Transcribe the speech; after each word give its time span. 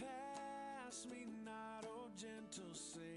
pass 0.00 1.06
me 1.10 1.26
not, 1.44 1.84
O 1.84 2.04
oh 2.04 2.08
gentle 2.16 2.74
Savior. 2.74 3.15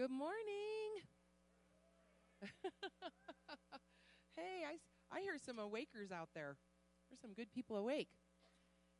Good 0.00 0.10
morning. 0.10 1.04
hey, 4.34 4.64
I, 4.64 4.78
I 5.14 5.20
hear 5.20 5.36
some 5.36 5.58
awakers 5.58 6.10
out 6.10 6.30
there. 6.34 6.56
There's 7.10 7.20
some 7.20 7.34
good 7.34 7.52
people 7.52 7.76
awake. 7.76 8.08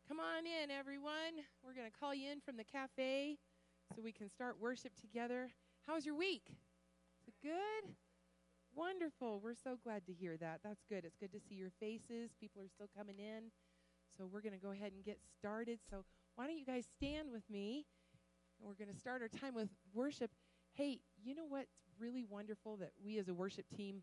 Come 0.07 0.21
on 0.21 0.45
in, 0.45 0.71
everyone. 0.71 1.41
We're 1.65 1.73
going 1.73 1.91
to 1.91 1.99
call 1.99 2.15
you 2.15 2.31
in 2.31 2.43
from 2.43 2.59
the 2.59 2.65
cafe 2.65 3.39
so 3.97 4.03
we 4.03 4.13
can 4.13 4.29
start 4.29 4.61
worship 4.61 4.93
together. 5.01 5.49
How 5.87 5.95
was 5.95 6.05
your 6.05 6.17
week? 6.17 6.43
Is 6.51 7.29
it 7.29 7.35
good? 7.43 7.95
Wonderful. 8.75 9.41
We're 9.43 9.55
so 9.55 9.79
glad 9.83 10.05
to 10.05 10.13
hear 10.13 10.37
that. 10.37 10.61
That's 10.63 10.85
good. 10.87 11.07
It's 11.07 11.17
good 11.17 11.33
to 11.33 11.41
see 11.41 11.55
your 11.55 11.73
faces. 11.81 12.33
People 12.39 12.61
are 12.61 12.69
still 12.69 12.91
coming 12.95 13.19
in. 13.19 13.45
So 14.19 14.29
we're 14.31 14.43
going 14.43 14.53
to 14.53 14.61
go 14.61 14.73
ahead 14.73 14.93
and 14.93 15.03
get 15.03 15.19
started. 15.39 15.79
So 15.89 16.05
why 16.35 16.47
don't 16.47 16.59
you 16.59 16.67
guys 16.67 16.85
stand 16.95 17.33
with 17.33 17.49
me? 17.49 17.87
And 18.59 18.69
we're 18.69 18.75
going 18.75 18.95
to 18.95 19.01
start 19.01 19.23
our 19.23 19.29
time 19.29 19.55
with 19.55 19.71
worship. 19.95 20.31
Hey, 20.75 21.01
you 21.23 21.35
know 21.35 21.47
what's 21.49 21.75
really 21.99 22.25
wonderful 22.25 22.77
that 22.79 22.93
we 23.05 23.19
as 23.19 23.29
a 23.29 23.35
worship 23.35 23.67
team 23.77 24.03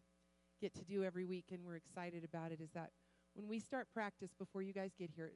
get 0.62 0.74
to 0.76 0.84
do 0.84 1.04
every 1.04 1.26
week, 1.26 1.46
and 1.52 1.64
we're 1.64 1.76
excited 1.76 2.24
about 2.24 2.52
it, 2.52 2.60
is 2.62 2.72
that 2.72 2.92
when 3.34 3.48
we 3.48 3.60
start 3.60 3.88
practice 3.94 4.32
before 4.38 4.62
you 4.62 4.74
guys 4.74 4.92
get 4.98 5.10
here, 5.16 5.32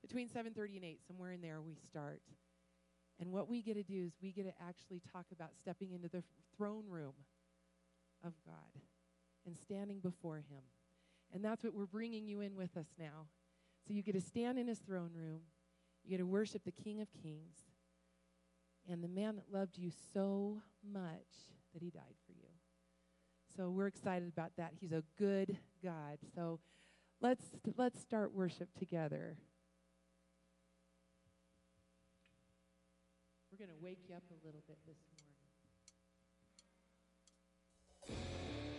between 0.00 0.28
7.30 0.28 0.76
and 0.76 0.84
8, 0.84 1.00
somewhere 1.06 1.32
in 1.32 1.40
there, 1.40 1.60
we 1.60 1.74
start. 1.74 2.22
And 3.20 3.32
what 3.32 3.48
we 3.48 3.62
get 3.62 3.74
to 3.74 3.82
do 3.82 4.04
is 4.06 4.12
we 4.22 4.32
get 4.32 4.44
to 4.44 4.52
actually 4.66 5.00
talk 5.12 5.26
about 5.32 5.50
stepping 5.60 5.92
into 5.92 6.08
the 6.08 6.22
throne 6.56 6.84
room 6.88 7.14
of 8.24 8.32
God 8.44 8.82
and 9.46 9.56
standing 9.56 10.00
before 10.00 10.36
Him. 10.36 10.62
And 11.32 11.44
that's 11.44 11.64
what 11.64 11.74
we're 11.74 11.86
bringing 11.86 12.26
you 12.26 12.40
in 12.40 12.56
with 12.56 12.76
us 12.76 12.88
now. 12.98 13.26
So 13.86 13.94
you 13.94 14.02
get 14.02 14.14
to 14.14 14.20
stand 14.20 14.58
in 14.58 14.68
His 14.68 14.78
throne 14.78 15.10
room, 15.14 15.40
you 16.04 16.10
get 16.10 16.18
to 16.18 16.26
worship 16.26 16.64
the 16.64 16.72
King 16.72 17.00
of 17.00 17.08
Kings, 17.22 17.56
and 18.90 19.02
the 19.02 19.08
man 19.08 19.36
that 19.36 19.52
loved 19.52 19.78
you 19.78 19.90
so 20.12 20.60
much 20.92 21.50
that 21.72 21.82
he 21.82 21.90
died 21.90 22.02
for 22.26 22.32
you. 22.32 22.48
So 23.56 23.70
we're 23.70 23.86
excited 23.86 24.28
about 24.28 24.52
that. 24.56 24.72
He's 24.80 24.92
a 24.92 25.02
good 25.18 25.56
God. 25.82 26.18
So 26.34 26.60
let's 27.20 27.44
let's 27.76 28.00
start 28.00 28.34
worship 28.34 28.68
together. 28.78 29.36
We're 33.50 33.66
going 33.66 33.76
to 33.76 33.82
wake 33.84 34.00
you 34.08 34.16
up 34.16 34.24
a 34.30 34.44
little 34.44 34.62
bit 34.66 34.78
this 34.84 34.96
morning. 38.08 38.73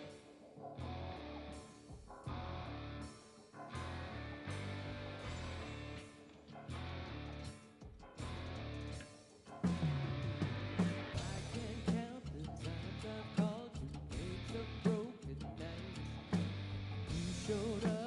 Showed 17.48 17.86
up, 17.86 18.05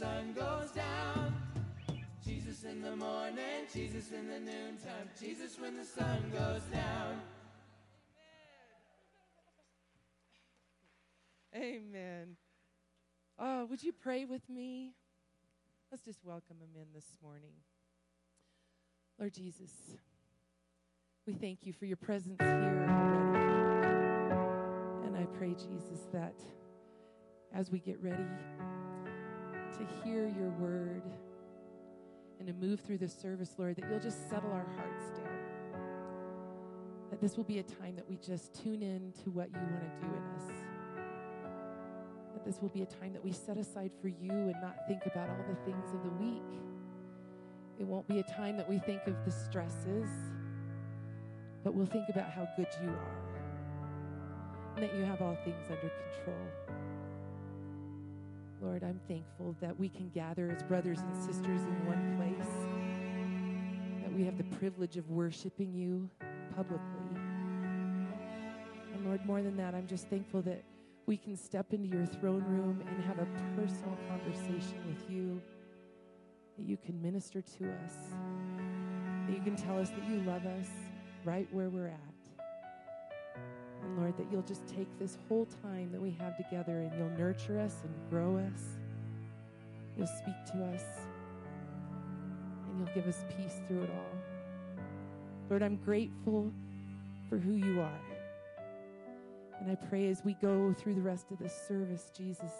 sun 0.00 0.32
goes 0.32 0.70
down. 0.70 1.34
Jesus 2.24 2.64
in 2.64 2.80
the 2.80 2.96
morning, 2.96 3.66
Jesus 3.70 4.12
in 4.12 4.28
the 4.28 4.40
noontime, 4.40 5.10
Jesus 5.20 5.58
when 5.60 5.76
the 5.76 5.84
sun 5.84 6.24
goes 6.32 6.62
down. 6.72 7.20
Amen. 11.54 12.36
Oh, 13.38 13.66
would 13.66 13.82
you 13.82 13.92
pray 13.92 14.24
with 14.24 14.48
me? 14.48 14.94
Let's 15.90 16.06
just 16.06 16.24
welcome 16.24 16.56
him 16.60 16.80
in 16.80 16.86
this 16.94 17.18
morning. 17.22 17.52
Lord 19.18 19.34
Jesus, 19.34 19.72
we 21.26 21.34
thank 21.34 21.66
you 21.66 21.74
for 21.74 21.84
your 21.84 21.98
presence 21.98 22.40
here. 22.40 22.86
And 25.04 25.14
I 25.14 25.26
pray, 25.36 25.50
Jesus, 25.50 26.06
that 26.14 26.40
as 27.52 27.70
we 27.70 27.80
get 27.80 28.02
ready 28.02 28.24
to 29.80 29.86
hear 30.04 30.28
your 30.28 30.50
word 30.58 31.02
and 32.38 32.48
to 32.48 32.54
move 32.54 32.80
through 32.80 32.98
this 32.98 33.14
service, 33.14 33.54
Lord, 33.58 33.76
that 33.76 33.84
you'll 33.90 34.00
just 34.00 34.28
settle 34.30 34.52
our 34.52 34.66
hearts 34.76 35.18
down. 35.18 35.38
That 37.10 37.20
this 37.20 37.36
will 37.36 37.44
be 37.44 37.58
a 37.58 37.62
time 37.62 37.96
that 37.96 38.08
we 38.08 38.16
just 38.16 38.62
tune 38.62 38.82
in 38.82 39.12
to 39.24 39.30
what 39.30 39.50
you 39.52 39.58
want 39.58 39.82
to 39.82 40.06
do 40.06 40.12
in 40.12 40.22
us 40.36 40.70
that 42.40 42.50
this 42.50 42.62
will 42.62 42.68
be 42.70 42.82
a 42.82 42.86
time 42.86 43.12
that 43.12 43.22
we 43.22 43.32
set 43.32 43.58
aside 43.58 43.90
for 44.00 44.08
you 44.08 44.30
and 44.30 44.54
not 44.62 44.86
think 44.88 45.04
about 45.04 45.28
all 45.28 45.44
the 45.48 45.70
things 45.70 45.84
of 45.92 46.02
the 46.02 46.24
week. 46.24 46.42
It 47.78 47.86
won't 47.86 48.08
be 48.08 48.20
a 48.20 48.22
time 48.22 48.56
that 48.56 48.68
we 48.68 48.78
think 48.78 49.02
of 49.06 49.14
the 49.24 49.30
stresses, 49.30 50.08
but 51.62 51.74
we'll 51.74 51.86
think 51.86 52.08
about 52.08 52.30
how 52.30 52.48
good 52.56 52.68
you 52.82 52.88
are 52.88 53.30
and 54.76 54.84
that 54.84 54.94
you 54.94 55.04
have 55.04 55.20
all 55.20 55.36
things 55.44 55.64
under 55.68 55.90
control. 56.14 56.99
Lord, 58.62 58.82
I'm 58.84 59.00
thankful 59.08 59.56
that 59.60 59.78
we 59.78 59.88
can 59.88 60.10
gather 60.10 60.50
as 60.50 60.62
brothers 60.62 60.98
and 60.98 61.16
sisters 61.16 61.62
in 61.62 61.86
one 61.86 62.16
place, 62.18 64.02
that 64.02 64.12
we 64.12 64.22
have 64.24 64.36
the 64.36 64.44
privilege 64.58 64.98
of 64.98 65.08
worshiping 65.08 65.72
you 65.72 66.10
publicly. 66.54 67.16
And 68.92 69.06
Lord, 69.06 69.24
more 69.24 69.40
than 69.40 69.56
that, 69.56 69.74
I'm 69.74 69.86
just 69.86 70.08
thankful 70.08 70.42
that 70.42 70.62
we 71.06 71.16
can 71.16 71.36
step 71.36 71.72
into 71.72 71.88
your 71.88 72.04
throne 72.04 72.44
room 72.44 72.82
and 72.86 73.04
have 73.04 73.18
a 73.18 73.26
personal 73.56 73.96
conversation 74.08 74.78
with 74.86 75.10
you, 75.10 75.40
that 76.58 76.66
you 76.66 76.76
can 76.76 77.00
minister 77.00 77.40
to 77.40 77.70
us, 77.84 77.94
that 79.26 79.34
you 79.34 79.42
can 79.42 79.56
tell 79.56 79.78
us 79.78 79.88
that 79.88 80.06
you 80.06 80.20
love 80.20 80.44
us 80.44 80.68
right 81.24 81.48
where 81.50 81.70
we're 81.70 81.86
at. 81.86 82.09
And 83.82 83.98
Lord, 83.98 84.16
that 84.16 84.26
you'll 84.30 84.42
just 84.42 84.66
take 84.66 84.86
this 84.98 85.18
whole 85.28 85.46
time 85.62 85.90
that 85.92 86.00
we 86.00 86.10
have 86.20 86.36
together 86.36 86.80
and 86.80 86.92
you'll 86.98 87.18
nurture 87.18 87.58
us 87.58 87.76
and 87.84 87.92
grow 88.10 88.36
us. 88.38 88.62
You'll 89.96 90.06
speak 90.06 90.34
to 90.52 90.64
us 90.64 90.82
and 92.68 92.78
you'll 92.78 92.94
give 92.94 93.06
us 93.06 93.24
peace 93.36 93.60
through 93.66 93.82
it 93.82 93.90
all. 93.90 94.18
Lord, 95.48 95.62
I'm 95.62 95.76
grateful 95.76 96.52
for 97.28 97.38
who 97.38 97.54
you 97.54 97.80
are. 97.80 98.00
And 99.60 99.70
I 99.70 99.74
pray 99.74 100.08
as 100.08 100.24
we 100.24 100.34
go 100.34 100.74
through 100.78 100.94
the 100.94 101.02
rest 101.02 101.30
of 101.30 101.38
this 101.38 101.54
service, 101.68 102.10
Jesus, 102.16 102.52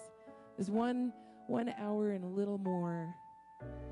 there's 0.57 0.71
one 0.71 1.13
one 1.47 1.75
hour 1.81 2.13
and 2.13 2.23
a 2.23 2.29
little 2.29 2.59
more 2.59 3.13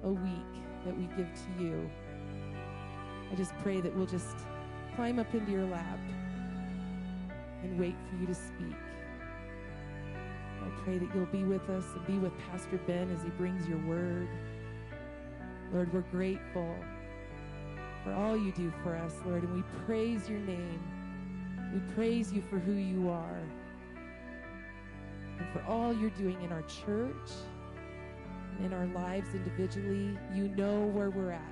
a 0.05 0.09
week 0.09 0.63
that 0.85 0.97
we 0.97 1.07
give 1.17 1.29
to 1.35 1.63
you. 1.63 1.91
I 3.33 3.35
just 3.35 3.57
pray 3.59 3.81
that 3.81 3.95
we'll 3.97 4.07
just 4.07 4.37
climb 4.95 5.19
up 5.19 5.35
into 5.35 5.51
your 5.51 5.67
lap 5.67 5.99
and 7.63 7.79
wait 7.79 7.95
for 8.09 8.17
you 8.17 8.27
to 8.27 8.35
speak. 8.35 8.77
I 10.63 10.69
pray 10.83 10.99
that 10.99 11.09
you'll 11.15 11.27
be 11.27 11.45
with 11.45 11.69
us 11.71 11.85
and 11.95 12.07
be 12.07 12.19
with 12.19 12.33
Pastor 12.51 12.79
Ben 12.87 13.11
as 13.11 13.23
he 13.23 13.31
brings 13.31 13.67
your 13.69 13.79
word. 13.87 14.29
Lord, 15.73 15.93
we're 15.93 16.01
grateful 16.01 16.75
for 18.05 18.13
all 18.13 18.37
you 18.37 18.53
do 18.53 18.73
for 18.83 18.97
us, 18.97 19.15
Lord, 19.27 19.43
and 19.43 19.55
we 19.55 19.63
praise 19.87 20.29
your 20.29 20.41
name. 20.41 20.81
We 21.73 21.81
praise 21.95 22.33
you 22.33 22.43
for 22.43 22.59
who 22.59 22.73
you 22.73 23.11
are 23.11 23.41
and 25.39 25.49
for 25.53 25.63
all 25.69 25.95
you're 25.95 26.11
doing 26.11 26.41
in 26.43 26.53
our 26.53 26.63
church 26.63 27.31
and 28.57 28.67
in 28.67 28.73
our 28.73 28.87
lives 28.87 29.35
individually. 29.35 30.19
You 30.35 30.49
know 30.49 30.87
where 30.87 31.11
we're 31.11 31.33
at, 31.33 31.43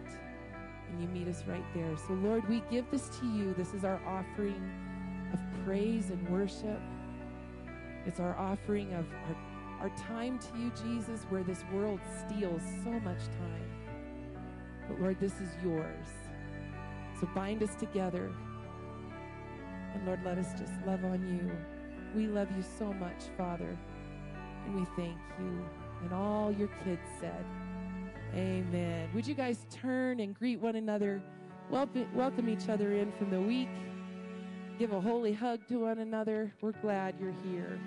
and 0.91 1.01
you 1.01 1.09
meet 1.09 1.29
us 1.29 1.45
right 1.47 1.65
there. 1.75 1.97
So, 2.07 2.15
Lord, 2.15 2.49
we 2.49 2.63
give 2.71 2.91
this 2.91 3.09
to 3.21 3.27
you. 3.27 3.55
This 3.55 3.75
is 3.75 3.85
our 3.85 4.01
offering 4.07 4.57
of 4.57 4.96
praise 5.67 6.11
and 6.11 6.29
worship. 6.29 6.81
It's 8.07 8.21
our 8.21 8.39
offering 8.39 8.95
of 8.95 9.05
our, 9.27 9.89
our 9.89 9.97
time 9.97 10.39
to 10.39 10.59
you, 10.59 10.71
Jesus, 10.81 11.27
where 11.29 11.43
this 11.43 11.65
world 11.73 11.99
steals 12.21 12.63
so 12.85 12.91
much 13.01 13.25
time. 13.25 13.71
But 14.89 15.01
Lord, 15.01 15.19
this 15.19 15.33
is 15.41 15.51
yours. 15.65 16.07
So 17.21 17.29
bind 17.35 17.65
us 17.65 17.75
together. 17.75 18.33
And 19.93 20.07
Lord, 20.07 20.21
let 20.25 20.39
us 20.39 20.53
just 20.53 20.73
love 20.87 21.05
on 21.05 21.27
you. 21.27 21.51
We 22.15 22.29
love 22.29 22.49
you 22.57 22.63
so 22.79 22.93
much, 22.93 23.25
Father. 23.37 23.77
And 24.67 24.77
we 24.77 24.87
thank 24.95 25.19
you. 25.41 25.65
And 26.05 26.13
all 26.13 26.53
your 26.53 26.69
kids 26.85 27.03
said, 27.19 27.45
Amen. 28.37 29.09
Would 29.15 29.27
you 29.27 29.35
guys 29.35 29.67
turn 29.69 30.21
and 30.21 30.33
greet 30.33 30.61
one 30.61 30.77
another? 30.77 31.21
Welcome, 31.71 32.07
welcome 32.15 32.49
each 32.49 32.69
other 32.69 32.93
in 32.93 33.11
from 33.19 33.31
the 33.31 33.41
week. 33.41 33.69
Give 34.79 34.93
a 34.93 35.01
holy 35.01 35.33
hug 35.33 35.67
to 35.69 35.79
one 35.79 36.01
another. 36.01 36.53
We're 36.61 36.73
glad 36.73 37.15
you're 37.19 37.35
here. 37.51 37.81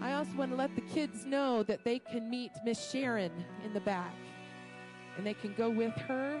I 0.00 0.12
also 0.12 0.30
want 0.36 0.52
to 0.52 0.56
let 0.56 0.74
the 0.76 0.82
kids 0.82 1.26
know 1.26 1.64
that 1.64 1.84
they 1.84 1.98
can 1.98 2.30
meet 2.30 2.52
Miss 2.64 2.90
Sharon 2.90 3.32
in 3.64 3.74
the 3.74 3.80
back 3.80 4.14
and 5.16 5.26
they 5.26 5.34
can 5.34 5.52
go 5.54 5.68
with 5.68 5.94
her. 5.94 6.40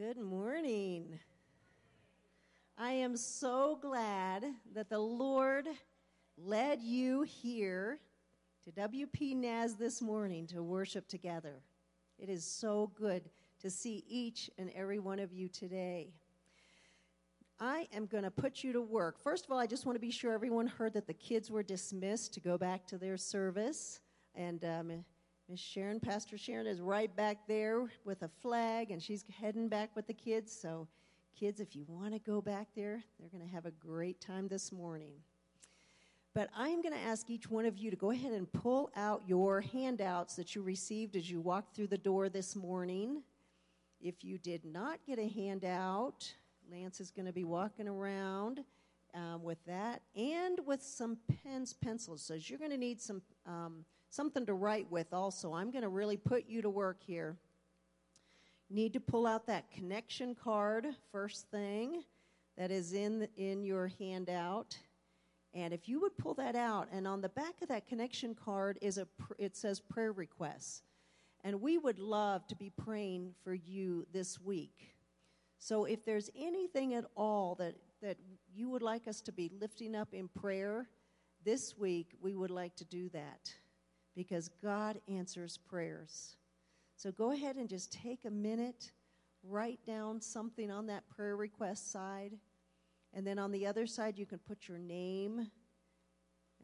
Good 0.00 0.16
morning. 0.16 1.18
I 2.78 2.92
am 2.92 3.18
so 3.18 3.78
glad 3.82 4.46
that 4.74 4.88
the 4.88 4.98
Lord 4.98 5.68
led 6.38 6.80
you 6.80 7.20
here 7.20 7.98
to 8.64 8.72
WP 8.72 9.36
NAS 9.36 9.74
this 9.74 10.00
morning 10.00 10.46
to 10.46 10.62
worship 10.62 11.06
together. 11.06 11.60
It 12.18 12.30
is 12.30 12.46
so 12.46 12.90
good 12.98 13.28
to 13.60 13.68
see 13.68 14.02
each 14.08 14.48
and 14.56 14.70
every 14.74 14.98
one 14.98 15.18
of 15.18 15.34
you 15.34 15.48
today. 15.48 16.14
I 17.58 17.86
am 17.92 18.06
going 18.06 18.24
to 18.24 18.30
put 18.30 18.64
you 18.64 18.72
to 18.72 18.80
work. 18.80 19.18
First 19.22 19.44
of 19.44 19.50
all, 19.50 19.58
I 19.58 19.66
just 19.66 19.84
want 19.84 19.96
to 19.96 20.00
be 20.00 20.10
sure 20.10 20.32
everyone 20.32 20.66
heard 20.66 20.94
that 20.94 21.08
the 21.08 21.12
kids 21.12 21.50
were 21.50 21.62
dismissed 21.62 22.32
to 22.32 22.40
go 22.40 22.56
back 22.56 22.86
to 22.86 22.96
their 22.96 23.18
service. 23.18 24.00
And 24.34 24.64
um, 24.64 25.04
Miss 25.50 25.58
Sharon, 25.58 25.98
Pastor 25.98 26.38
Sharon, 26.38 26.68
is 26.68 26.80
right 26.80 27.14
back 27.16 27.38
there 27.48 27.88
with 28.04 28.22
a 28.22 28.28
flag, 28.40 28.92
and 28.92 29.02
she's 29.02 29.24
heading 29.40 29.66
back 29.66 29.90
with 29.96 30.06
the 30.06 30.14
kids. 30.14 30.52
So, 30.52 30.86
kids, 31.34 31.58
if 31.58 31.74
you 31.74 31.84
want 31.88 32.12
to 32.12 32.20
go 32.20 32.40
back 32.40 32.68
there, 32.76 33.02
they're 33.18 33.30
going 33.30 33.44
to 33.44 33.52
have 33.52 33.66
a 33.66 33.72
great 33.72 34.20
time 34.20 34.46
this 34.46 34.70
morning. 34.70 35.14
But 36.34 36.50
I 36.56 36.68
am 36.68 36.82
going 36.82 36.94
to 36.94 37.00
ask 37.00 37.28
each 37.30 37.50
one 37.50 37.66
of 37.66 37.76
you 37.76 37.90
to 37.90 37.96
go 37.96 38.12
ahead 38.12 38.30
and 38.30 38.52
pull 38.52 38.92
out 38.94 39.22
your 39.26 39.60
handouts 39.60 40.36
that 40.36 40.54
you 40.54 40.62
received 40.62 41.16
as 41.16 41.28
you 41.28 41.40
walked 41.40 41.74
through 41.74 41.88
the 41.88 41.98
door 41.98 42.28
this 42.28 42.54
morning. 42.54 43.20
If 44.00 44.22
you 44.22 44.38
did 44.38 44.64
not 44.64 45.00
get 45.04 45.18
a 45.18 45.26
handout, 45.26 46.32
Lance 46.70 47.00
is 47.00 47.10
going 47.10 47.26
to 47.26 47.32
be 47.32 47.42
walking 47.42 47.88
around 47.88 48.60
um, 49.14 49.42
with 49.42 49.58
that 49.66 50.02
and 50.14 50.60
with 50.64 50.80
some 50.80 51.18
pens, 51.42 51.72
pencils. 51.72 52.22
So 52.22 52.34
you're 52.34 52.60
going 52.60 52.70
to 52.70 52.78
need 52.78 53.00
some 53.00 53.20
um, 53.44 53.84
something 54.10 54.44
to 54.46 54.54
write 54.54 54.90
with. 54.90 55.12
Also, 55.12 55.54
I'm 55.54 55.70
going 55.70 55.82
to 55.82 55.88
really 55.88 56.16
put 56.16 56.46
you 56.48 56.60
to 56.62 56.70
work 56.70 56.98
here. 57.00 57.36
Need 58.68 58.92
to 58.92 59.00
pull 59.00 59.26
out 59.26 59.46
that 59.46 59.70
connection 59.70 60.34
card 60.34 60.86
first 61.10 61.50
thing 61.50 62.02
that 62.56 62.70
is 62.70 62.92
in 62.92 63.26
in 63.36 63.64
your 63.64 63.90
handout. 63.98 64.76
And 65.54 65.72
if 65.72 65.88
you 65.88 66.00
would 66.00 66.16
pull 66.18 66.34
that 66.34 66.54
out, 66.54 66.88
and 66.92 67.08
on 67.08 67.20
the 67.20 67.28
back 67.30 67.54
of 67.62 67.68
that 67.68 67.88
connection 67.88 68.34
card 68.34 68.78
is 68.80 68.98
a 68.98 69.08
it 69.38 69.56
says 69.56 69.80
prayer 69.80 70.12
requests, 70.12 70.82
and 71.42 71.60
we 71.60 71.78
would 71.78 71.98
love 71.98 72.46
to 72.48 72.54
be 72.54 72.70
praying 72.70 73.34
for 73.42 73.54
you 73.54 74.06
this 74.12 74.40
week. 74.40 74.94
So 75.58 75.84
if 75.84 76.04
there's 76.04 76.30
anything 76.36 76.94
at 76.94 77.06
all 77.16 77.56
that 77.56 77.74
that 78.02 78.18
you 78.54 78.68
would 78.70 78.82
like 78.82 79.08
us 79.08 79.20
to 79.22 79.32
be 79.32 79.50
lifting 79.60 79.96
up 79.96 80.14
in 80.14 80.28
prayer 80.28 80.88
this 81.44 81.76
week, 81.76 82.14
we 82.22 82.36
would 82.36 82.50
like 82.50 82.76
to 82.76 82.84
do 82.84 83.08
that 83.08 83.52
because 84.14 84.48
God 84.62 85.00
answers 85.08 85.58
prayers. 85.58 86.36
So 86.96 87.10
go 87.12 87.32
ahead 87.32 87.56
and 87.56 87.68
just 87.68 87.92
take 87.92 88.24
a 88.24 88.30
minute, 88.30 88.92
write 89.42 89.80
down 89.86 90.20
something 90.20 90.70
on 90.70 90.86
that 90.86 91.08
prayer 91.08 91.36
request 91.36 91.90
side. 91.90 92.36
And 93.14 93.26
then 93.26 93.38
on 93.38 93.50
the 93.50 93.66
other 93.66 93.86
side, 93.86 94.18
you 94.18 94.26
can 94.26 94.38
put 94.38 94.68
your 94.68 94.78
name 94.78 95.50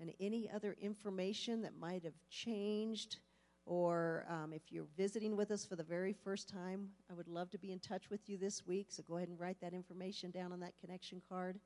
and 0.00 0.12
any 0.20 0.48
other 0.54 0.76
information 0.80 1.62
that 1.62 1.78
might 1.78 2.04
have 2.04 2.12
changed. 2.28 3.16
Or 3.64 4.26
um, 4.28 4.52
if 4.52 4.70
you're 4.70 4.86
visiting 4.96 5.36
with 5.36 5.50
us 5.50 5.64
for 5.64 5.74
the 5.74 5.82
very 5.82 6.12
first 6.12 6.48
time, 6.48 6.88
I 7.10 7.14
would 7.14 7.28
love 7.28 7.50
to 7.50 7.58
be 7.58 7.72
in 7.72 7.80
touch 7.80 8.10
with 8.10 8.28
you 8.28 8.36
this 8.38 8.66
week. 8.66 8.88
So 8.90 9.02
go 9.02 9.16
ahead 9.16 9.28
and 9.28 9.40
write 9.40 9.60
that 9.60 9.72
information 9.72 10.30
down 10.30 10.52
on 10.52 10.60
that 10.60 10.74
connection 10.80 11.20
card. 11.28 11.58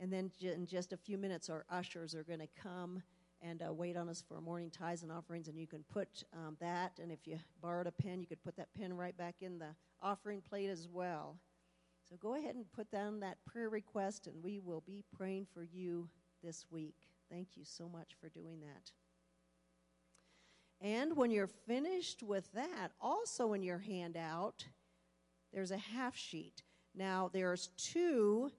And 0.00 0.12
then 0.12 0.30
in 0.40 0.66
just 0.66 0.92
a 0.92 0.96
few 0.96 1.16
minutes, 1.16 1.48
our 1.48 1.64
ushers 1.70 2.14
are 2.14 2.24
going 2.24 2.40
to 2.40 2.48
come 2.62 3.02
and 3.42 3.62
uh, 3.62 3.72
wait 3.72 3.96
on 3.96 4.08
us 4.08 4.22
for 4.26 4.40
morning 4.40 4.70
tithes 4.70 5.02
and 5.02 5.12
offerings. 5.12 5.48
And 5.48 5.58
you 5.58 5.66
can 5.66 5.84
put 5.92 6.24
um, 6.32 6.56
that, 6.60 6.98
and 7.00 7.12
if 7.12 7.26
you 7.26 7.38
borrowed 7.60 7.86
a 7.86 7.92
pen, 7.92 8.20
you 8.20 8.26
could 8.26 8.42
put 8.42 8.56
that 8.56 8.68
pen 8.78 8.92
right 8.94 9.16
back 9.16 9.36
in 9.40 9.58
the 9.58 9.74
offering 10.02 10.40
plate 10.40 10.70
as 10.70 10.88
well. 10.90 11.38
So 12.08 12.16
go 12.16 12.36
ahead 12.36 12.54
and 12.54 12.70
put 12.72 12.90
down 12.90 13.20
that 13.20 13.38
prayer 13.44 13.68
request, 13.68 14.26
and 14.26 14.42
we 14.42 14.60
will 14.60 14.82
be 14.86 15.04
praying 15.16 15.46
for 15.52 15.62
you 15.62 16.08
this 16.42 16.64
week. 16.70 16.96
Thank 17.30 17.48
you 17.56 17.64
so 17.64 17.88
much 17.88 18.12
for 18.20 18.28
doing 18.28 18.60
that. 18.60 18.90
And 20.80 21.16
when 21.16 21.30
you're 21.30 21.48
finished 21.48 22.22
with 22.22 22.50
that, 22.52 22.92
also 23.00 23.52
in 23.52 23.62
your 23.62 23.78
handout, 23.78 24.64
there's 25.52 25.70
a 25.70 25.76
half 25.76 26.16
sheet. 26.16 26.62
Now 26.94 27.30
there's 27.32 27.68
two 27.76 28.50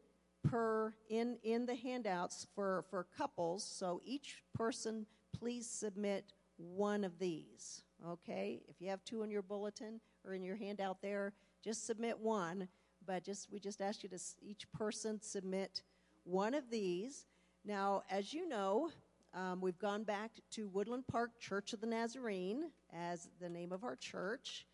per 0.43 0.93
in 1.10 1.38
in 1.43 1.65
the 1.65 1.75
handouts 1.75 2.48
for 2.55 2.86
for 2.89 3.05
couples. 3.17 3.63
So 3.63 4.01
each 4.03 4.43
person 4.53 5.05
please 5.38 5.69
submit 5.69 6.34
one 6.58 7.03
of 7.03 7.19
these. 7.19 7.84
Okay? 8.08 8.62
If 8.67 8.81
you 8.81 8.89
have 8.89 9.03
two 9.03 9.24
in 9.24 9.31
your 9.31 9.41
bulletin 9.41 10.00
or 10.25 10.34
in 10.34 10.43
your 10.43 10.55
handout 10.55 11.01
there, 11.01 11.34
just 11.63 11.86
submit 11.86 12.17
one, 12.19 12.67
but 13.05 13.24
just 13.24 13.51
we 13.51 13.60
just 13.60 13.81
ask 13.81 14.03
you 14.03 14.10
to 14.10 14.19
each 14.41 14.72
person 14.72 15.22
submit 15.22 15.84
one 16.24 16.53
of 16.53 16.69
these. 16.69 17.25
Now, 17.65 18.03
as 18.10 18.34
you 18.34 18.48
know, 18.48 18.89
um, 19.34 19.62
we've 19.62 19.77
gone 19.77 20.03
back 20.03 20.31
to 20.51 20.67
Woodland 20.67 21.05
Park 21.08 21.39
Church 21.39 21.74
of 21.74 21.81
the 21.81 21.88
Nazarene 21.88 22.72
as 22.93 23.29
the 23.39 23.50
name 23.50 23.72
of 23.72 23.84
our 23.84 23.96
church, 23.96 24.65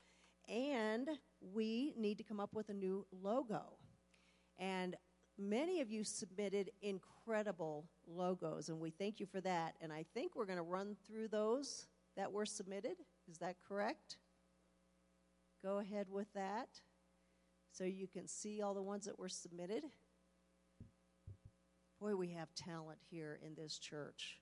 and 0.48 1.10
we 1.54 1.94
need 1.98 2.18
to 2.18 2.24
come 2.24 2.40
up 2.40 2.54
with 2.54 2.70
a 2.70 2.74
new 2.74 3.06
logo. 3.12 3.64
And 4.58 4.96
many 5.38 5.82
of 5.82 5.92
you 5.92 6.04
submitted 6.04 6.72
incredible 6.82 7.86
logos, 8.08 8.70
and 8.70 8.80
we 8.80 8.90
thank 8.90 9.20
you 9.20 9.26
for 9.26 9.42
that. 9.42 9.76
And 9.82 9.92
I 9.92 10.06
think 10.14 10.36
we're 10.36 10.46
going 10.46 10.58
to 10.58 10.64
run 10.64 10.96
through 11.08 11.28
those 11.28 11.88
that 12.16 12.32
were 12.32 12.46
submitted. 12.46 12.96
Is 13.30 13.38
that 13.40 13.56
correct? 13.68 14.18
Go 15.64 15.80
ahead 15.80 16.08
with 16.10 16.32
that 16.34 16.70
so 17.72 17.84
you 17.84 18.08
can 18.08 18.28
see 18.28 18.62
all 18.62 18.74
the 18.74 18.82
ones 18.82 19.06
that 19.06 19.20
were 19.20 19.30
submitted. 19.30 19.84
Boy, 22.00 22.16
we 22.16 22.30
have 22.30 22.54
talent 22.56 23.00
here 23.10 23.40
in 23.46 23.56
this 23.56 23.78
church. 23.78 24.40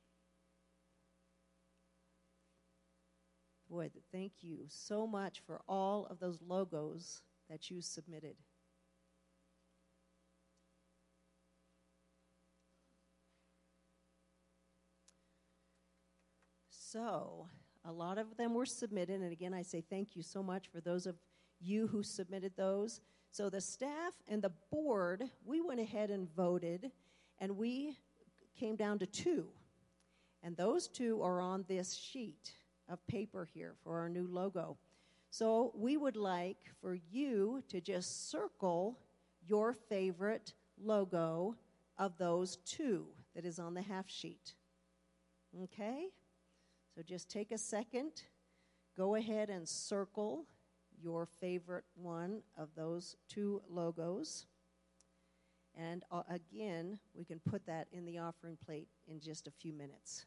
Boy, 3.69 3.89
thank 4.11 4.33
you 4.41 4.65
so 4.67 5.07
much 5.07 5.41
for 5.47 5.61
all 5.67 6.05
of 6.09 6.19
those 6.19 6.39
logos 6.45 7.21
that 7.49 7.71
you 7.71 7.81
submitted. 7.81 8.35
So, 16.93 17.47
a 17.85 17.91
lot 17.91 18.19
of 18.19 18.37
them 18.37 18.53
were 18.53 18.67
submitted, 18.67 19.19
and 19.19 19.31
again, 19.31 19.51
I 19.51 19.63
say 19.63 19.81
thank 19.81 20.15
you 20.15 20.21
so 20.21 20.43
much 20.43 20.67
for 20.67 20.79
those 20.79 21.07
of 21.07 21.15
you 21.59 21.87
who 21.87 22.03
submitted 22.03 22.51
those. 22.55 23.01
So, 23.31 23.49
the 23.49 23.61
staff 23.61 24.13
and 24.27 24.43
the 24.43 24.51
board, 24.71 25.23
we 25.43 25.59
went 25.59 25.79
ahead 25.79 26.11
and 26.11 26.31
voted, 26.35 26.91
and 27.39 27.57
we 27.57 27.97
came 28.55 28.75
down 28.75 28.99
to 28.99 29.07
two. 29.07 29.47
And 30.43 30.55
those 30.55 30.87
two 30.87 31.19
are 31.23 31.41
on 31.41 31.65
this 31.67 31.95
sheet 31.95 32.51
of 32.87 32.99
paper 33.07 33.49
here 33.51 33.73
for 33.83 33.97
our 33.97 34.07
new 34.07 34.27
logo. 34.27 34.77
So, 35.31 35.73
we 35.75 35.97
would 35.97 36.15
like 36.15 36.59
for 36.79 36.93
you 36.93 37.63
to 37.69 37.81
just 37.81 38.29
circle 38.29 38.99
your 39.47 39.73
favorite 39.73 40.53
logo 40.79 41.55
of 41.97 42.19
those 42.19 42.57
two 42.57 43.07
that 43.33 43.45
is 43.45 43.57
on 43.57 43.73
the 43.73 43.81
half 43.81 44.07
sheet. 44.07 44.53
Okay? 45.63 46.09
So 46.95 47.01
just 47.01 47.29
take 47.29 47.51
a 47.51 47.57
second, 47.57 48.11
go 48.95 49.15
ahead 49.15 49.49
and 49.49 49.67
circle 49.67 50.45
your 51.01 51.25
favorite 51.25 51.85
one 51.95 52.41
of 52.57 52.69
those 52.75 53.15
two 53.27 53.61
logos. 53.69 54.45
And 55.75 56.03
uh, 56.11 56.21
again, 56.29 56.99
we 57.15 57.25
can 57.25 57.39
put 57.39 57.65
that 57.65 57.87
in 57.91 58.05
the 58.05 58.19
offering 58.19 58.57
plate 58.63 58.87
in 59.07 59.19
just 59.19 59.47
a 59.47 59.51
few 59.51 59.73
minutes. 59.73 60.25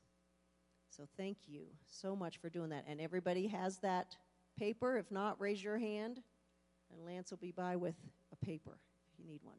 So 0.90 1.04
thank 1.16 1.36
you 1.46 1.66
so 1.86 2.16
much 2.16 2.38
for 2.38 2.48
doing 2.48 2.70
that. 2.70 2.84
And 2.88 3.00
everybody 3.00 3.46
has 3.48 3.78
that 3.78 4.16
paper. 4.58 4.96
If 4.98 5.10
not, 5.10 5.40
raise 5.40 5.62
your 5.62 5.78
hand, 5.78 6.20
and 6.92 7.04
Lance 7.04 7.30
will 7.30 7.38
be 7.38 7.52
by 7.52 7.76
with 7.76 7.94
a 8.32 8.44
paper 8.44 8.78
if 9.12 9.18
you 9.18 9.30
need 9.30 9.40
one. 9.42 9.58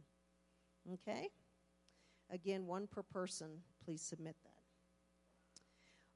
Okay? 0.94 1.30
Again, 2.30 2.66
one 2.66 2.88
per 2.88 3.04
person. 3.04 3.50
Please 3.86 4.02
submit 4.02 4.36
that. 4.44 4.47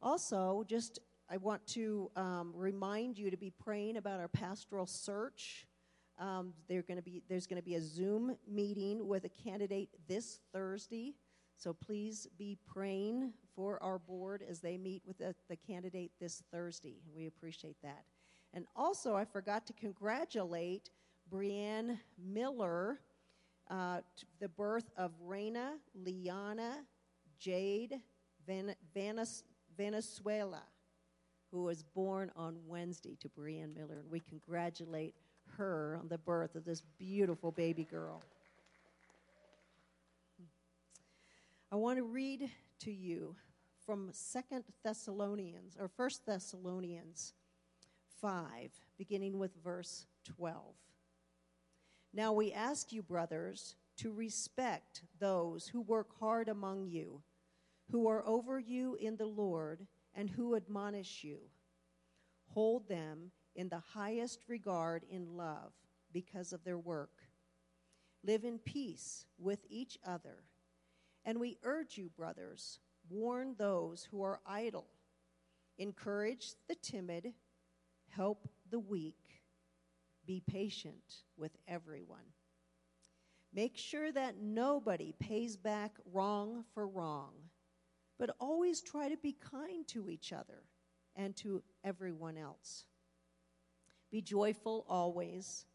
Also, 0.01 0.63
just 0.67 0.99
I 1.29 1.37
want 1.37 1.65
to 1.67 2.09
um, 2.15 2.51
remind 2.55 3.17
you 3.17 3.29
to 3.29 3.37
be 3.37 3.51
praying 3.51 3.97
about 3.97 4.19
our 4.19 4.27
pastoral 4.27 4.87
search. 4.87 5.67
Um, 6.17 6.53
going 6.67 6.83
to 6.95 7.01
be 7.01 7.21
there's 7.29 7.45
going 7.45 7.61
to 7.61 7.65
be 7.65 7.75
a 7.75 7.81
Zoom 7.81 8.35
meeting 8.49 9.07
with 9.07 9.25
a 9.25 9.29
candidate 9.29 9.89
this 10.07 10.39
Thursday, 10.51 11.15
so 11.55 11.73
please 11.73 12.27
be 12.37 12.57
praying 12.67 13.31
for 13.55 13.81
our 13.83 13.99
board 13.99 14.43
as 14.47 14.59
they 14.59 14.77
meet 14.77 15.03
with 15.05 15.19
the, 15.19 15.35
the 15.49 15.55
candidate 15.55 16.11
this 16.19 16.43
Thursday. 16.51 16.97
We 17.15 17.27
appreciate 17.27 17.77
that. 17.83 18.03
And 18.53 18.65
also, 18.75 19.15
I 19.15 19.25
forgot 19.25 19.67
to 19.67 19.73
congratulate 19.73 20.89
Brianne 21.31 21.97
Miller, 22.17 22.99
uh, 23.69 23.99
the 24.39 24.49
birth 24.49 24.89
of 24.97 25.11
Reina 25.21 25.73
Liana 25.95 26.79
Jade 27.39 28.01
Van, 28.45 28.75
Vanis, 28.95 29.43
Venezuela, 29.77 30.63
who 31.51 31.63
was 31.63 31.83
born 31.83 32.31
on 32.35 32.57
Wednesday 32.67 33.17
to 33.21 33.29
Brianne 33.29 33.75
Miller. 33.75 33.99
And 33.99 34.09
we 34.09 34.19
congratulate 34.19 35.15
her 35.57 35.97
on 35.99 36.07
the 36.07 36.17
birth 36.17 36.55
of 36.55 36.65
this 36.65 36.81
beautiful 36.97 37.51
baby 37.51 37.83
girl. 37.83 38.23
I 41.71 41.75
want 41.75 41.97
to 41.97 42.03
read 42.03 42.49
to 42.79 42.91
you 42.91 43.35
from 43.85 44.09
Second 44.11 44.65
Thessalonians 44.83 45.77
or 45.79 45.87
First 45.87 46.25
Thessalonians 46.25 47.33
5, 48.21 48.71
beginning 48.97 49.39
with 49.39 49.51
verse 49.63 50.05
12. 50.37 50.57
Now 52.13 52.33
we 52.33 52.51
ask 52.51 52.91
you, 52.91 53.01
brothers, 53.01 53.75
to 53.97 54.11
respect 54.11 55.03
those 55.19 55.67
who 55.67 55.81
work 55.81 56.09
hard 56.19 56.49
among 56.49 56.87
you, 56.87 57.21
who 57.91 58.07
are 58.07 58.25
over 58.25 58.59
you 58.59 58.95
in 58.95 59.17
the 59.17 59.25
Lord, 59.25 59.85
and 60.13 60.29
who 60.29 60.55
admonish 60.55 61.23
you. 61.23 61.39
Hold 62.53 62.87
them 62.87 63.31
in 63.55 63.69
the 63.69 63.81
highest 63.93 64.41
regard 64.47 65.03
in 65.09 65.37
love 65.37 65.71
because 66.11 66.53
of 66.53 66.63
their 66.63 66.77
work. 66.77 67.23
Live 68.23 68.43
in 68.43 68.59
peace 68.59 69.25
with 69.37 69.59
each 69.69 69.97
other. 70.05 70.43
And 71.25 71.39
we 71.39 71.57
urge 71.63 71.97
you, 71.97 72.09
brothers, 72.09 72.79
warn 73.09 73.55
those 73.57 74.07
who 74.09 74.23
are 74.23 74.39
idle, 74.45 74.87
encourage 75.77 76.53
the 76.67 76.75
timid, 76.75 77.33
help 78.09 78.47
the 78.69 78.79
weak, 78.79 79.41
be 80.25 80.41
patient 80.45 81.23
with 81.37 81.51
everyone. 81.67 82.19
Make 83.53 83.75
sure 83.75 84.11
that 84.11 84.41
nobody 84.41 85.13
pays 85.19 85.57
back 85.57 85.91
wrong 86.11 86.63
for 86.73 86.87
wrong, 86.87 87.33
but 88.21 88.35
always 88.39 88.81
try 88.81 89.09
to 89.09 89.17
be 89.17 89.35
kind 89.51 89.87
to 89.87 90.07
each 90.07 90.31
other 90.31 90.61
and 91.15 91.35
to 91.35 91.63
everyone 91.83 92.37
else. 92.37 92.85
Be 94.11 94.21
joyful 94.21 94.85
always, 94.87 95.65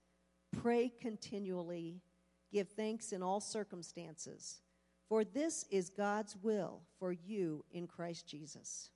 pray 0.63 0.93
continually, 1.01 2.01
give 2.53 2.69
thanks 2.69 3.11
in 3.11 3.21
all 3.21 3.41
circumstances, 3.41 4.61
for 5.09 5.25
this 5.25 5.65
is 5.73 5.91
God's 5.91 6.37
will 6.41 6.83
for 7.01 7.11
you 7.11 7.65
in 7.73 7.89
Christ 7.89 8.29
Jesus. 8.29 8.91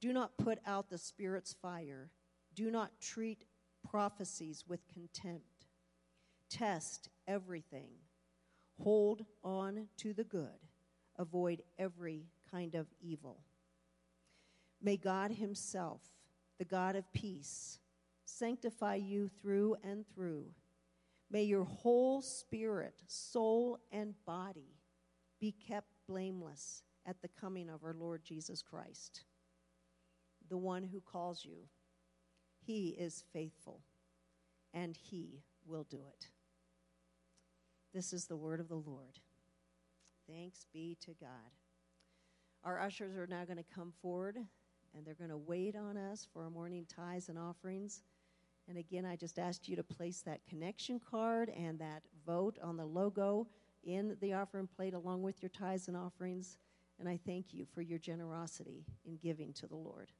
Do 0.00 0.12
not 0.12 0.36
put 0.36 0.58
out 0.66 0.90
the 0.90 0.98
Spirit's 0.98 1.52
fire, 1.52 2.10
do 2.56 2.72
not 2.72 2.90
treat 3.00 3.44
prophecies 3.88 4.64
with 4.66 4.80
contempt. 4.92 5.68
Test 6.50 7.08
everything. 7.28 7.90
Hold 8.82 9.24
on 9.44 9.86
to 9.98 10.12
the 10.12 10.24
good. 10.24 10.58
Avoid 11.20 11.62
every 11.78 12.26
kind 12.50 12.74
of 12.74 12.86
evil. 13.00 13.40
May 14.80 14.96
God 14.96 15.32
Himself, 15.32 16.02
the 16.58 16.64
God 16.64 16.96
of 16.96 17.12
peace, 17.12 17.78
sanctify 18.24 18.96
you 18.96 19.28
through 19.40 19.76
and 19.82 20.04
through. 20.14 20.46
May 21.30 21.42
your 21.42 21.64
whole 21.64 22.22
spirit, 22.22 23.02
soul, 23.06 23.78
and 23.92 24.14
body 24.24 24.76
be 25.40 25.52
kept 25.52 25.88
blameless 26.08 26.82
at 27.06 27.20
the 27.22 27.28
coming 27.40 27.68
of 27.68 27.84
our 27.84 27.94
Lord 27.94 28.22
Jesus 28.24 28.62
Christ, 28.62 29.24
the 30.48 30.56
one 30.56 30.82
who 30.82 31.00
calls 31.00 31.44
you. 31.44 31.68
He 32.64 32.88
is 32.98 33.24
faithful, 33.32 33.80
and 34.72 34.96
He 34.96 35.42
will 35.66 35.84
do 35.84 36.00
it. 36.08 36.28
This 37.94 38.12
is 38.12 38.26
the 38.26 38.36
word 38.36 38.60
of 38.60 38.68
the 38.68 38.74
Lord. 38.74 39.20
Thanks 40.28 40.66
be 40.72 40.96
to 41.00 41.12
God. 41.20 41.28
Our 42.64 42.80
ushers 42.80 43.16
are 43.16 43.26
now 43.26 43.44
going 43.44 43.58
to 43.58 43.74
come 43.74 43.92
forward 44.02 44.36
and 44.94 45.06
they're 45.06 45.14
going 45.14 45.30
to 45.30 45.36
wait 45.36 45.76
on 45.76 45.96
us 45.96 46.26
for 46.32 46.42
our 46.42 46.50
morning 46.50 46.86
tithes 46.88 47.28
and 47.28 47.38
offerings. 47.38 48.02
And 48.68 48.76
again, 48.76 49.06
I 49.06 49.16
just 49.16 49.38
asked 49.38 49.68
you 49.68 49.76
to 49.76 49.82
place 49.82 50.20
that 50.22 50.40
connection 50.46 51.00
card 51.00 51.50
and 51.50 51.78
that 51.78 52.02
vote 52.26 52.58
on 52.62 52.76
the 52.76 52.84
logo 52.84 53.46
in 53.84 54.16
the 54.20 54.34
offering 54.34 54.66
plate 54.66 54.94
along 54.94 55.22
with 55.22 55.42
your 55.42 55.50
tithes 55.50 55.88
and 55.88 55.96
offerings. 55.96 56.58
And 56.98 57.08
I 57.08 57.18
thank 57.24 57.54
you 57.54 57.64
for 57.64 57.80
your 57.80 57.98
generosity 57.98 58.84
in 59.04 59.16
giving 59.16 59.52
to 59.54 59.66
the 59.66 59.76
Lord. 59.76 60.10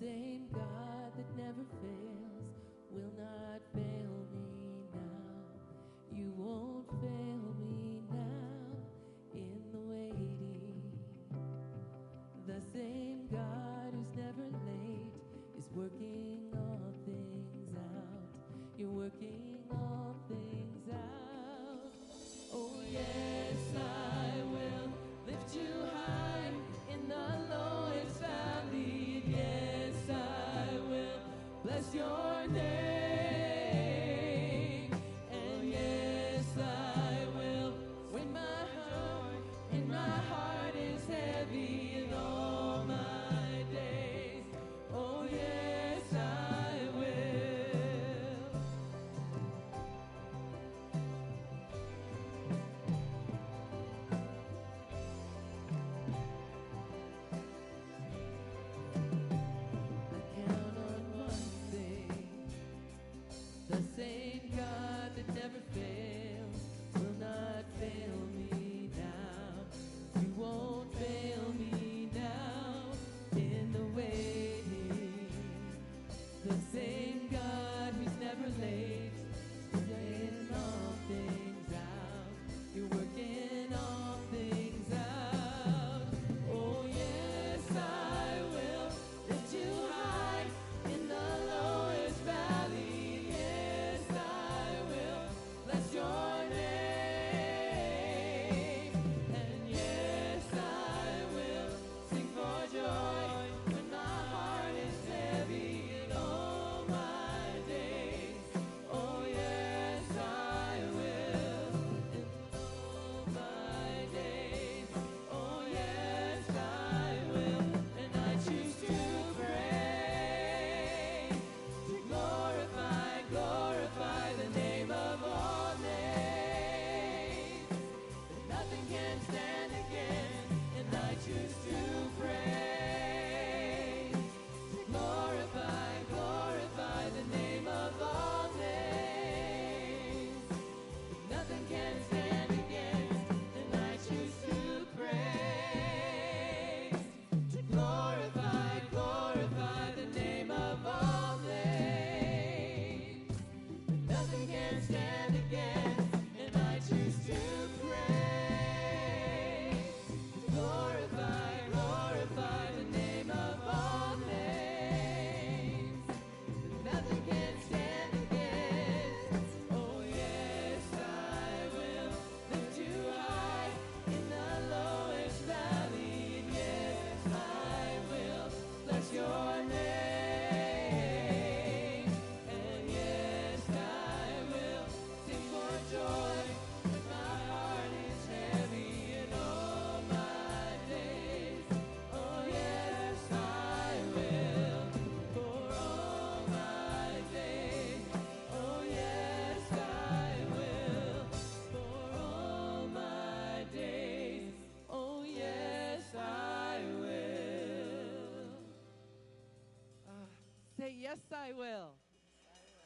Same 0.00 0.39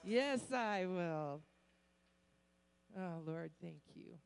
Yes, 0.07 0.53
I 0.53 0.85
will. 0.87 1.41
Oh, 2.97 3.23
Lord, 3.27 3.51
thank 3.61 3.81
you. 3.95 4.19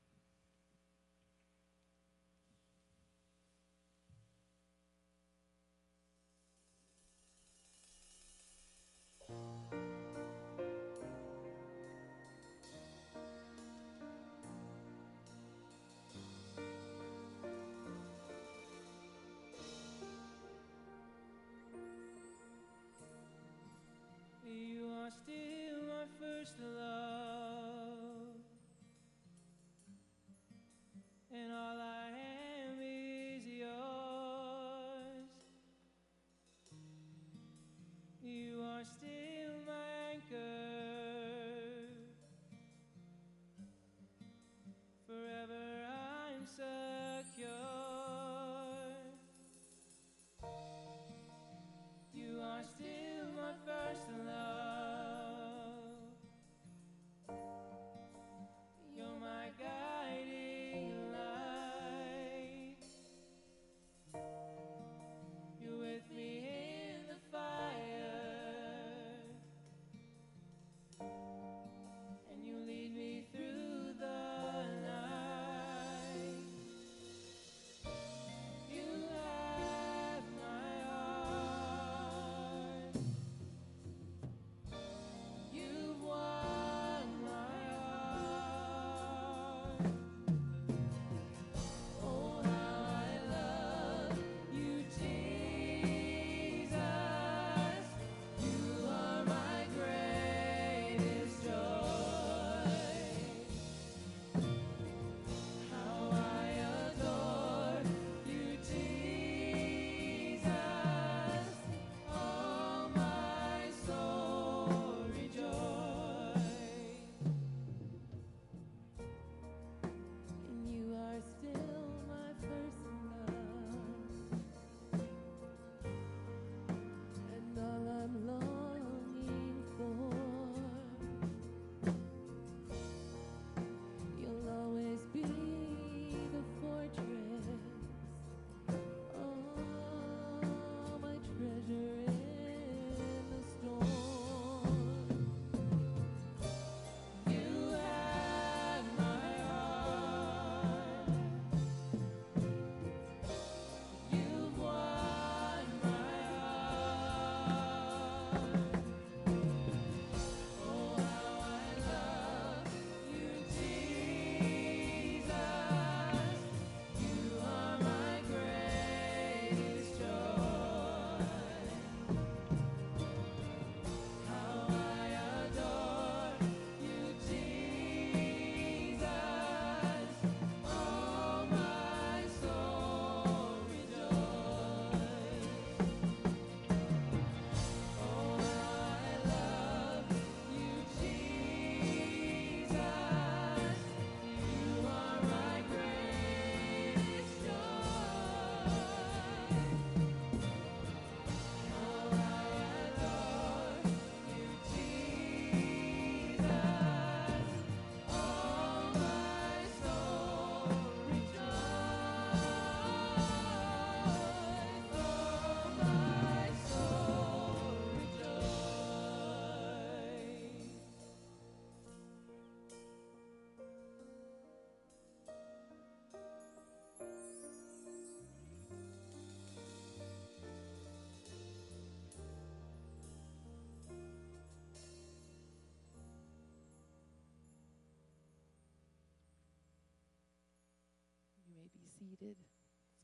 Seated. 241.99 242.37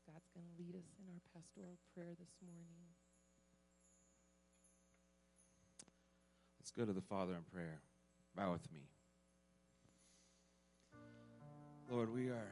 Scott's 0.01 0.29
going 0.33 0.45
to 0.45 0.63
lead 0.63 0.75
us 0.75 0.87
in 0.99 1.11
our 1.11 1.19
pastoral 1.33 1.77
prayer 1.93 2.13
this 2.17 2.31
morning. 2.45 2.87
Let's 6.59 6.71
go 6.71 6.85
to 6.85 6.93
the 6.93 7.01
Father 7.01 7.33
in 7.33 7.43
prayer. 7.53 7.79
Bow 8.35 8.53
with 8.53 8.71
me. 8.71 8.79
Lord, 11.91 12.13
we 12.13 12.29
are 12.29 12.51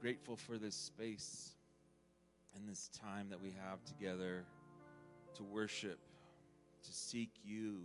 grateful 0.00 0.36
for 0.36 0.58
this 0.58 0.74
space 0.74 1.52
and 2.56 2.68
this 2.68 2.88
time 2.88 3.28
that 3.30 3.40
we 3.40 3.52
have 3.68 3.84
together 3.84 4.44
to 5.36 5.42
worship, 5.44 5.98
to 6.82 6.92
seek 6.92 7.30
you, 7.44 7.82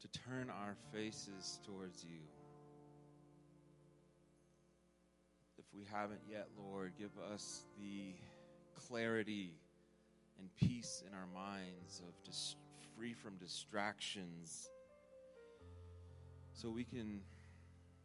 to 0.00 0.08
turn 0.08 0.50
our 0.50 0.74
faces 0.92 1.60
towards 1.66 2.04
you. 2.04 2.18
We 5.76 5.84
haven't 5.92 6.20
yet, 6.28 6.48
Lord, 6.56 6.92
give 6.98 7.10
us 7.32 7.64
the 7.78 8.14
clarity 8.88 9.52
and 10.38 10.48
peace 10.56 11.02
in 11.06 11.12
our 11.14 11.26
minds 11.34 12.00
of 12.00 12.14
dis- 12.24 12.56
free 12.96 13.12
from 13.12 13.36
distractions 13.36 14.70
so 16.54 16.70
we 16.70 16.84
can 16.84 17.20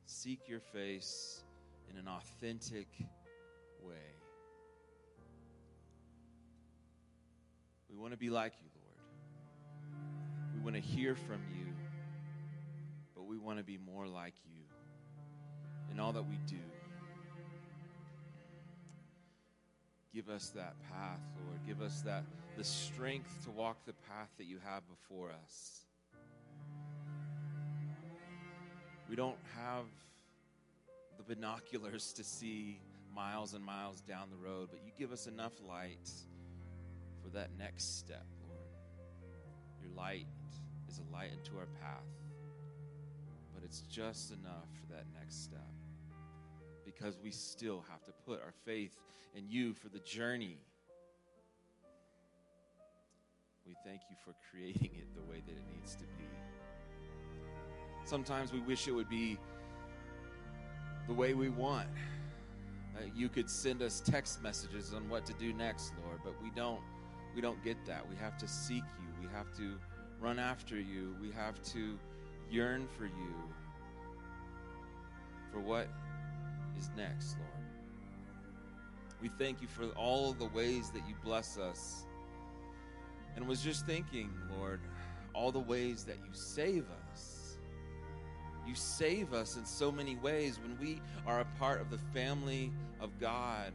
seek 0.05 0.49
your 0.49 0.60
face 0.60 1.43
in 1.89 1.97
an 1.97 2.07
authentic 2.07 2.88
way. 3.86 3.95
We 7.89 7.97
want 7.97 8.12
to 8.12 8.17
be 8.17 8.29
like 8.29 8.53
you, 8.62 8.69
Lord. 8.75 10.55
We 10.55 10.63
want 10.63 10.75
to 10.75 10.81
hear 10.81 11.15
from 11.15 11.39
you, 11.57 11.67
but 13.15 13.23
we 13.23 13.38
want 13.38 13.60
to 13.60 13.63
be 13.63 13.77
more 13.77 14.07
like 14.07 14.36
you 14.45 14.63
in 15.93 15.99
all 15.99 16.12
that 16.13 16.23
we 16.27 16.38
do. 16.47 16.57
Give 20.13 20.30
us 20.30 20.50
that 20.50 20.76
path, 20.89 21.21
Lord. 21.45 21.60
Give 21.65 21.82
us 21.82 22.02
that 22.02 22.24
the 22.58 22.63
strength 22.65 23.45
to 23.45 23.52
walk 23.52 23.78
the 23.86 23.93
path 23.93 24.30
that 24.38 24.43
you 24.43 24.58
have 24.65 24.84
before 24.89 25.30
us. 25.43 25.86
We 29.09 29.16
don't 29.16 29.38
have 29.57 29.86
the 31.18 31.24
binoculars 31.24 32.12
to 32.14 32.24
see 32.24 32.80
miles 33.16 33.53
and 33.53 33.64
miles 33.64 34.01
down 34.01 34.30
the 34.30 34.38
road, 34.38 34.70
but 34.72 34.82
you 34.86 34.91
give 34.97 35.14
us 35.14 35.28
enough 35.28 35.53
light 35.68 36.09
for 37.22 37.30
that 37.30 37.49
next 37.57 37.97
step, 37.97 38.26
Lord. 38.47 38.59
Your 39.82 39.91
light 39.95 40.28
is 40.89 40.99
a 40.99 41.14
light 41.14 41.32
into 41.32 41.57
our 41.57 41.68
path, 41.82 42.03
but 43.53 43.64
it's 43.64 43.82
just 43.82 44.32
enough 44.32 44.68
for 44.80 44.93
that 44.93 45.05
next 45.14 45.43
step 45.43 45.80
because 46.86 47.17
we 47.23 47.32
still 47.32 47.84
have 47.89 48.03
to 48.03 48.11
put 48.25 48.41
our 48.41 48.53
faith 48.65 48.97
in 49.36 49.45
you 49.49 49.73
for 49.73 49.89
the 49.89 49.99
journey. 49.99 50.57
We 53.65 53.75
thank 53.86 54.01
you 54.09 54.15
for 54.25 54.34
creating 54.49 54.91
it 54.97 55.13
the 55.15 55.21
way 55.32 55.41
that 55.45 55.51
it 55.51 55.63
needs 55.73 55.95
to 55.95 56.03
be. 56.03 56.25
Sometimes 58.03 58.51
we 58.51 58.59
wish 58.59 58.88
it 58.88 58.91
would 58.91 59.09
be 59.09 59.38
the 61.07 61.13
way 61.13 61.34
we 61.34 61.49
want. 61.49 61.88
That 62.95 63.15
you 63.15 63.29
could 63.29 63.49
send 63.49 63.82
us 63.82 64.01
text 64.05 64.41
messages 64.43 64.93
on 64.93 65.07
what 65.09 65.25
to 65.27 65.34
do 65.34 65.53
next, 65.53 65.93
Lord, 66.05 66.19
but 66.23 66.34
we 66.43 66.49
don't 66.55 66.82
we 67.34 67.41
don't 67.41 67.63
get 67.63 67.77
that. 67.86 68.07
We 68.09 68.15
have 68.17 68.38
to 68.39 68.47
seek 68.47 68.84
you. 68.84 69.27
We 69.27 69.34
have 69.34 69.55
to 69.57 69.77
run 70.19 70.39
after 70.39 70.75
you. 70.75 71.15
We 71.21 71.32
have 71.32 71.61
to 71.71 71.97
yearn 72.49 72.88
for 72.97 73.05
you. 73.05 73.34
For 75.51 75.59
what 75.59 75.88
is 76.82 76.89
next, 76.97 77.38
Lord. 77.38 77.51
We 79.21 79.29
thank 79.38 79.61
you 79.61 79.67
for 79.67 79.86
all 79.97 80.34
the 80.34 80.47
ways 80.47 80.89
that 80.91 81.07
you 81.07 81.13
bless 81.23 81.57
us. 81.57 82.05
And 83.36 83.47
was 83.47 83.61
just 83.61 83.86
thinking, 83.86 84.32
Lord, 84.57 84.82
all 85.34 85.51
the 85.51 85.59
ways 85.59 86.03
that 86.05 86.17
you 86.17 86.34
save 86.34 86.86
us. 87.11 87.57
You 88.67 88.75
save 88.75 89.34
us 89.34 89.57
in 89.57 89.65
so 89.65 89.91
many 89.91 90.15
ways 90.17 90.59
when 90.59 90.77
we 90.79 91.01
are 91.25 91.41
a 91.41 91.45
part 91.59 91.82
of 91.82 91.89
the 91.89 91.99
family 92.13 92.71
of 92.99 93.11
God. 93.19 93.71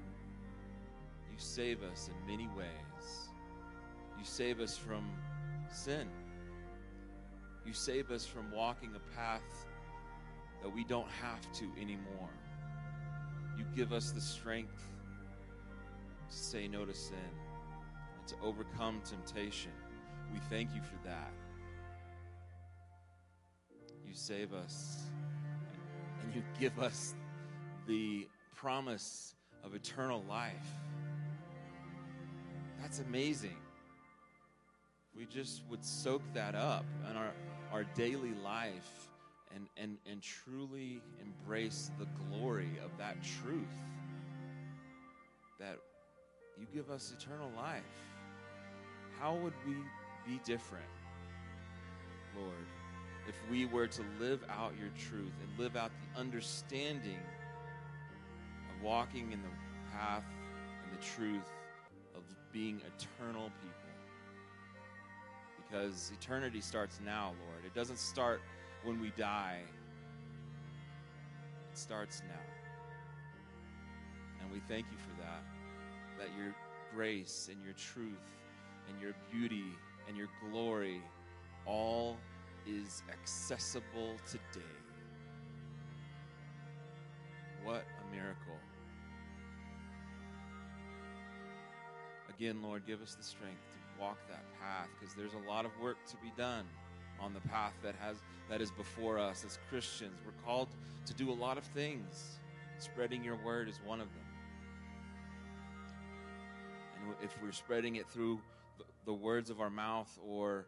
You 1.30 1.38
save 1.38 1.82
us 1.82 2.08
in 2.08 2.30
many 2.30 2.48
ways. 2.56 3.28
You 4.18 4.24
save 4.24 4.60
us 4.60 4.76
from 4.76 5.08
sin. 5.70 6.08
You 7.64 7.72
save 7.72 8.10
us 8.10 8.26
from 8.26 8.50
walking 8.52 8.90
a 8.94 9.16
path 9.16 9.42
that 10.62 10.68
we 10.68 10.84
don't 10.84 11.10
have 11.22 11.40
to 11.52 11.64
anymore. 11.80 12.30
You 13.56 13.64
give 13.74 13.92
us 13.92 14.10
the 14.10 14.20
strength 14.20 14.82
to 16.30 16.36
say 16.36 16.68
no 16.68 16.84
to 16.84 16.94
sin 16.94 17.16
and 18.18 18.28
to 18.28 18.34
overcome 18.42 19.00
temptation. 19.04 19.72
We 20.32 20.40
thank 20.50 20.74
you 20.74 20.80
for 20.82 21.08
that. 21.08 21.32
You 24.06 24.14
save 24.14 24.52
us 24.52 25.04
and 26.22 26.34
you 26.34 26.42
give 26.58 26.78
us 26.78 27.14
the 27.86 28.26
promise 28.54 29.34
of 29.64 29.74
eternal 29.74 30.24
life. 30.28 30.66
That's 32.80 33.00
amazing. 33.00 33.56
We 35.16 35.24
just 35.26 35.62
would 35.70 35.84
soak 35.84 36.22
that 36.34 36.54
up 36.54 36.84
in 37.10 37.16
our, 37.16 37.32
our 37.72 37.84
daily 37.94 38.34
life 38.44 39.08
and, 39.54 39.66
and, 39.76 39.98
and 40.10 40.22
truly 40.22 41.00
embrace 41.20 41.90
the 41.98 42.06
glory 42.28 42.70
of 42.84 42.90
that 42.98 43.16
truth 43.42 43.62
that 45.58 45.78
you 46.58 46.66
give 46.74 46.90
us 46.90 47.12
eternal 47.16 47.50
life. 47.56 47.82
How 49.18 49.34
would 49.34 49.54
we 49.66 49.74
be 50.26 50.40
different, 50.44 50.84
Lord, 52.36 52.66
if 53.28 53.34
we 53.50 53.66
were 53.66 53.86
to 53.86 54.02
live 54.20 54.44
out 54.50 54.72
your 54.78 54.90
truth 54.98 55.32
and 55.42 55.58
live 55.58 55.76
out 55.76 55.90
the 56.14 56.20
understanding 56.20 57.18
of 58.68 58.82
walking 58.82 59.32
in 59.32 59.40
the 59.42 59.48
path 59.92 60.24
and 60.84 60.98
the 60.98 61.02
truth 61.02 61.50
of 62.14 62.22
being 62.52 62.80
eternal 62.80 63.50
people? 63.62 63.72
Because 65.56 66.12
eternity 66.14 66.60
starts 66.60 67.00
now, 67.04 67.32
Lord. 67.48 67.64
It 67.64 67.74
doesn't 67.74 67.98
start 67.98 68.40
when 68.86 69.00
we 69.00 69.10
die, 69.18 69.62
it 71.72 71.76
starts 71.76 72.22
now. 72.28 72.34
And 74.40 74.52
we 74.52 74.60
thank 74.68 74.86
you 74.92 74.98
for 74.98 75.20
that. 75.20 75.42
That 76.18 76.28
your 76.38 76.54
grace 76.94 77.48
and 77.50 77.62
your 77.64 77.74
truth 77.74 78.22
and 78.88 79.02
your 79.02 79.12
beauty 79.32 79.74
and 80.06 80.16
your 80.16 80.28
glory 80.48 81.02
all 81.66 82.16
is 82.64 83.02
accessible 83.10 84.16
today. 84.30 84.64
What 87.64 87.82
a 87.82 88.14
miracle. 88.14 88.60
Again, 92.30 92.62
Lord, 92.62 92.86
give 92.86 93.02
us 93.02 93.16
the 93.16 93.24
strength 93.24 93.62
to 93.72 94.00
walk 94.00 94.18
that 94.28 94.44
path 94.60 94.88
because 95.00 95.16
there's 95.16 95.34
a 95.34 95.48
lot 95.50 95.64
of 95.64 95.72
work 95.82 95.96
to 96.10 96.16
be 96.22 96.32
done 96.36 96.66
on 97.20 97.34
the 97.34 97.40
path 97.48 97.72
that 97.82 97.94
has 97.96 98.16
that 98.48 98.60
is 98.60 98.70
before 98.70 99.18
us 99.18 99.44
as 99.44 99.58
Christians. 99.68 100.14
We're 100.24 100.44
called 100.44 100.68
to 101.06 101.14
do 101.14 101.30
a 101.30 101.34
lot 101.34 101.58
of 101.58 101.64
things. 101.64 102.38
Spreading 102.78 103.24
your 103.24 103.36
word 103.36 103.68
is 103.68 103.80
one 103.84 104.00
of 104.00 104.08
them. 104.08 104.22
And 107.02 107.14
if 107.22 107.30
we're 107.42 107.52
spreading 107.52 107.96
it 107.96 108.08
through 108.08 108.40
the, 108.78 108.84
the 109.06 109.14
words 109.14 109.50
of 109.50 109.60
our 109.60 109.70
mouth 109.70 110.18
or 110.24 110.66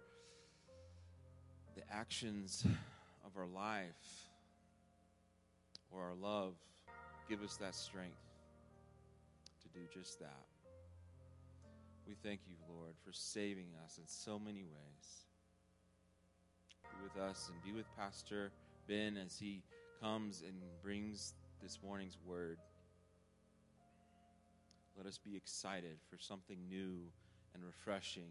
the 1.77 1.83
actions 1.93 2.65
of 3.25 3.37
our 3.37 3.47
life 3.47 4.29
or 5.91 6.03
our 6.03 6.15
love, 6.15 6.55
give 7.29 7.43
us 7.43 7.57
that 7.59 7.75
strength 7.75 8.17
to 9.63 9.69
do 9.79 9.85
just 9.93 10.19
that. 10.21 10.45
We 12.07 12.15
thank 12.23 12.41
you, 12.49 12.55
Lord, 12.75 12.95
for 13.05 13.13
saving 13.13 13.69
us 13.85 13.99
in 13.99 14.05
so 14.07 14.39
many 14.39 14.63
ways. 14.63 15.28
Be 16.93 17.03
with 17.03 17.23
us 17.23 17.51
and 17.53 17.63
be 17.63 17.73
with 17.77 17.87
Pastor 17.97 18.51
Ben 18.89 19.17
as 19.17 19.39
he 19.39 19.63
comes 20.01 20.43
and 20.43 20.55
brings 20.83 21.35
this 21.63 21.79
morning's 21.85 22.17
word. 22.27 22.59
Let 24.97 25.07
us 25.07 25.19
be 25.19 25.37
excited 25.37 25.99
for 26.11 26.19
something 26.19 26.59
new 26.69 26.99
and 27.55 27.65
refreshing 27.65 28.31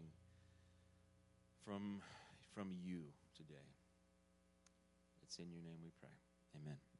from, 1.64 2.02
from 2.54 2.72
you 2.84 3.00
today. 3.36 3.54
It's 5.22 5.38
in 5.38 5.50
your 5.50 5.62
name 5.62 5.78
we 5.82 5.90
pray. 6.00 6.10
Amen. 6.62 6.97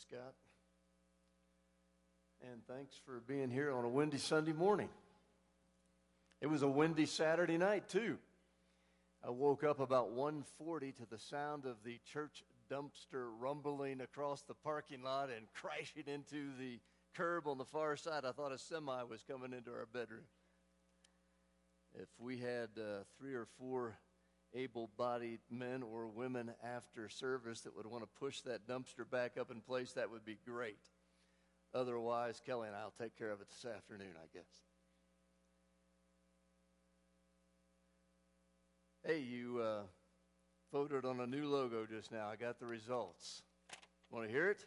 Scott. 0.00 0.34
And 2.50 2.66
thanks 2.66 2.94
for 3.04 3.20
being 3.26 3.50
here 3.50 3.70
on 3.70 3.84
a 3.84 3.88
windy 3.88 4.16
Sunday 4.16 4.52
morning. 4.52 4.88
It 6.40 6.46
was 6.46 6.62
a 6.62 6.68
windy 6.68 7.04
Saturday 7.04 7.58
night, 7.58 7.86
too. 7.86 8.16
I 9.22 9.28
woke 9.28 9.62
up 9.62 9.78
about 9.78 10.12
1:40 10.12 10.92
to 10.92 11.06
the 11.06 11.18
sound 11.18 11.66
of 11.66 11.82
the 11.84 11.98
church 11.98 12.44
dumpster 12.70 13.28
rumbling 13.38 14.00
across 14.00 14.40
the 14.42 14.54
parking 14.54 15.02
lot 15.02 15.28
and 15.28 15.52
crashing 15.52 16.06
into 16.06 16.56
the 16.58 16.80
curb 17.14 17.46
on 17.46 17.58
the 17.58 17.66
far 17.66 17.96
side. 17.96 18.24
I 18.24 18.32
thought 18.32 18.52
a 18.52 18.58
semi 18.58 19.02
was 19.02 19.22
coming 19.22 19.52
into 19.52 19.70
our 19.70 19.86
bedroom. 19.92 20.24
If 21.94 22.08
we 22.18 22.38
had 22.38 22.70
uh, 22.78 23.04
three 23.18 23.34
or 23.34 23.46
four 23.58 23.98
able-bodied 24.54 25.40
men 25.50 25.82
or 25.82 26.06
women 26.08 26.50
after 26.64 27.08
service 27.08 27.60
that 27.62 27.76
would 27.76 27.86
want 27.86 28.02
to 28.02 28.08
push 28.18 28.40
that 28.42 28.66
dumpster 28.66 29.08
back 29.08 29.36
up 29.38 29.50
in 29.50 29.60
place, 29.60 29.92
that 29.92 30.10
would 30.10 30.24
be 30.24 30.38
great. 30.46 30.78
Otherwise, 31.74 32.40
Kelly 32.44 32.66
and 32.66 32.76
I'll 32.76 32.92
take 33.00 33.16
care 33.16 33.30
of 33.30 33.40
it 33.40 33.48
this 33.48 33.70
afternoon, 33.70 34.14
I 34.16 34.26
guess. 34.34 34.44
Hey, 39.04 39.20
you 39.20 39.60
uh, 39.62 39.82
voted 40.72 41.04
on 41.04 41.20
a 41.20 41.26
new 41.26 41.46
logo 41.46 41.86
just 41.86 42.12
now. 42.12 42.28
I 42.28 42.36
got 42.36 42.58
the 42.58 42.66
results. 42.66 43.42
Want 44.10 44.26
to 44.26 44.32
hear 44.32 44.50
it? 44.50 44.64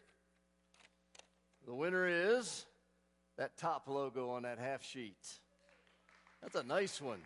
The 1.65 1.73
winner 1.73 2.07
is 2.07 2.65
that 3.37 3.57
top 3.57 3.87
logo 3.87 4.31
on 4.31 4.43
that 4.43 4.59
half 4.59 4.83
sheet. 4.83 5.17
That's 6.41 6.55
a 6.55 6.63
nice 6.63 7.01
one. 7.01 7.19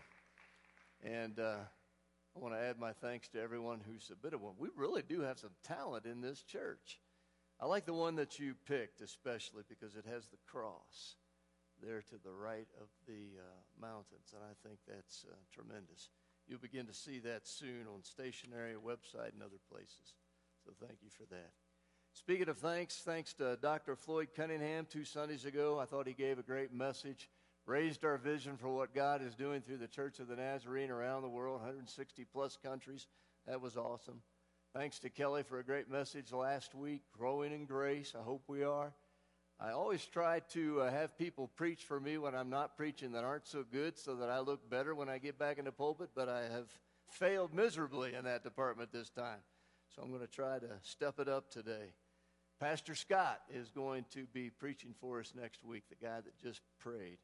And 1.03 1.39
uh, 1.39 1.55
I 2.37 2.39
want 2.39 2.53
to 2.53 2.61
add 2.61 2.77
my 2.77 2.93
thanks 2.93 3.29
to 3.29 3.41
everyone 3.41 3.79
who 3.79 3.97
submitted 3.97 4.37
one. 4.37 4.53
We 4.59 4.69
really 4.75 5.01
do 5.01 5.21
have 5.21 5.39
some 5.39 5.55
talent 5.63 6.05
in 6.05 6.21
this 6.21 6.43
church. 6.43 6.99
I 7.59 7.65
like 7.65 7.87
the 7.87 7.95
one 7.95 8.15
that 8.17 8.37
you 8.37 8.53
picked, 8.67 9.01
especially 9.01 9.63
because 9.67 9.95
it 9.95 10.05
has 10.07 10.27
the 10.27 10.37
cross 10.45 11.15
there 11.81 12.03
to 12.03 12.15
the 12.23 12.31
right 12.31 12.67
of 12.79 12.89
the 13.07 13.39
uh, 13.39 13.81
mountains, 13.81 14.35
and 14.35 14.43
I 14.43 14.53
think 14.67 14.77
that's 14.87 15.25
uh, 15.27 15.33
tremendous. 15.51 16.09
You'll 16.47 16.59
begin 16.59 16.85
to 16.85 16.93
see 16.93 17.17
that 17.19 17.47
soon 17.47 17.87
on 17.91 18.03
stationery, 18.03 18.75
website, 18.75 19.33
and 19.33 19.41
other 19.41 19.61
places. 19.71 20.13
So 20.63 20.73
thank 20.79 20.99
you 21.01 21.09
for 21.09 21.25
that. 21.31 21.53
Speaking 22.13 22.49
of 22.49 22.59
thanks, 22.59 23.01
thanks 23.03 23.33
to 23.35 23.57
Dr. 23.59 23.95
Floyd 23.95 24.27
Cunningham 24.35 24.85
two 24.87 25.05
Sundays 25.05 25.45
ago. 25.45 25.79
I 25.79 25.85
thought 25.85 26.05
he 26.05 26.13
gave 26.13 26.37
a 26.37 26.43
great 26.43 26.71
message, 26.71 27.29
raised 27.67 28.05
our 28.05 28.17
vision 28.17 28.55
for 28.55 28.69
what 28.69 28.95
God 28.95 29.21
is 29.21 29.35
doing 29.35 29.61
through 29.61 29.77
the 29.77 29.87
Church 29.87 30.19
of 30.19 30.29
the 30.29 30.37
Nazarene 30.37 30.89
around 30.89 31.21
the 31.21 31.29
world, 31.29 31.59
160 31.59 32.25
plus 32.31 32.57
countries. 32.63 33.07
That 33.45 33.61
was 33.61 33.75
awesome. 33.75 34.21
Thanks 34.73 34.99
to 34.99 35.09
Kelly 35.09 35.43
for 35.43 35.59
a 35.59 35.65
great 35.65 35.89
message 35.91 36.31
last 36.31 36.73
week, 36.73 37.01
growing 37.11 37.51
in 37.51 37.65
grace. 37.65 38.13
I 38.17 38.23
hope 38.23 38.43
we 38.47 38.63
are. 38.63 38.93
I 39.59 39.71
always 39.71 40.05
try 40.05 40.41
to 40.51 40.81
uh, 40.81 40.91
have 40.91 41.17
people 41.17 41.49
preach 41.55 41.83
for 41.83 41.99
me 41.99 42.17
when 42.17 42.35
I'm 42.35 42.49
not 42.49 42.77
preaching 42.77 43.11
that 43.13 43.25
aren't 43.25 43.47
so 43.47 43.65
good 43.69 43.97
so 43.97 44.15
that 44.15 44.29
I 44.29 44.39
look 44.39 44.69
better 44.69 44.95
when 44.95 45.09
I 45.09 45.17
get 45.17 45.37
back 45.37 45.57
in 45.57 45.65
the 45.65 45.71
pulpit, 45.71 46.11
but 46.15 46.29
I 46.29 46.43
have 46.43 46.69
failed 47.09 47.53
miserably 47.53 48.13
in 48.13 48.23
that 48.25 48.43
department 48.43 48.93
this 48.93 49.09
time. 49.09 49.39
So 49.93 50.01
I'm 50.01 50.09
going 50.09 50.21
to 50.21 50.27
try 50.27 50.59
to 50.59 50.69
step 50.83 51.19
it 51.19 51.27
up 51.27 51.49
today. 51.49 51.93
Pastor 52.59 52.95
Scott 52.95 53.41
is 53.53 53.71
going 53.71 54.05
to 54.11 54.25
be 54.31 54.49
preaching 54.49 54.93
for 55.01 55.19
us 55.19 55.33
next 55.35 55.63
week, 55.65 55.83
the 55.89 56.05
guy 56.05 56.21
that 56.21 56.37
just 56.37 56.61
prayed 56.79 57.17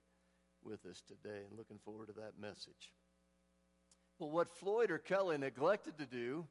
with 0.65 0.85
us 0.85 1.01
today, 1.07 1.41
and 1.49 1.57
looking 1.57 1.79
forward 1.83 2.07
to 2.07 2.13
that 2.13 2.39
message. 2.39 2.91
Well, 4.19 4.29
what 4.29 4.55
Floyd 4.55 4.91
or 4.91 4.97
Kelly 4.97 5.37
neglected 5.37 5.97
to 5.97 6.05
do 6.05 6.45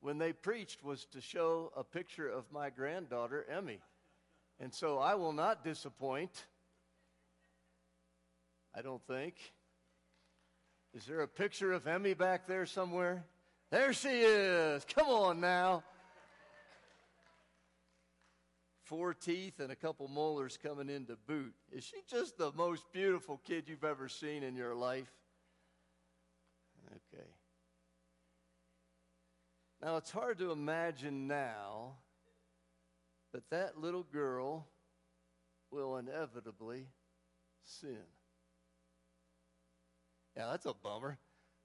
when 0.00 0.18
they 0.18 0.32
preached 0.32 0.84
was 0.84 1.04
to 1.06 1.20
show 1.20 1.72
a 1.76 1.82
picture 1.82 2.28
of 2.28 2.44
my 2.52 2.70
granddaughter, 2.70 3.44
Emmy. 3.50 3.80
And 4.60 4.72
so 4.72 4.98
I 4.98 5.14
will 5.14 5.32
not 5.32 5.64
disappoint. 5.64 6.44
I 8.74 8.82
don't 8.82 9.02
think. 9.06 9.34
Is 10.94 11.06
there 11.06 11.20
a 11.20 11.28
picture 11.28 11.72
of 11.72 11.86
Emmy 11.86 12.14
back 12.14 12.46
there 12.46 12.66
somewhere? 12.66 13.24
There 13.70 13.92
she 13.92 14.20
is. 14.20 14.84
Come 14.94 15.08
on 15.08 15.40
now. 15.40 15.82
Four 18.84 19.14
teeth 19.14 19.60
and 19.60 19.72
a 19.72 19.76
couple 19.76 20.08
molars 20.08 20.58
coming 20.62 20.90
in 20.90 21.06
to 21.06 21.16
boot. 21.26 21.54
Is 21.72 21.84
she 21.84 21.96
just 22.06 22.36
the 22.36 22.52
most 22.52 22.84
beautiful 22.92 23.40
kid 23.44 23.64
you've 23.66 23.84
ever 23.84 24.08
seen 24.08 24.42
in 24.42 24.56
your 24.56 24.74
life? 24.74 25.10
Okay. 26.86 27.24
Now, 29.82 29.96
it's 29.96 30.10
hard 30.10 30.38
to 30.38 30.52
imagine 30.52 31.26
now, 31.26 31.94
but 33.32 33.42
that 33.50 33.80
little 33.80 34.02
girl 34.02 34.66
will 35.70 35.96
inevitably 35.96 36.86
sin. 37.64 37.96
Yeah, 40.36 40.48
that's 40.50 40.66
a 40.66 40.74
bummer. 40.74 41.18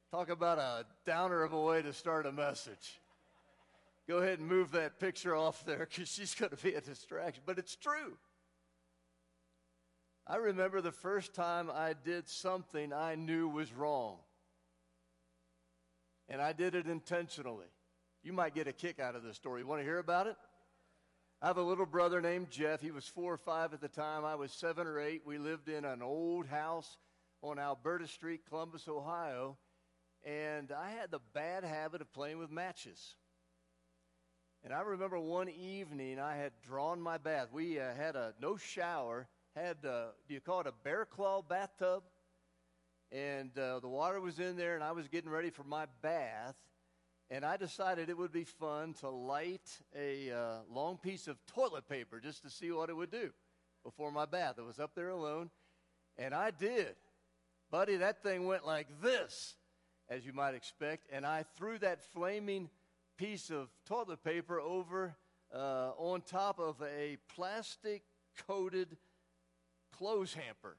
Talk 0.09 0.29
about 0.29 0.57
a 0.57 0.85
downer 1.05 1.43
of 1.43 1.51
a 1.51 1.61
way 1.61 1.81
to 1.81 1.91
start 1.91 2.25
a 2.25 2.31
message. 2.31 2.99
Go 4.09 4.17
ahead 4.17 4.39
and 4.39 4.47
move 4.47 4.71
that 4.71 4.99
picture 4.99 5.35
off 5.35 5.63
there 5.65 5.87
because 5.87 6.09
she's 6.09 6.33
going 6.33 6.49
to 6.49 6.57
be 6.57 6.73
a 6.73 6.81
distraction. 6.81 7.43
But 7.45 7.59
it's 7.59 7.75
true. 7.75 8.17
I 10.25 10.37
remember 10.37 10.81
the 10.81 10.91
first 10.91 11.35
time 11.35 11.69
I 11.71 11.93
did 11.93 12.27
something 12.27 12.91
I 12.91 13.13
knew 13.13 13.47
was 13.47 13.71
wrong. 13.71 14.17
And 16.27 16.41
I 16.41 16.53
did 16.53 16.73
it 16.73 16.87
intentionally. 16.87 17.67
You 18.23 18.33
might 18.33 18.55
get 18.55 18.67
a 18.67 18.73
kick 18.73 18.99
out 18.99 19.13
of 19.13 19.21
this 19.21 19.35
story. 19.35 19.61
You 19.61 19.67
want 19.67 19.81
to 19.81 19.85
hear 19.85 19.99
about 19.99 20.25
it? 20.25 20.37
I 21.39 21.45
have 21.45 21.57
a 21.57 21.61
little 21.61 21.85
brother 21.85 22.19
named 22.19 22.49
Jeff. 22.49 22.81
He 22.81 22.89
was 22.89 23.05
four 23.05 23.31
or 23.31 23.37
five 23.37 23.75
at 23.75 23.81
the 23.81 23.87
time. 23.87 24.25
I 24.25 24.33
was 24.33 24.51
seven 24.51 24.87
or 24.87 24.99
eight. 24.99 25.21
We 25.23 25.37
lived 25.37 25.69
in 25.69 25.85
an 25.85 26.01
old 26.01 26.47
house 26.47 26.97
on 27.43 27.59
Alberta 27.59 28.07
Street, 28.07 28.41
Columbus, 28.49 28.87
Ohio. 28.87 29.55
And 30.25 30.71
I 30.71 30.89
had 30.89 31.11
the 31.11 31.21
bad 31.35 31.63
habit 31.63 32.01
of 32.01 32.11
playing 32.11 32.39
with 32.39 32.49
matches. 32.49 33.15
And 34.63 34.73
I 34.73 34.81
remember 34.81 35.17
one 35.17 35.47
evening 35.49 36.19
I 36.19 36.35
had 36.35 36.51
drawn 36.61 36.99
my 36.99 37.17
bath. 37.17 37.47
We 37.51 37.79
uh, 37.79 37.93
had 37.95 38.15
a 38.15 38.33
no 38.41 38.57
shower, 38.57 39.27
had, 39.55 39.81
do 39.81 40.33
you 40.33 40.41
call 40.41 40.61
it 40.61 40.67
a 40.67 40.73
bear 40.83 41.05
claw 41.05 41.41
bathtub? 41.41 42.03
And 43.11 43.57
uh, 43.57 43.79
the 43.79 43.87
water 43.87 44.19
was 44.19 44.37
in 44.37 44.57
there, 44.57 44.75
and 44.75 44.83
I 44.83 44.91
was 44.91 45.07
getting 45.07 45.29
ready 45.29 45.49
for 45.49 45.63
my 45.63 45.85
bath. 46.01 46.55
And 47.31 47.45
I 47.45 47.57
decided 47.57 48.09
it 48.09 48.17
would 48.17 48.33
be 48.33 48.43
fun 48.43 48.93
to 48.95 49.09
light 49.09 49.79
a 49.95 50.31
uh, 50.31 50.55
long 50.69 50.97
piece 50.97 51.27
of 51.27 51.37
toilet 51.45 51.87
paper 51.87 52.19
just 52.19 52.43
to 52.43 52.49
see 52.49 52.71
what 52.71 52.89
it 52.89 52.95
would 52.95 53.11
do 53.11 53.31
before 53.83 54.11
my 54.11 54.25
bath. 54.25 54.55
I 54.59 54.63
was 54.63 54.79
up 54.79 54.93
there 54.93 55.09
alone, 55.09 55.51
and 56.17 56.33
I 56.33 56.51
did. 56.51 56.95
Buddy, 57.71 57.97
that 57.97 58.23
thing 58.23 58.45
went 58.45 58.65
like 58.65 58.87
this, 59.01 59.55
as 60.09 60.25
you 60.25 60.33
might 60.33 60.55
expect, 60.55 61.07
and 61.11 61.25
I 61.25 61.45
threw 61.55 61.77
that 61.79 62.03
flaming 62.13 62.69
piece 63.19 63.49
of 63.49 63.67
toilet 63.85 64.23
paper 64.23 64.61
over 64.61 65.13
uh, 65.53 65.91
on 65.97 66.21
top 66.21 66.57
of 66.57 66.81
a 66.81 67.17
plastic 67.35 68.01
coated 68.47 68.95
clothes 69.91 70.33
hamper. 70.33 70.77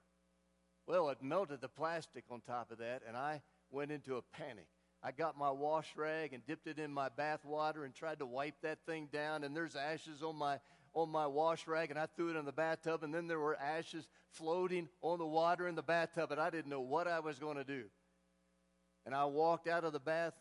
Well, 0.87 1.11
it 1.11 1.19
melted 1.23 1.61
the 1.61 1.69
plastic 1.69 2.25
on 2.31 2.41
top 2.41 2.71
of 2.71 2.79
that, 2.79 3.03
and 3.07 3.15
I 3.15 3.43
went 3.71 3.93
into 3.93 4.17
a 4.17 4.23
panic. 4.23 4.69
I 5.03 5.13
got 5.13 5.37
my 5.37 5.51
wash 5.51 5.89
rag 5.97 6.33
and 6.33 6.45
dipped 6.47 6.67
it 6.67 6.79
in 6.79 6.91
my 6.91 7.11
bath 7.11 7.45
water 7.45 7.85
and 7.85 7.95
tried 7.95 8.21
to 8.21 8.27
wipe 8.27 8.63
that 8.63 8.79
thing 8.87 9.11
down, 9.13 9.45
and 9.45 9.55
there's 9.55 9.77
ashes 9.77 10.23
on 10.23 10.37
my 10.37 10.61
on 10.95 11.11
my 11.11 11.27
wash 11.27 11.67
rag, 11.67 11.91
and 11.91 11.99
I 11.99 12.07
threw 12.07 12.31
it 12.31 12.37
in 12.37 12.47
the 12.47 12.53
bathtub, 12.53 13.05
and 13.05 13.15
then 13.15 13.29
there 13.29 13.39
were 13.39 13.57
ashes 13.61 14.09
floating 14.31 14.89
on 15.03 15.19
the 15.19 15.27
water 15.27 15.69
in 15.69 15.75
the 15.75 15.83
bathtub, 15.83 16.33
and 16.33 16.41
I 16.41 16.49
didn't 16.49 16.71
know 16.71 16.81
what 16.81 17.07
I 17.07 17.21
was 17.21 17.39
going 17.39 17.59
to 17.59 17.65
do. 17.65 17.85
And 19.05 19.15
I 19.15 19.27
walked 19.27 19.69
out 19.69 19.85
of 19.85 19.93
the 19.93 20.01
bath 20.01 20.33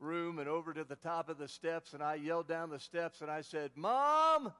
room 0.00 0.38
and 0.38 0.48
over 0.48 0.72
to 0.72 0.84
the 0.84 0.96
top 0.96 1.28
of 1.28 1.38
the 1.38 1.48
steps, 1.48 1.92
and 1.92 2.02
I 2.02 2.14
yelled 2.14 2.48
down 2.48 2.70
the 2.70 2.78
steps 2.78 3.20
and 3.20 3.30
I 3.30 3.42
said, 3.42 3.70
Mom, 3.76 4.52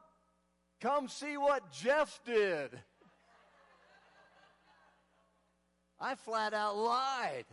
come 0.81 1.09
see 1.09 1.37
what 1.37 1.73
Jeff 1.73 2.21
did. 2.25 2.71
I 5.99 6.15
flat 6.15 6.55
out 6.55 6.77
lied. 6.77 7.45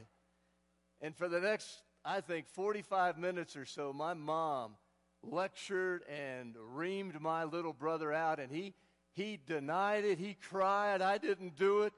And 1.01 1.15
for 1.15 1.27
the 1.27 1.39
next, 1.39 1.81
I 2.05 2.21
think, 2.21 2.47
45 2.47 3.17
minutes 3.17 3.55
or 3.55 3.65
so, 3.65 3.91
my 3.91 4.13
mom 4.13 4.75
lectured 5.21 6.03
and 6.09 6.55
reamed 6.55 7.19
my 7.19 7.43
little 7.43 7.73
brother 7.73 8.13
out, 8.13 8.39
and 8.39 8.51
he, 8.51 8.73
he 9.11 9.37
denied 9.45 10.05
it. 10.05 10.17
He 10.17 10.35
cried, 10.49 11.01
I 11.01 11.17
didn't 11.17 11.57
do 11.57 11.83
it, 11.83 11.93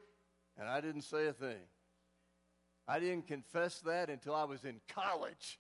and 0.58 0.68
I 0.68 0.82
didn't 0.82 1.04
say 1.04 1.28
a 1.28 1.34
thing. 1.34 1.62
I 2.88 3.00
didn't 3.00 3.28
confess 3.28 3.80
that 3.82 4.10
until 4.10 4.34
I 4.34 4.46
was 4.46 4.66
in 4.66 4.82
college. 4.88 5.60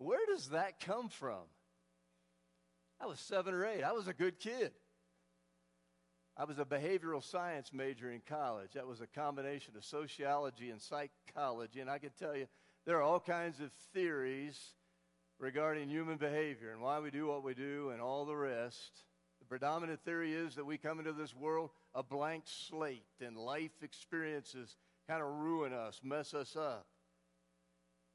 Where 0.00 0.24
does 0.26 0.48
that 0.48 0.80
come 0.80 1.10
from? 1.10 1.44
I 2.98 3.04
was 3.06 3.20
seven 3.20 3.52
or 3.52 3.66
eight. 3.66 3.84
I 3.84 3.92
was 3.92 4.08
a 4.08 4.14
good 4.14 4.38
kid. 4.38 4.72
I 6.38 6.44
was 6.44 6.58
a 6.58 6.64
behavioral 6.64 7.22
science 7.22 7.70
major 7.70 8.10
in 8.10 8.22
college. 8.26 8.70
That 8.72 8.86
was 8.86 9.02
a 9.02 9.06
combination 9.06 9.76
of 9.76 9.84
sociology 9.84 10.70
and 10.70 10.80
psychology. 10.80 11.80
And 11.80 11.90
I 11.90 11.98
can 11.98 12.12
tell 12.18 12.34
you, 12.34 12.46
there 12.86 12.96
are 12.96 13.02
all 13.02 13.20
kinds 13.20 13.60
of 13.60 13.70
theories 13.92 14.58
regarding 15.38 15.90
human 15.90 16.16
behavior 16.16 16.72
and 16.72 16.80
why 16.80 16.98
we 16.98 17.10
do 17.10 17.26
what 17.26 17.44
we 17.44 17.52
do 17.52 17.90
and 17.90 18.00
all 18.00 18.24
the 18.24 18.36
rest. 18.36 19.04
The 19.40 19.46
predominant 19.46 20.02
theory 20.02 20.32
is 20.32 20.54
that 20.54 20.64
we 20.64 20.78
come 20.78 20.98
into 20.98 21.12
this 21.12 21.36
world 21.36 21.70
a 21.94 22.02
blank 22.02 22.44
slate 22.46 23.04
and 23.20 23.36
life 23.36 23.82
experiences 23.82 24.76
kind 25.06 25.22
of 25.22 25.28
ruin 25.28 25.74
us, 25.74 26.00
mess 26.02 26.32
us 26.32 26.56
up. 26.56 26.86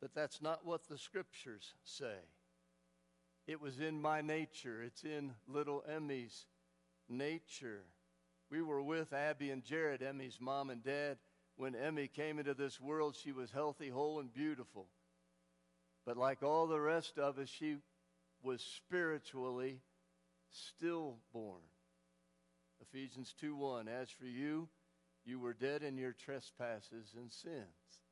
But 0.01 0.13
that's 0.13 0.41
not 0.41 0.65
what 0.65 0.87
the 0.87 0.97
scriptures 0.97 1.73
say. 1.83 2.17
It 3.47 3.61
was 3.61 3.79
in 3.79 4.01
my 4.01 4.21
nature, 4.21 4.81
it's 4.83 5.03
in 5.03 5.33
little 5.47 5.83
Emmy's 5.87 6.45
nature. 7.07 7.83
We 8.49 8.61
were 8.61 8.81
with 8.81 9.13
Abby 9.13 9.51
and 9.51 9.63
Jared, 9.63 10.01
Emmy's 10.01 10.39
mom 10.39 10.69
and 10.69 10.83
dad. 10.83 11.17
When 11.57 11.75
Emmy 11.75 12.07
came 12.07 12.37
into 12.39 12.53
this 12.53 12.81
world, 12.81 13.15
she 13.15 13.31
was 13.31 13.51
healthy, 13.51 13.89
whole, 13.89 14.19
and 14.19 14.33
beautiful. 14.33 14.87
But 16.05 16.17
like 16.17 16.43
all 16.43 16.67
the 16.67 16.79
rest 16.79 17.17
of 17.17 17.39
us, 17.39 17.49
she 17.49 17.77
was 18.43 18.61
spiritually 18.61 19.81
stillborn. 20.49 21.61
Ephesians 22.81 23.33
2 23.39 23.55
1 23.55 23.87
As 23.87 24.09
for 24.09 24.25
you, 24.25 24.69
you 25.25 25.39
were 25.39 25.53
dead 25.53 25.81
in 25.81 25.97
your 25.97 26.13
trespasses 26.13 27.13
and 27.15 27.31
sins. 27.31 28.04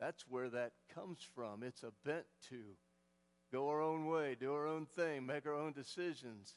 That's 0.00 0.24
where 0.28 0.50
that 0.50 0.72
comes 0.94 1.18
from. 1.34 1.62
It's 1.62 1.82
a 1.82 1.92
bent 2.04 2.26
to 2.50 2.56
go 3.52 3.68
our 3.68 3.80
own 3.80 4.06
way, 4.06 4.36
do 4.38 4.52
our 4.52 4.66
own 4.66 4.86
thing, 4.86 5.26
make 5.26 5.46
our 5.46 5.54
own 5.54 5.72
decisions. 5.72 6.54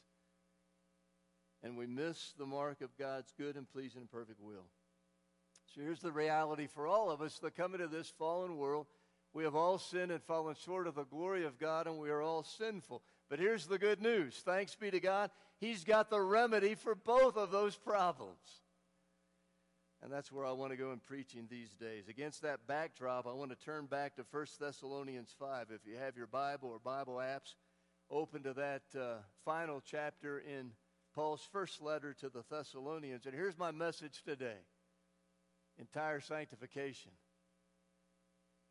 And 1.62 1.76
we 1.76 1.86
miss 1.86 2.34
the 2.38 2.46
mark 2.46 2.80
of 2.80 2.96
God's 2.98 3.32
good 3.38 3.56
and 3.56 3.70
pleasing 3.70 4.00
and 4.00 4.10
perfect 4.10 4.40
will. 4.40 4.66
So 5.74 5.80
here's 5.80 6.00
the 6.00 6.12
reality 6.12 6.66
for 6.66 6.86
all 6.86 7.10
of 7.10 7.20
us 7.20 7.38
that 7.40 7.56
come 7.56 7.74
into 7.74 7.88
this 7.88 8.12
fallen 8.18 8.56
world. 8.56 8.86
We 9.34 9.44
have 9.44 9.54
all 9.54 9.78
sinned 9.78 10.10
and 10.10 10.22
fallen 10.22 10.54
short 10.64 10.86
of 10.86 10.94
the 10.94 11.04
glory 11.04 11.44
of 11.44 11.58
God, 11.58 11.86
and 11.86 11.98
we 11.98 12.10
are 12.10 12.22
all 12.22 12.42
sinful. 12.42 13.02
But 13.28 13.38
here's 13.38 13.66
the 13.66 13.78
good 13.78 14.00
news 14.00 14.42
thanks 14.44 14.74
be 14.74 14.90
to 14.90 15.00
God, 15.00 15.30
He's 15.60 15.84
got 15.84 16.10
the 16.10 16.20
remedy 16.20 16.74
for 16.74 16.94
both 16.94 17.36
of 17.36 17.50
those 17.50 17.76
problems. 17.76 18.62
And 20.02 20.12
that's 20.12 20.30
where 20.30 20.46
I 20.46 20.52
want 20.52 20.70
to 20.70 20.76
go 20.76 20.92
in 20.92 21.00
preaching 21.00 21.48
these 21.50 21.74
days. 21.74 22.08
Against 22.08 22.42
that 22.42 22.66
backdrop, 22.68 23.26
I 23.26 23.32
want 23.32 23.50
to 23.50 23.56
turn 23.56 23.86
back 23.86 24.14
to 24.16 24.24
1 24.30 24.46
Thessalonians 24.60 25.34
5. 25.38 25.66
If 25.70 25.86
you 25.86 25.96
have 25.96 26.16
your 26.16 26.28
Bible 26.28 26.68
or 26.68 26.78
Bible 26.78 27.16
apps, 27.16 27.54
open 28.10 28.42
to 28.44 28.54
that 28.54 28.82
uh, 28.96 29.16
final 29.44 29.82
chapter 29.84 30.38
in 30.38 30.70
Paul's 31.14 31.46
first 31.52 31.82
letter 31.82 32.14
to 32.20 32.28
the 32.28 32.44
Thessalonians. 32.48 33.26
And 33.26 33.34
here's 33.34 33.58
my 33.58 33.72
message 33.72 34.22
today 34.24 34.58
entire 35.78 36.20
sanctification. 36.20 37.12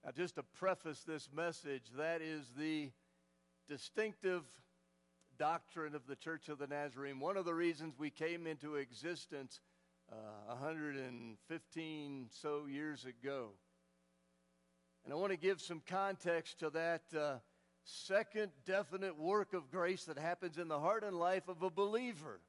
Now, 0.06 0.12
just 0.12 0.36
to 0.36 0.44
preface 0.44 1.04
this 1.04 1.30
message, 1.34 1.84
that 1.98 2.22
is 2.22 2.46
the 2.58 2.92
distinctive 3.68 4.44
doctrine 5.38 5.96
of 5.96 6.08
the 6.08 6.16
Church 6.16 6.50
of 6.50 6.58
the 6.58 6.68
Nazarene. 6.68 7.20
One 7.20 7.38
of 7.38 7.46
the 7.46 7.54
reasons 7.54 7.96
we 7.98 8.10
came 8.10 8.48
into 8.48 8.76
existence 8.76 9.60
uh, 10.12 10.16
115 10.48 12.28
so 12.30 12.66
years 12.66 13.06
ago. 13.06 13.50
And 15.04 15.14
I 15.14 15.18
want 15.18 15.32
to 15.32 15.38
give 15.38 15.62
some 15.62 15.82
context 15.88 16.60
to 16.60 16.70
that 16.72 17.04
uh, 17.18 17.38
second 17.84 18.52
definite 18.66 19.18
work 19.18 19.54
of 19.54 19.72
grace 19.72 20.04
that 20.06 20.18
happens 20.18 20.58
in 20.58 20.68
the 20.68 20.80
heart 20.80 21.04
and 21.04 21.18
life 21.18 21.48
of 21.48 21.62
a 21.64 21.70
believer 21.70 22.42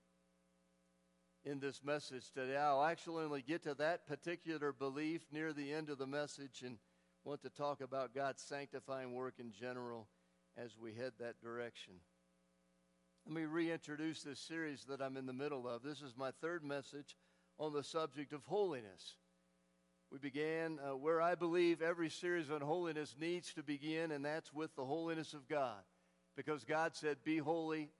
in 1.45 1.61
this 1.61 1.83
message 1.85 2.31
today. 2.33 2.57
I'll 2.57 2.85
actually 2.85 3.25
only 3.25 3.43
get 3.43 3.63
to 3.63 3.75
that 3.75 4.07
particular 4.07 4.73
belief 4.73 5.27
near 5.33 5.53
the 5.53 5.73
end 5.73 5.89
of 5.89 5.99
the 5.99 6.07
message 6.07 6.63
and 6.65 6.79
want 7.25 7.43
to 7.43 7.51
talk 7.51 7.81
about 7.81 8.15
God's 8.15 8.43
sanctifying 8.43 9.15
work 9.15 9.35
in 9.39 9.53
general 9.53 10.09
as 10.57 10.77
we 10.77 10.95
head 10.95 11.13
that 11.21 11.41
direction. 11.41 11.95
Let 13.27 13.35
me 13.35 13.43
reintroduce 13.43 14.23
this 14.23 14.41
series 14.41 14.85
that 14.89 15.01
I'm 15.01 15.17
in 15.17 15.27
the 15.27 15.33
middle 15.33 15.69
of. 15.69 15.83
This 15.83 16.01
is 16.01 16.17
my 16.17 16.31
third 16.41 16.65
message 16.65 17.17
on 17.59 17.73
the 17.73 17.83
subject 17.83 18.33
of 18.33 18.45
holiness. 18.45 19.17
We 20.11 20.19
began 20.19 20.79
uh, 20.79 20.97
where 20.97 21.21
I 21.21 21.35
believe 21.35 21.83
every 21.83 22.09
series 22.09 22.51
on 22.51 22.61
holiness 22.61 23.15
needs 23.21 23.53
to 23.55 23.63
begin, 23.63 24.11
and 24.11 24.25
that's 24.25 24.55
with 24.55 24.75
the 24.75 24.85
holiness 24.85 25.35
of 25.35 25.49
God. 25.49 25.83
Because 26.37 26.65
God 26.65 26.95
said, 26.95 27.19
Be 27.25 27.39
holy, 27.39 27.91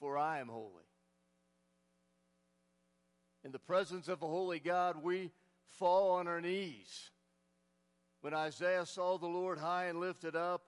for 0.00 0.16
I 0.16 0.38
am 0.38 0.48
holy. 0.48 0.84
In 3.44 3.52
the 3.52 3.58
presence 3.58 4.08
of 4.08 4.22
a 4.22 4.26
holy 4.26 4.60
God, 4.60 5.02
we 5.02 5.30
fall 5.68 6.12
on 6.12 6.26
our 6.26 6.40
knees. 6.40 7.10
When 8.22 8.32
Isaiah 8.32 8.86
saw 8.86 9.18
the 9.18 9.26
Lord 9.26 9.58
high 9.58 9.86
and 9.86 10.00
lifted 10.00 10.34
up, 10.34 10.62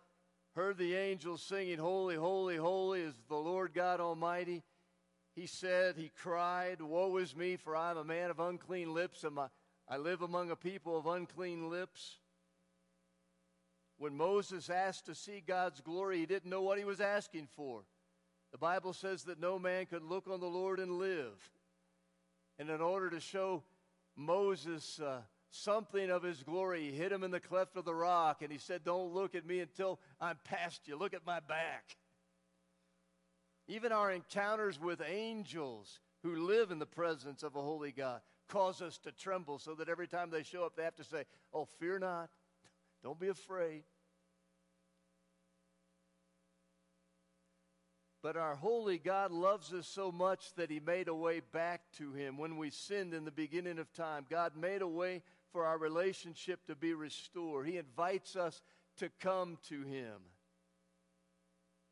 heard 0.54 0.76
the 0.76 0.94
angels 0.94 1.42
singing, 1.42 1.78
Holy, 1.78 2.16
holy, 2.16 2.56
holy 2.56 3.00
is 3.00 3.14
the 3.28 3.36
Lord 3.36 3.72
God 3.72 4.00
Almighty, 4.00 4.62
he 5.36 5.46
said, 5.46 5.96
he 5.96 6.10
cried, 6.22 6.80
Woe 6.80 7.18
is 7.18 7.36
me, 7.36 7.56
for 7.56 7.76
I 7.76 7.90
am 7.90 7.98
a 7.98 8.04
man 8.04 8.30
of 8.30 8.40
unclean 8.40 8.94
lips, 8.94 9.22
and 9.22 9.34
my, 9.34 9.48
I 9.86 9.98
live 9.98 10.22
among 10.22 10.50
a 10.50 10.56
people 10.56 10.96
of 10.96 11.06
unclean 11.06 11.68
lips. 11.68 12.16
When 13.98 14.16
Moses 14.16 14.70
asked 14.70 15.04
to 15.06 15.14
see 15.14 15.42
God's 15.46 15.82
glory, 15.82 16.18
he 16.18 16.26
didn't 16.26 16.50
know 16.50 16.62
what 16.62 16.78
he 16.78 16.84
was 16.84 17.02
asking 17.02 17.48
for. 17.54 17.82
The 18.50 18.58
Bible 18.58 18.94
says 18.94 19.24
that 19.24 19.38
no 19.38 19.58
man 19.58 19.84
could 19.84 20.02
look 20.02 20.26
on 20.26 20.40
the 20.40 20.46
Lord 20.46 20.80
and 20.80 20.92
live. 20.92 21.50
And 22.58 22.70
in 22.70 22.80
order 22.80 23.10
to 23.10 23.20
show 23.20 23.62
Moses 24.16 24.98
uh, 25.00 25.20
something 25.50 26.10
of 26.10 26.22
his 26.22 26.42
glory, 26.42 26.84
he 26.84 26.96
hit 26.96 27.12
him 27.12 27.22
in 27.22 27.30
the 27.30 27.40
cleft 27.40 27.76
of 27.76 27.84
the 27.84 27.94
rock 27.94 28.40
and 28.40 28.50
he 28.50 28.56
said, 28.58 28.84
Don't 28.84 29.12
look 29.12 29.34
at 29.34 29.44
me 29.44 29.60
until 29.60 30.00
I'm 30.18 30.38
past 30.44 30.88
you. 30.88 30.96
Look 30.96 31.12
at 31.12 31.26
my 31.26 31.40
back. 31.40 31.96
Even 33.68 33.92
our 33.92 34.12
encounters 34.12 34.80
with 34.80 35.00
angels 35.06 36.00
who 36.22 36.46
live 36.46 36.70
in 36.70 36.78
the 36.78 36.86
presence 36.86 37.42
of 37.42 37.56
a 37.56 37.62
holy 37.62 37.92
God 37.92 38.20
cause 38.48 38.80
us 38.80 38.98
to 38.98 39.12
tremble 39.12 39.58
so 39.58 39.74
that 39.74 39.88
every 39.88 40.06
time 40.06 40.30
they 40.30 40.42
show 40.42 40.64
up, 40.64 40.76
they 40.76 40.84
have 40.84 40.96
to 40.96 41.04
say, 41.04 41.24
Oh, 41.52 41.66
fear 41.78 41.98
not. 41.98 42.30
Don't 43.02 43.18
be 43.18 43.28
afraid. 43.28 43.82
But 48.22 48.36
our 48.36 48.56
holy 48.56 48.98
God 48.98 49.30
loves 49.30 49.72
us 49.72 49.86
so 49.86 50.10
much 50.10 50.52
that 50.54 50.70
He 50.70 50.80
made 50.80 51.06
a 51.06 51.14
way 51.14 51.40
back 51.52 51.82
to 51.98 52.12
Him. 52.12 52.38
When 52.38 52.56
we 52.56 52.70
sinned 52.70 53.14
in 53.14 53.24
the 53.24 53.30
beginning 53.30 53.78
of 53.78 53.92
time, 53.92 54.26
God 54.28 54.56
made 54.56 54.82
a 54.82 54.88
way 54.88 55.22
for 55.52 55.64
our 55.64 55.78
relationship 55.78 56.66
to 56.66 56.74
be 56.74 56.92
restored. 56.92 57.68
He 57.68 57.78
invites 57.78 58.34
us 58.34 58.62
to 58.96 59.10
come 59.20 59.58
to 59.68 59.82
Him. 59.82 60.14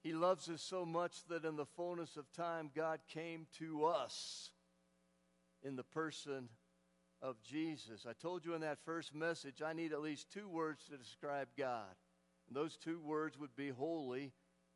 He 0.04 0.12
loves 0.12 0.50
us 0.50 0.60
so 0.60 0.84
much 0.84 1.24
that 1.30 1.46
in 1.46 1.56
the 1.56 1.64
fullness 1.64 2.18
of 2.18 2.30
time, 2.30 2.70
God 2.76 3.00
came 3.08 3.46
to 3.58 3.86
us 3.86 4.50
in 5.62 5.76
the 5.76 5.82
person 5.82 6.50
of 7.22 7.42
Jesus. 7.42 8.04
I 8.06 8.12
told 8.12 8.44
you 8.44 8.52
in 8.52 8.60
that 8.60 8.84
first 8.84 9.14
message, 9.14 9.62
I 9.62 9.72
need 9.72 9.94
at 9.94 10.02
least 10.02 10.30
two 10.30 10.46
words 10.46 10.84
to 10.90 10.98
describe 10.98 11.48
God. 11.56 11.96
And 12.46 12.54
those 12.54 12.76
two 12.76 13.00
words 13.00 13.38
would 13.38 13.56
be 13.56 13.70
holy, 13.70 14.32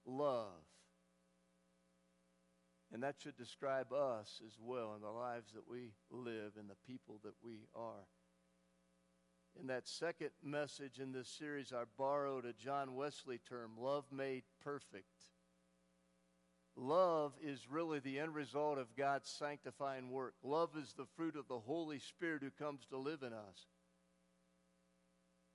love. 0.07 0.65
And 2.91 3.03
that 3.03 3.17
should 3.19 3.37
describe 3.37 3.93
us 3.93 4.41
as 4.47 4.55
well 4.59 4.95
in 4.97 5.03
the 5.03 5.11
lives 5.11 5.53
that 5.53 5.69
we 5.71 5.93
live 6.11 6.53
and 6.59 6.71
the 6.71 6.91
people 6.91 7.21
that 7.23 7.35
we 7.43 7.67
are. 7.77 8.07
In 9.61 9.67
that 9.67 9.89
second 9.89 10.31
message 10.43 11.01
in 11.01 11.11
this 11.11 11.29
series, 11.29 11.73
I 11.73 11.83
borrowed 11.97 12.45
a 12.45 12.53
John 12.53 12.95
Wesley 12.95 13.41
term, 13.49 13.73
love 13.77 14.05
made 14.13 14.45
perfect. 14.63 15.07
Love 16.77 17.33
is 17.43 17.69
really 17.69 17.99
the 17.99 18.21
end 18.21 18.37
result 18.37 18.79
of 18.79 18.95
God's 18.97 19.29
sanctifying 19.29 20.11
work. 20.11 20.35
Love 20.45 20.71
is 20.81 20.93
the 20.93 21.09
fruit 21.17 21.35
of 21.35 21.49
the 21.49 21.59
Holy 21.59 21.99
Spirit 21.99 22.43
who 22.43 22.65
comes 22.65 22.87
to 22.87 22.97
live 22.97 23.23
in 23.23 23.33
us. 23.33 23.67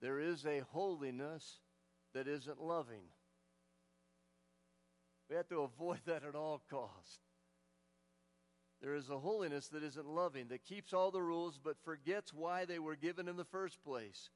There 0.02 0.20
is 0.20 0.46
a 0.46 0.64
holiness 0.74 1.62
that 2.14 2.28
isn't 2.28 2.62
loving. 2.62 3.06
We 5.30 5.38
have 5.38 5.48
to 5.48 5.62
avoid 5.62 6.02
that 6.08 6.24
at 6.28 6.36
all 6.36 6.62
costs. 6.70 7.20
There 8.84 8.96
is 8.96 9.10
a 9.10 9.18
holiness 9.18 9.70
that 9.70 9.82
isn't 9.82 10.06
loving, 10.06 10.50
that 10.50 10.66
keeps 10.66 10.92
all 10.92 11.10
the 11.10 11.22
rules 11.22 11.58
but 11.58 11.78
forgets 11.86 12.34
why 12.34 12.66
they 12.66 12.80
were 12.80 12.98
given 12.98 13.30
in 13.30 13.38
the 13.38 13.46
first 13.46 13.82
place, 13.82 14.30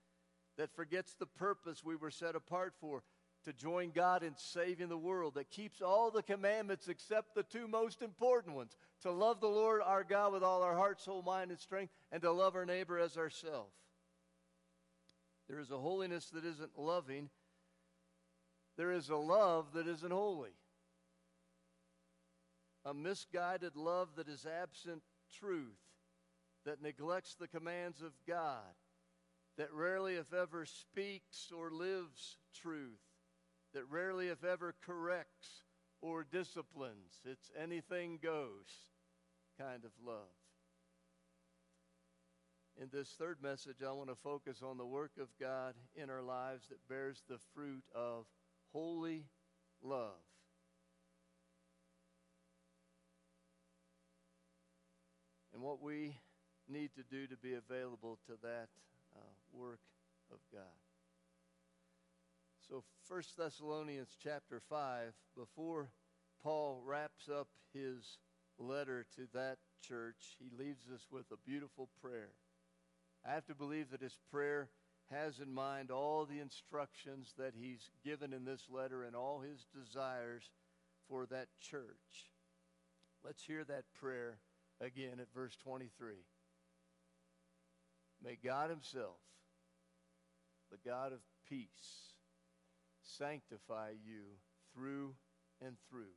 that 0.57 0.73
forgets 0.73 1.15
the 1.15 1.25
purpose 1.25 1.83
we 1.83 1.97
were 1.97 2.09
set 2.09 2.33
apart 2.33 2.73
for 2.79 3.03
to 3.43 3.51
join 3.51 3.91
God 3.91 4.23
in 4.23 4.35
saving 4.37 4.87
the 4.87 4.97
world, 4.97 5.35
that 5.35 5.49
keeps 5.49 5.81
all 5.81 6.11
the 6.11 6.23
commandments 6.23 6.87
except 6.87 7.35
the 7.35 7.43
two 7.43 7.67
most 7.67 8.01
important 8.01 8.55
ones 8.55 8.77
to 9.01 9.11
love 9.11 9.41
the 9.41 9.47
Lord 9.47 9.81
our 9.83 10.05
God 10.05 10.31
with 10.31 10.43
all 10.43 10.63
our 10.63 10.75
heart, 10.75 11.01
soul, 11.01 11.21
mind, 11.21 11.51
and 11.51 11.59
strength, 11.59 11.91
and 12.13 12.21
to 12.21 12.31
love 12.31 12.55
our 12.55 12.65
neighbor 12.65 12.97
as 12.97 13.17
ourselves. 13.17 13.75
There 15.49 15.59
is 15.59 15.71
a 15.71 15.77
holiness 15.77 16.29
that 16.29 16.45
isn't 16.45 16.77
loving, 16.77 17.29
there 18.77 18.93
is 18.93 19.09
a 19.09 19.17
love 19.17 19.73
that 19.73 19.87
isn't 19.87 20.11
holy. 20.11 20.51
A 22.87 22.93
misguided 22.93 23.75
love 23.75 24.09
that 24.15 24.29
is 24.29 24.45
absent 24.45 25.03
truth, 25.39 25.77
that 26.63 26.81
neglects 26.81 27.35
the 27.35 27.47
commands 27.47 28.01
of 28.01 28.13
God, 28.25 28.75
that 29.57 29.73
rarely, 29.73 30.13
if 30.13 30.31
ever, 30.31 30.65
speaks 30.65 31.51
or 31.51 31.69
lives 31.69 32.37
truth 32.53 33.01
that 33.73 33.83
rarely, 33.89 34.29
if 34.29 34.43
ever, 34.43 34.73
corrects 34.85 35.63
or 36.01 36.23
disciplines. 36.23 37.19
It's 37.25 37.51
anything 37.61 38.19
goes 38.21 38.87
kind 39.59 39.83
of 39.83 39.91
love. 40.03 40.33
In 42.81 42.89
this 42.91 43.09
third 43.17 43.37
message, 43.41 43.83
I 43.85 43.91
want 43.91 44.09
to 44.09 44.15
focus 44.15 44.61
on 44.63 44.77
the 44.77 44.85
work 44.85 45.11
of 45.19 45.27
God 45.39 45.75
in 45.95 46.09
our 46.09 46.21
lives 46.21 46.67
that 46.69 46.87
bears 46.87 47.23
the 47.27 47.39
fruit 47.53 47.83
of 47.93 48.25
holy 48.71 49.25
love. 49.83 50.26
And 55.57 55.65
what 55.65 55.81
we 55.81 56.15
need 56.69 56.91
to 56.97 57.03
do 57.09 57.25
to 57.25 57.35
be 57.35 57.55
available 57.55 58.19
to 58.27 58.33
that 58.43 58.67
uh, 59.15 59.19
work 59.51 59.79
of 60.31 60.37
God. 60.53 60.61
So 62.69 62.83
1 63.07 63.23
Thessalonians 63.35 64.15
chapter 64.23 64.61
5, 64.69 65.13
before 65.35 65.89
Paul 66.43 66.83
wraps 66.85 67.27
up 67.27 67.47
his 67.73 68.19
letter 68.59 69.07
to 69.15 69.23
that 69.33 69.57
church, 69.81 70.37
he 70.37 70.51
leaves 70.63 70.83
us 70.93 71.07
with 71.11 71.25
a 71.31 71.49
beautiful 71.49 71.89
prayer. 72.03 72.29
I 73.27 73.33
have 73.33 73.47
to 73.47 73.55
believe 73.55 73.89
that 73.89 74.03
his 74.03 74.19
prayer 74.29 74.69
has 75.09 75.39
in 75.39 75.51
mind 75.51 75.89
all 75.89 76.25
the 76.25 76.39
instructions 76.39 77.33
that 77.39 77.53
he's 77.59 77.89
given 78.05 78.31
in 78.31 78.45
this 78.45 78.67
letter 78.69 79.05
and 79.05 79.15
all 79.15 79.39
his 79.39 79.65
desires 79.73 80.51
for 81.09 81.25
that 81.25 81.47
church. 81.59 82.29
Let's 83.25 83.41
hear 83.41 83.63
that 83.63 83.85
prayer 83.99 84.37
again 84.81 85.19
at 85.19 85.33
verse 85.33 85.55
23. 85.63 86.13
May 88.23 88.37
God 88.43 88.69
Himself, 88.69 89.17
the 90.71 90.89
God 90.89 91.13
of 91.13 91.19
peace, 91.47 92.13
sanctify 93.03 93.91
you 94.05 94.23
through 94.73 95.15
and 95.61 95.75
through. 95.89 96.15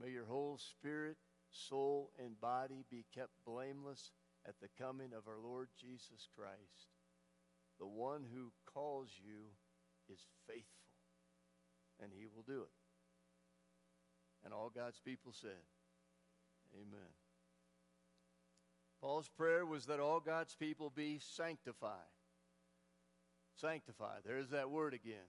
May 0.00 0.10
your 0.10 0.24
whole 0.24 0.58
spirit, 0.58 1.16
soul, 1.50 2.10
and 2.18 2.40
body 2.40 2.84
be 2.90 3.04
kept 3.14 3.30
blameless 3.46 4.10
at 4.46 4.54
the 4.60 4.68
coming 4.82 5.12
of 5.16 5.28
our 5.28 5.38
Lord 5.42 5.68
Jesus 5.80 6.28
Christ. 6.36 6.88
The 7.78 7.86
one 7.86 8.24
who 8.32 8.52
calls 8.72 9.08
you 9.18 9.50
is 10.12 10.20
faithful, 10.46 10.90
and 12.02 12.12
he 12.12 12.26
will 12.26 12.42
do 12.42 12.62
it. 12.62 12.74
And 14.44 14.52
all 14.52 14.70
God's 14.74 15.00
people 15.04 15.32
said, 15.32 15.62
Amen. 16.74 17.23
Paul's 19.04 19.28
prayer 19.28 19.66
was 19.66 19.84
that 19.84 20.00
all 20.00 20.18
God's 20.18 20.54
people 20.54 20.90
be 20.96 21.18
sanctified. 21.20 21.92
Sanctified. 23.60 24.20
There's 24.24 24.48
that 24.48 24.70
word 24.70 24.94
again. 24.94 25.28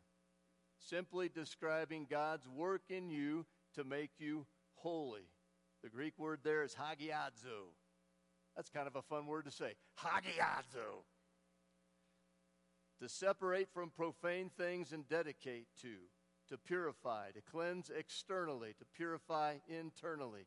Simply 0.80 1.28
describing 1.28 2.08
God's 2.10 2.48
work 2.48 2.84
in 2.88 3.10
you 3.10 3.46
to 3.76 3.84
make 3.84 4.12
you 4.18 4.46
holy. 4.76 5.28
The 5.84 5.90
Greek 5.90 6.14
word 6.18 6.40
there 6.42 6.64
is 6.64 6.74
hagiazo. 6.74 7.74
That's 8.56 8.70
kind 8.70 8.88
of 8.88 8.96
a 8.96 9.02
fun 9.02 9.28
word 9.28 9.44
to 9.44 9.52
say. 9.52 9.74
Hagiazo. 10.00 11.04
To 13.02 13.10
separate 13.10 13.68
from 13.74 13.90
profane 13.90 14.52
things 14.58 14.94
and 14.94 15.06
dedicate 15.10 15.68
to, 15.82 15.96
to 16.48 16.58
purify, 16.58 17.32
to 17.32 17.42
cleanse 17.42 17.92
externally, 17.94 18.74
to 18.80 18.86
purify 18.96 19.56
internally. 19.68 20.46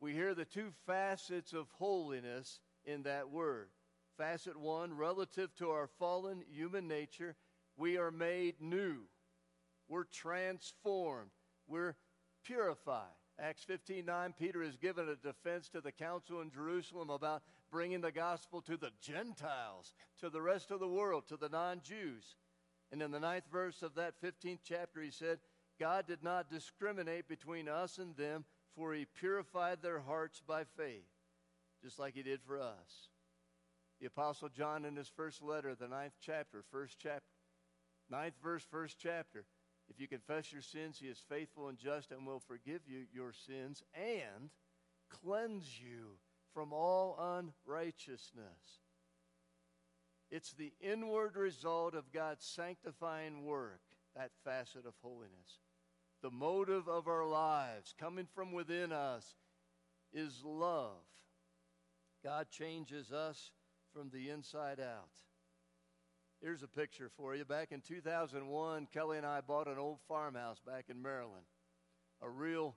We 0.00 0.12
hear 0.12 0.34
the 0.34 0.44
two 0.44 0.72
facets 0.86 1.52
of 1.52 1.68
holiness 1.72 2.60
in 2.84 3.02
that 3.02 3.30
word. 3.30 3.68
Facet 4.16 4.58
one, 4.58 4.96
relative 4.96 5.54
to 5.56 5.70
our 5.70 5.88
fallen 5.98 6.42
human 6.50 6.88
nature, 6.88 7.36
we 7.76 7.96
are 7.96 8.10
made 8.10 8.60
new. 8.60 9.02
We're 9.88 10.04
transformed. 10.04 11.30
We're 11.66 11.96
purified. 12.44 13.08
Acts 13.38 13.64
15 13.64 14.04
9, 14.04 14.34
Peter 14.38 14.62
is 14.62 14.76
given 14.76 15.08
a 15.08 15.16
defense 15.16 15.68
to 15.70 15.80
the 15.80 15.92
council 15.92 16.42
in 16.42 16.50
Jerusalem 16.50 17.08
about 17.08 17.42
bringing 17.70 18.00
the 18.00 18.12
gospel 18.12 18.60
to 18.62 18.76
the 18.76 18.90
Gentiles, 19.00 19.94
to 20.20 20.28
the 20.28 20.42
rest 20.42 20.70
of 20.70 20.80
the 20.80 20.88
world, 20.88 21.24
to 21.28 21.36
the 21.36 21.48
non 21.48 21.80
Jews. 21.82 22.36
And 22.92 23.00
in 23.00 23.10
the 23.10 23.20
ninth 23.20 23.44
verse 23.50 23.82
of 23.82 23.94
that 23.94 24.20
15th 24.22 24.60
chapter, 24.64 25.00
he 25.00 25.10
said, 25.10 25.38
God 25.78 26.06
did 26.06 26.22
not 26.22 26.50
discriminate 26.50 27.28
between 27.28 27.68
us 27.68 27.98
and 27.98 28.14
them, 28.16 28.44
for 28.76 28.94
he 28.94 29.04
purified 29.04 29.82
their 29.82 30.00
hearts 30.00 30.40
by 30.46 30.64
faith, 30.64 31.08
just 31.82 31.98
like 31.98 32.14
he 32.14 32.22
did 32.22 32.40
for 32.46 32.58
us. 32.58 33.08
The 34.00 34.06
Apostle 34.06 34.48
John, 34.48 34.84
in 34.84 34.96
his 34.96 35.08
first 35.08 35.42
letter, 35.42 35.74
the 35.74 35.88
ninth 35.88 36.14
chapter, 36.20 36.64
first 36.70 36.98
chapter, 36.98 37.26
ninth 38.08 38.34
verse, 38.42 38.64
first 38.70 38.96
chapter, 38.98 39.44
if 39.90 40.00
you 40.00 40.06
confess 40.06 40.52
your 40.52 40.62
sins, 40.62 40.98
he 41.00 41.08
is 41.08 41.22
faithful 41.28 41.68
and 41.68 41.76
just 41.76 42.12
and 42.12 42.26
will 42.26 42.40
forgive 42.40 42.82
you 42.86 43.06
your 43.12 43.32
sins 43.32 43.82
and 43.94 44.50
cleanse 45.10 45.80
you 45.80 46.18
from 46.54 46.72
all 46.72 47.18
unrighteousness. 47.18 48.80
It's 50.30 50.52
the 50.52 50.72
inward 50.80 51.36
result 51.36 51.94
of 51.94 52.12
God's 52.12 52.44
sanctifying 52.44 53.44
work, 53.44 53.80
that 54.14 54.30
facet 54.44 54.86
of 54.86 54.94
holiness. 55.02 55.58
The 56.22 56.30
motive 56.30 56.86
of 56.88 57.08
our 57.08 57.24
lives 57.24 57.94
coming 57.98 58.26
from 58.34 58.52
within 58.52 58.92
us 58.92 59.34
is 60.12 60.42
love. 60.44 61.02
God 62.22 62.48
changes 62.50 63.10
us 63.10 63.52
from 63.94 64.10
the 64.10 64.28
inside 64.28 64.80
out. 64.80 65.08
Here's 66.42 66.62
a 66.62 66.68
picture 66.68 67.10
for 67.16 67.34
you. 67.34 67.44
Back 67.44 67.72
in 67.72 67.80
2001, 67.80 68.88
Kelly 68.92 69.18
and 69.18 69.26
I 69.26 69.40
bought 69.40 69.66
an 69.66 69.78
old 69.78 69.98
farmhouse 70.08 70.58
back 70.66 70.86
in 70.88 71.00
Maryland. 71.00 71.44
A 72.22 72.28
real 72.28 72.76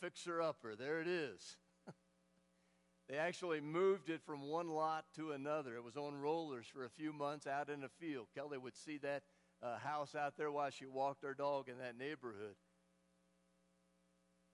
fixer 0.00 0.42
upper. 0.42 0.74
There 0.76 1.00
it 1.00 1.08
is. 1.08 1.56
they 3.08 3.16
actually 3.16 3.60
moved 3.60 4.10
it 4.10 4.20
from 4.24 4.42
one 4.48 4.68
lot 4.68 5.04
to 5.16 5.32
another. 5.32 5.76
It 5.76 5.84
was 5.84 5.96
on 5.96 6.20
rollers 6.20 6.66
for 6.66 6.84
a 6.84 6.90
few 6.90 7.12
months 7.12 7.46
out 7.46 7.68
in 7.68 7.80
the 7.80 7.88
field. 7.88 8.28
Kelly 8.34 8.58
would 8.58 8.76
see 8.76 8.98
that 8.98 9.22
uh, 9.62 9.78
house 9.78 10.14
out 10.14 10.36
there 10.36 10.50
while 10.50 10.70
she 10.70 10.86
walked 10.86 11.22
her 11.22 11.34
dog 11.34 11.68
in 11.68 11.78
that 11.78 11.96
neighborhood. 11.98 12.54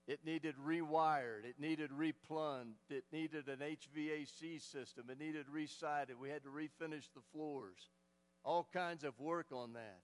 It 0.09 0.25
needed 0.25 0.55
rewired. 0.57 1.45
It 1.45 1.59
needed 1.59 1.91
replumbed. 1.91 2.73
It 2.89 3.05
needed 3.13 3.47
an 3.47 3.59
HVAC 3.59 4.59
system. 4.59 5.05
It 5.09 5.19
needed 5.19 5.45
resided. 5.49 6.19
We 6.19 6.29
had 6.29 6.43
to 6.43 6.49
refinish 6.49 7.05
the 7.13 7.21
floors 7.31 7.89
all 8.43 8.67
kinds 8.73 9.03
of 9.03 9.19
work 9.19 9.47
on 9.51 9.73
that. 9.73 9.99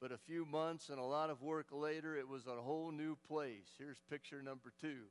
But 0.00 0.12
a 0.12 0.18
few 0.18 0.44
months 0.44 0.88
and 0.88 0.98
a 0.98 1.04
lot 1.04 1.30
of 1.30 1.42
work 1.42 1.68
later, 1.70 2.16
it 2.16 2.28
was 2.28 2.46
a 2.46 2.62
whole 2.62 2.90
new 2.90 3.16
place. 3.28 3.68
Here's 3.78 4.00
picture 4.10 4.42
number 4.42 4.72
two. 4.80 5.04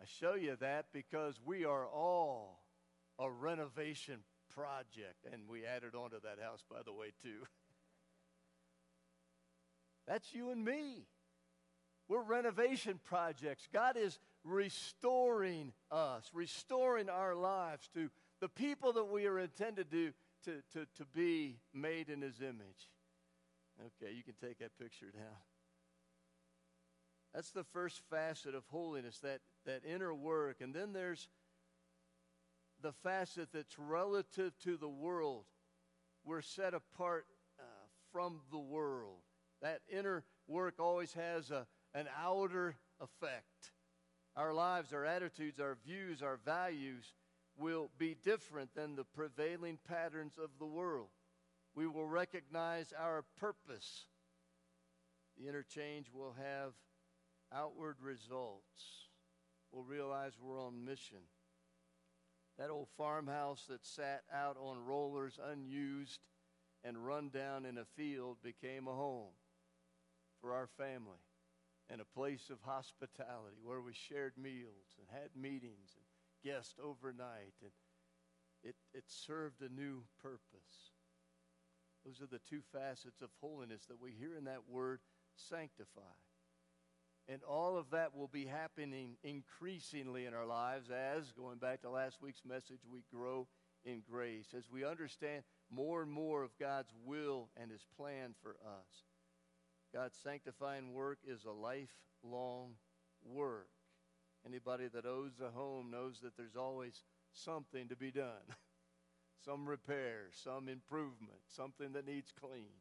I 0.00 0.04
show 0.04 0.34
you 0.34 0.56
that 0.60 0.86
because 0.92 1.40
we 1.44 1.64
are 1.64 1.86
all 1.86 2.60
a 3.18 3.30
renovation 3.30 4.20
project, 4.54 5.26
and 5.32 5.48
we 5.48 5.64
added 5.64 5.94
on 5.94 6.10
to 6.10 6.18
that 6.22 6.42
house, 6.42 6.62
by 6.70 6.82
the 6.84 6.92
way, 6.92 7.12
too. 7.22 7.38
That's 10.06 10.34
you 10.34 10.50
and 10.50 10.64
me. 10.64 11.06
We're 12.08 12.22
renovation 12.22 13.00
projects. 13.04 13.68
God 13.72 13.96
is 13.96 14.18
restoring 14.44 15.72
us, 15.90 16.30
restoring 16.32 17.08
our 17.08 17.34
lives 17.34 17.88
to 17.94 18.10
the 18.40 18.48
people 18.48 18.92
that 18.92 19.04
we 19.04 19.26
are 19.26 19.38
intended 19.38 19.90
to, 19.90 20.12
to, 20.44 20.62
to, 20.72 20.86
to 20.96 21.04
be 21.14 21.56
made 21.74 22.08
in 22.08 22.22
his 22.22 22.40
image. 22.40 22.90
Okay, 23.80 24.12
you 24.14 24.22
can 24.22 24.34
take 24.40 24.58
that 24.58 24.78
picture 24.78 25.10
down. 25.12 25.36
That's 27.34 27.50
the 27.50 27.64
first 27.64 28.00
facet 28.08 28.54
of 28.54 28.64
holiness, 28.68 29.18
that, 29.18 29.40
that 29.66 29.82
inner 29.84 30.14
work. 30.14 30.60
And 30.60 30.72
then 30.72 30.92
there's 30.92 31.28
the 32.80 32.92
facet 32.92 33.48
that's 33.52 33.78
relative 33.78 34.52
to 34.64 34.76
the 34.76 34.88
world. 34.88 35.44
We're 36.24 36.40
set 36.40 36.72
apart 36.72 37.26
uh, 37.58 37.62
from 38.12 38.40
the 38.50 38.58
world. 38.58 39.18
That 39.60 39.80
inner 39.90 40.24
work 40.46 40.76
always 40.78 41.12
has 41.12 41.50
a, 41.50 41.66
an 41.96 42.06
outer 42.22 42.76
effect. 43.00 43.72
Our 44.36 44.52
lives, 44.52 44.92
our 44.92 45.06
attitudes, 45.06 45.58
our 45.58 45.78
views, 45.86 46.22
our 46.22 46.38
values 46.44 47.14
will 47.56 47.90
be 47.96 48.14
different 48.22 48.74
than 48.74 48.94
the 48.94 49.04
prevailing 49.04 49.78
patterns 49.88 50.34
of 50.36 50.50
the 50.58 50.66
world. 50.66 51.08
We 51.74 51.86
will 51.86 52.06
recognize 52.06 52.92
our 52.98 53.24
purpose. 53.38 54.04
The 55.38 55.48
interchange 55.48 56.08
will 56.12 56.34
have 56.38 56.72
outward 57.54 57.96
results. 58.02 59.08
We'll 59.72 59.84
realize 59.84 60.32
we're 60.38 60.60
on 60.60 60.84
mission. 60.84 61.24
That 62.58 62.70
old 62.70 62.88
farmhouse 62.98 63.64
that 63.70 63.86
sat 63.86 64.22
out 64.32 64.58
on 64.60 64.84
rollers 64.84 65.38
unused 65.50 66.20
and 66.84 67.06
run 67.06 67.30
down 67.30 67.64
in 67.64 67.78
a 67.78 67.84
field 67.96 68.36
became 68.42 68.86
a 68.86 68.94
home 68.94 69.32
for 70.42 70.52
our 70.52 70.68
family 70.78 71.25
and 71.90 72.00
a 72.00 72.18
place 72.18 72.50
of 72.50 72.58
hospitality 72.62 73.56
where 73.62 73.80
we 73.80 73.92
shared 73.92 74.32
meals 74.36 74.98
and 74.98 75.06
had 75.10 75.30
meetings 75.36 75.94
and 75.96 76.04
guests 76.44 76.74
overnight, 76.82 77.54
and 77.62 77.72
it, 78.62 78.76
it 78.92 79.04
served 79.06 79.62
a 79.62 79.72
new 79.72 80.02
purpose. 80.20 80.92
Those 82.04 82.20
are 82.20 82.30
the 82.30 82.40
two 82.48 82.60
facets 82.72 83.20
of 83.20 83.30
holiness 83.40 83.86
that 83.88 84.00
we 84.00 84.12
hear 84.12 84.36
in 84.36 84.44
that 84.44 84.68
word 84.68 85.00
sanctify. 85.34 86.00
And 87.28 87.42
all 87.42 87.76
of 87.76 87.90
that 87.90 88.14
will 88.14 88.28
be 88.28 88.46
happening 88.46 89.16
increasingly 89.24 90.26
in 90.26 90.34
our 90.34 90.46
lives 90.46 90.90
as, 90.90 91.32
going 91.32 91.58
back 91.58 91.82
to 91.82 91.90
last 91.90 92.22
week's 92.22 92.44
message, 92.44 92.80
we 92.90 93.02
grow 93.12 93.48
in 93.84 94.02
grace, 94.08 94.54
as 94.56 94.70
we 94.70 94.84
understand 94.84 95.42
more 95.70 96.02
and 96.02 96.12
more 96.12 96.44
of 96.44 96.56
God's 96.58 96.92
will 97.04 97.48
and 97.60 97.70
His 97.70 97.84
plan 97.96 98.34
for 98.42 98.50
us. 98.64 99.04
God's 99.96 100.18
sanctifying 100.22 100.92
work 100.92 101.20
is 101.26 101.46
a 101.46 101.50
lifelong 101.50 102.74
work. 103.24 103.70
Anybody 104.44 104.88
that 104.92 105.06
owns 105.06 105.40
a 105.40 105.50
home 105.50 105.90
knows 105.90 106.20
that 106.22 106.36
there's 106.36 106.54
always 106.54 107.02
something 107.32 107.88
to 107.88 107.96
be 107.96 108.10
done 108.10 108.44
some 109.44 109.66
repair, 109.66 110.24
some 110.32 110.68
improvement, 110.68 111.38
something 111.48 111.94
that 111.94 112.06
needs 112.06 112.30
clean. 112.38 112.76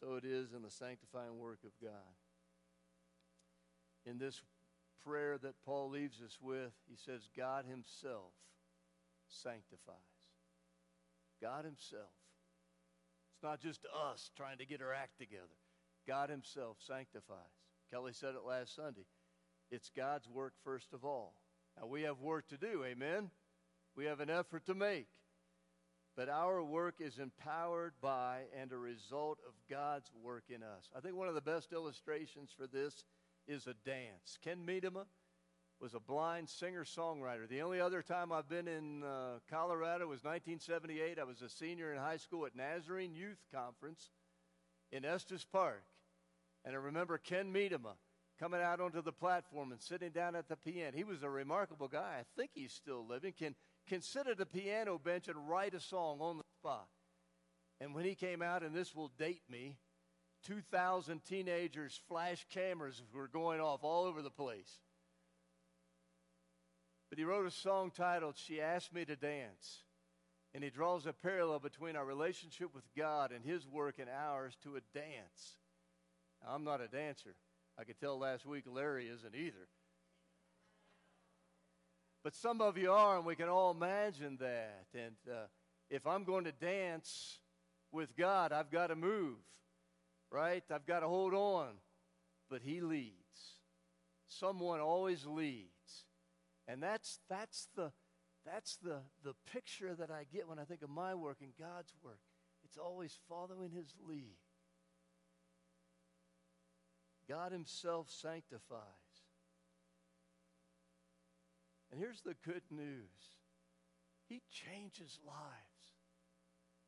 So 0.00 0.14
it 0.14 0.24
is 0.24 0.54
in 0.54 0.62
the 0.62 0.70
sanctifying 0.70 1.38
work 1.38 1.58
of 1.66 1.72
God. 1.82 2.16
In 4.06 4.16
this 4.16 4.40
prayer 5.04 5.36
that 5.36 5.62
Paul 5.66 5.90
leaves 5.90 6.22
us 6.24 6.38
with, 6.40 6.72
he 6.88 6.96
says, 6.96 7.28
God 7.36 7.66
Himself 7.68 8.32
sanctifies. 9.28 9.96
God 11.42 11.66
Himself. 11.66 12.21
Not 13.42 13.60
just 13.60 13.84
us 13.86 14.30
trying 14.36 14.58
to 14.58 14.66
get 14.66 14.82
our 14.82 14.92
act 14.92 15.18
together. 15.18 15.58
God 16.06 16.30
Himself 16.30 16.76
sanctifies. 16.80 17.36
Kelly 17.90 18.12
said 18.12 18.34
it 18.34 18.46
last 18.46 18.74
Sunday. 18.74 19.06
It's 19.70 19.90
God's 19.96 20.28
work 20.28 20.54
first 20.64 20.92
of 20.92 21.04
all. 21.04 21.34
Now, 21.78 21.86
we 21.86 22.02
have 22.02 22.20
work 22.20 22.48
to 22.48 22.56
do, 22.56 22.84
amen? 22.84 23.30
We 23.96 24.04
have 24.04 24.20
an 24.20 24.30
effort 24.30 24.66
to 24.66 24.74
make. 24.74 25.08
But 26.16 26.28
our 26.28 26.62
work 26.62 26.96
is 27.00 27.18
empowered 27.18 27.94
by 28.02 28.42
and 28.60 28.70
a 28.70 28.76
result 28.76 29.38
of 29.46 29.54
God's 29.70 30.10
work 30.22 30.44
in 30.50 30.62
us. 30.62 30.90
I 30.94 31.00
think 31.00 31.16
one 31.16 31.28
of 31.28 31.34
the 31.34 31.40
best 31.40 31.72
illustrations 31.72 32.50
for 32.56 32.66
this 32.66 33.04
is 33.48 33.66
a 33.66 33.74
dance. 33.88 34.38
Ken 34.44 34.58
Medema 34.66 35.06
was 35.82 35.94
a 35.94 36.00
blind 36.00 36.48
singer 36.48 36.84
songwriter. 36.84 37.48
The 37.48 37.62
only 37.62 37.80
other 37.80 38.02
time 38.02 38.30
I've 38.30 38.48
been 38.48 38.68
in 38.68 39.02
uh, 39.02 39.40
Colorado 39.50 40.06
was 40.06 40.22
1978. 40.22 41.18
I 41.18 41.24
was 41.24 41.42
a 41.42 41.48
senior 41.48 41.92
in 41.92 41.98
high 41.98 42.18
school 42.18 42.46
at 42.46 42.54
Nazarene 42.54 43.16
Youth 43.16 43.40
Conference 43.52 44.10
in 44.92 45.04
Estes 45.04 45.44
Park. 45.44 45.82
And 46.64 46.76
I 46.76 46.78
remember 46.78 47.18
Ken 47.18 47.52
Medema 47.52 47.96
coming 48.38 48.60
out 48.60 48.80
onto 48.80 49.02
the 49.02 49.10
platform 49.10 49.72
and 49.72 49.80
sitting 49.82 50.10
down 50.10 50.36
at 50.36 50.48
the 50.48 50.54
piano. 50.54 50.96
He 50.96 51.02
was 51.02 51.24
a 51.24 51.28
remarkable 51.28 51.88
guy. 51.88 52.18
I 52.20 52.24
think 52.36 52.52
he's 52.54 52.72
still 52.72 53.04
living. 53.04 53.32
Can, 53.36 53.56
can 53.88 54.02
sit 54.02 54.28
at 54.28 54.40
a 54.40 54.46
piano 54.46 55.00
bench 55.02 55.26
and 55.26 55.48
write 55.48 55.74
a 55.74 55.80
song 55.80 56.18
on 56.20 56.36
the 56.36 56.44
spot. 56.60 56.86
And 57.80 57.92
when 57.92 58.04
he 58.04 58.14
came 58.14 58.40
out, 58.40 58.62
and 58.62 58.72
this 58.72 58.94
will 58.94 59.10
date 59.18 59.42
me, 59.50 59.78
2,000 60.46 61.24
teenagers' 61.24 62.00
flash 62.06 62.46
cameras 62.54 63.02
were 63.12 63.26
going 63.26 63.60
off 63.60 63.80
all 63.82 64.04
over 64.04 64.22
the 64.22 64.30
place. 64.30 64.78
But 67.12 67.18
he 67.18 67.26
wrote 67.26 67.46
a 67.46 67.50
song 67.50 67.92
titled 67.94 68.36
She 68.38 68.58
Asked 68.58 68.94
Me 68.94 69.04
to 69.04 69.16
Dance. 69.16 69.82
And 70.54 70.64
he 70.64 70.70
draws 70.70 71.04
a 71.04 71.12
parallel 71.12 71.58
between 71.58 71.94
our 71.94 72.06
relationship 72.06 72.74
with 72.74 72.84
God 72.96 73.32
and 73.32 73.44
his 73.44 73.68
work 73.68 73.96
and 73.98 74.08
ours 74.08 74.56
to 74.62 74.76
a 74.76 74.98
dance. 74.98 75.58
Now, 76.42 76.54
I'm 76.54 76.64
not 76.64 76.80
a 76.80 76.88
dancer. 76.88 77.34
I 77.78 77.84
could 77.84 78.00
tell 78.00 78.18
last 78.18 78.46
week 78.46 78.64
Larry 78.66 79.08
isn't 79.08 79.34
either. 79.34 79.68
But 82.24 82.34
some 82.34 82.62
of 82.62 82.78
you 82.78 82.90
are, 82.90 83.18
and 83.18 83.26
we 83.26 83.36
can 83.36 83.50
all 83.50 83.72
imagine 83.72 84.38
that. 84.40 84.86
And 84.94 85.16
uh, 85.30 85.48
if 85.90 86.06
I'm 86.06 86.24
going 86.24 86.44
to 86.44 86.52
dance 86.52 87.40
with 87.92 88.16
God, 88.16 88.52
I've 88.52 88.70
got 88.70 88.86
to 88.86 88.96
move, 88.96 89.36
right? 90.30 90.64
I've 90.70 90.86
got 90.86 91.00
to 91.00 91.08
hold 91.08 91.34
on. 91.34 91.72
But 92.48 92.62
He 92.62 92.80
leads. 92.80 93.12
Someone 94.28 94.80
always 94.80 95.26
leads. 95.26 95.71
And 96.68 96.82
that's, 96.82 97.20
that's, 97.28 97.68
the, 97.74 97.92
that's 98.46 98.76
the, 98.76 99.00
the 99.24 99.34
picture 99.52 99.94
that 99.94 100.10
I 100.10 100.24
get 100.32 100.48
when 100.48 100.58
I 100.58 100.64
think 100.64 100.82
of 100.82 100.90
my 100.90 101.14
work 101.14 101.38
and 101.40 101.52
God's 101.58 101.94
work. 102.02 102.20
It's 102.64 102.76
always 102.76 103.18
following 103.28 103.70
His 103.70 103.94
lead. 104.06 104.36
God 107.28 107.52
Himself 107.52 108.08
sanctifies. 108.10 108.80
And 111.90 112.00
here's 112.00 112.22
the 112.22 112.34
good 112.44 112.62
news 112.70 113.36
He 114.28 114.42
changes 114.50 115.18
lives. 115.26 115.72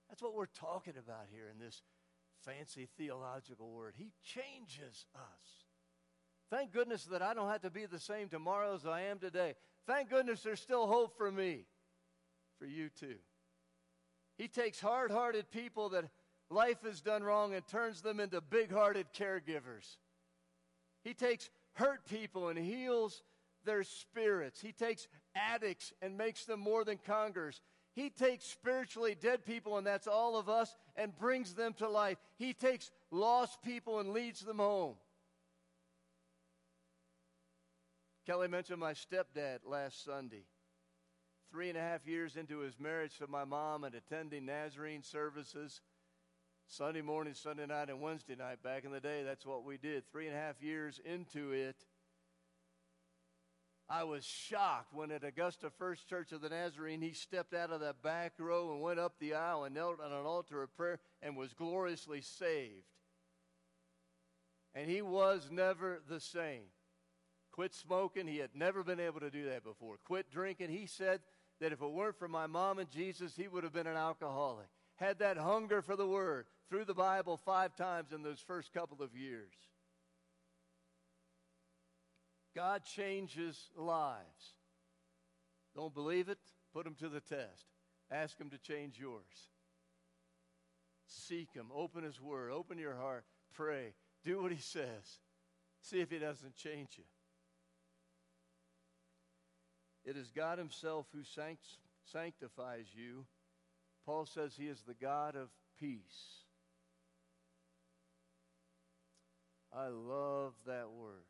That's 0.08 0.22
what 0.22 0.34
we're 0.34 0.46
talking 0.46 0.94
about 0.98 1.26
here 1.30 1.48
in 1.52 1.58
this 1.58 1.82
fancy 2.44 2.88
theological 2.96 3.72
word. 3.72 3.94
He 3.96 4.12
changes 4.22 5.06
us. 5.14 5.63
Thank 6.50 6.72
goodness 6.72 7.04
that 7.04 7.22
I 7.22 7.34
don't 7.34 7.48
have 7.48 7.62
to 7.62 7.70
be 7.70 7.86
the 7.86 7.98
same 7.98 8.28
tomorrow 8.28 8.74
as 8.74 8.86
I 8.86 9.02
am 9.02 9.18
today. 9.18 9.54
Thank 9.86 10.10
goodness 10.10 10.42
there's 10.42 10.60
still 10.60 10.86
hope 10.86 11.16
for 11.16 11.30
me, 11.30 11.64
for 12.58 12.66
you 12.66 12.88
too. 12.88 13.16
He 14.38 14.48
takes 14.48 14.80
hard 14.80 15.10
hearted 15.10 15.50
people 15.50 15.90
that 15.90 16.04
life 16.50 16.82
has 16.84 17.00
done 17.00 17.22
wrong 17.22 17.54
and 17.54 17.66
turns 17.66 18.02
them 18.02 18.20
into 18.20 18.40
big 18.40 18.72
hearted 18.72 19.06
caregivers. 19.16 19.96
He 21.02 21.14
takes 21.14 21.50
hurt 21.74 22.06
people 22.08 22.48
and 22.48 22.58
heals 22.58 23.22
their 23.64 23.82
spirits. 23.82 24.60
He 24.60 24.72
takes 24.72 25.08
addicts 25.34 25.92
and 26.02 26.16
makes 26.16 26.44
them 26.44 26.60
more 26.60 26.84
than 26.84 26.98
conquerors. 26.98 27.60
He 27.94 28.10
takes 28.10 28.44
spiritually 28.44 29.16
dead 29.18 29.44
people, 29.44 29.78
and 29.78 29.86
that's 29.86 30.08
all 30.08 30.36
of 30.36 30.48
us, 30.48 30.74
and 30.96 31.16
brings 31.16 31.54
them 31.54 31.74
to 31.74 31.88
life. 31.88 32.18
He 32.38 32.52
takes 32.52 32.90
lost 33.10 33.62
people 33.62 34.00
and 34.00 34.10
leads 34.10 34.40
them 34.40 34.58
home. 34.58 34.94
Kelly 38.26 38.48
mentioned 38.48 38.80
my 38.80 38.92
stepdad 38.94 39.58
last 39.66 40.02
Sunday. 40.02 40.44
Three 41.50 41.68
and 41.68 41.76
a 41.76 41.82
half 41.82 42.06
years 42.06 42.36
into 42.36 42.60
his 42.60 42.80
marriage 42.80 43.18
to 43.18 43.26
my 43.26 43.44
mom 43.44 43.84
and 43.84 43.94
attending 43.94 44.46
Nazarene 44.46 45.02
services, 45.02 45.82
Sunday 46.66 47.02
morning, 47.02 47.34
Sunday 47.34 47.66
night, 47.66 47.90
and 47.90 48.00
Wednesday 48.00 48.34
night. 48.34 48.62
Back 48.62 48.84
in 48.84 48.92
the 48.92 49.00
day, 49.00 49.22
that's 49.24 49.44
what 49.44 49.64
we 49.64 49.76
did. 49.76 50.04
Three 50.10 50.26
and 50.26 50.34
a 50.34 50.40
half 50.40 50.62
years 50.62 51.00
into 51.04 51.52
it, 51.52 51.76
I 53.90 54.04
was 54.04 54.24
shocked 54.24 54.94
when 54.94 55.10
at 55.10 55.22
Augusta 55.22 55.68
First 55.78 56.08
Church 56.08 56.32
of 56.32 56.40
the 56.40 56.48
Nazarene, 56.48 57.02
he 57.02 57.12
stepped 57.12 57.52
out 57.52 57.70
of 57.70 57.80
that 57.80 58.02
back 58.02 58.32
row 58.38 58.72
and 58.72 58.80
went 58.80 58.98
up 58.98 59.18
the 59.18 59.34
aisle 59.34 59.64
and 59.64 59.74
knelt 59.74 60.00
on 60.00 60.10
an 60.10 60.24
altar 60.24 60.62
of 60.62 60.74
prayer 60.74 60.98
and 61.20 61.36
was 61.36 61.52
gloriously 61.52 62.22
saved. 62.22 62.86
And 64.74 64.90
he 64.90 65.02
was 65.02 65.50
never 65.52 66.00
the 66.08 66.18
same. 66.18 66.64
Quit 67.54 67.72
smoking. 67.72 68.26
He 68.26 68.38
had 68.38 68.50
never 68.52 68.82
been 68.82 68.98
able 68.98 69.20
to 69.20 69.30
do 69.30 69.48
that 69.50 69.62
before. 69.62 69.98
Quit 70.04 70.28
drinking. 70.28 70.70
He 70.70 70.86
said 70.86 71.20
that 71.60 71.70
if 71.70 71.80
it 71.80 71.88
weren't 71.88 72.18
for 72.18 72.26
my 72.26 72.48
mom 72.48 72.80
and 72.80 72.90
Jesus, 72.90 73.36
he 73.36 73.46
would 73.46 73.62
have 73.62 73.72
been 73.72 73.86
an 73.86 73.96
alcoholic. 73.96 74.66
Had 74.96 75.20
that 75.20 75.36
hunger 75.36 75.80
for 75.80 75.94
the 75.94 76.06
Word 76.06 76.46
through 76.68 76.84
the 76.84 76.94
Bible 76.94 77.36
five 77.36 77.76
times 77.76 78.10
in 78.12 78.24
those 78.24 78.40
first 78.44 78.74
couple 78.74 79.04
of 79.04 79.14
years. 79.14 79.52
God 82.56 82.82
changes 82.84 83.70
lives. 83.76 84.54
Don't 85.76 85.94
believe 85.94 86.28
it? 86.28 86.38
Put 86.72 86.88
him 86.88 86.96
to 86.96 87.08
the 87.08 87.20
test. 87.20 87.66
Ask 88.10 88.36
him 88.36 88.50
to 88.50 88.58
change 88.58 88.98
yours. 88.98 89.22
Seek 91.06 91.52
him. 91.52 91.66
Open 91.72 92.02
his 92.02 92.20
word. 92.20 92.50
Open 92.50 92.78
your 92.78 92.96
heart. 92.96 93.24
Pray. 93.54 93.94
Do 94.24 94.42
what 94.42 94.50
he 94.50 94.58
says. 94.58 95.20
See 95.82 96.00
if 96.00 96.10
he 96.10 96.18
doesn't 96.18 96.56
change 96.56 96.98
you. 96.98 97.04
It 100.04 100.16
is 100.16 100.30
God 100.30 100.58
himself 100.58 101.06
who 101.14 101.22
sanctifies 102.04 102.86
you. 102.94 103.24
Paul 104.04 104.26
says 104.26 104.54
he 104.56 104.66
is 104.66 104.82
the 104.86 104.94
God 104.94 105.34
of 105.34 105.48
peace. 105.80 106.42
I 109.72 109.88
love 109.88 110.52
that 110.66 110.90
word. 110.90 111.24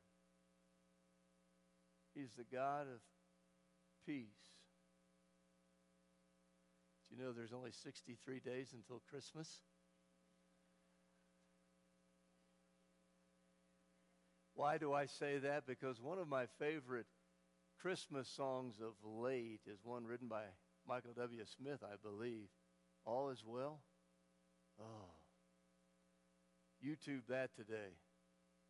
He's 2.15 2.33
the 2.37 2.45
God 2.53 2.83
of 2.83 3.01
peace. 4.07 4.27
Do 7.09 7.17
you 7.17 7.23
know 7.23 7.33
there's 7.33 7.53
only 7.53 7.71
63 7.71 8.41
days 8.41 8.73
until 8.75 9.01
Christmas? 9.09 9.49
Why 14.55 14.79
do 14.79 14.93
I 14.93 15.07
say 15.07 15.39
that? 15.39 15.67
Because 15.67 16.01
one 16.01 16.19
of 16.19 16.29
my 16.29 16.47
favorite 16.59 17.07
Christmas 17.85 18.31
songs 18.35 18.77
of 18.81 18.95
late 19.05 19.61
is 19.67 19.85
one 19.85 20.07
written 20.07 20.27
by 20.27 20.45
Michael 20.89 21.13
W. 21.19 21.43
Smith, 21.45 21.81
I 21.85 21.97
believe. 22.03 22.49
All 23.05 23.29
is 23.29 23.45
well? 23.47 23.81
Oh. 24.81 25.11
YouTube 26.83 27.27
that 27.29 27.55
today. 27.55 27.93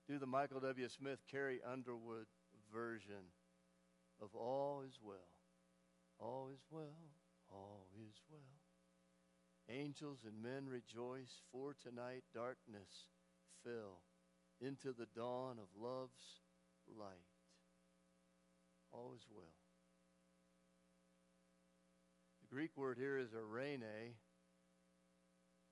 Do 0.08 0.18
the 0.18 0.26
Michael 0.26 0.58
W. 0.58 0.88
Smith, 0.88 1.20
Carrie 1.30 1.60
Underwood 1.64 2.26
version 2.74 3.30
of 4.20 4.34
All 4.34 4.82
is 4.84 4.98
Well. 5.00 5.16
All 6.18 6.48
is 6.52 6.64
well, 6.68 7.12
all 7.52 7.86
is 8.08 8.16
well. 8.28 8.40
Angels 9.70 10.24
and 10.26 10.42
men 10.42 10.68
rejoice, 10.68 11.40
for 11.52 11.76
tonight 11.80 12.24
darkness 12.34 13.06
fell 13.62 14.02
into 14.60 14.92
the 14.92 15.06
dawn 15.14 15.58
of 15.60 15.80
love's 15.80 16.40
light. 16.98 17.33
All 18.94 19.12
is 19.16 19.26
well. 19.34 19.52
The 22.40 22.54
Greek 22.54 22.70
word 22.76 22.96
here 22.96 23.18
is 23.18 23.30
eirene, 23.30 24.14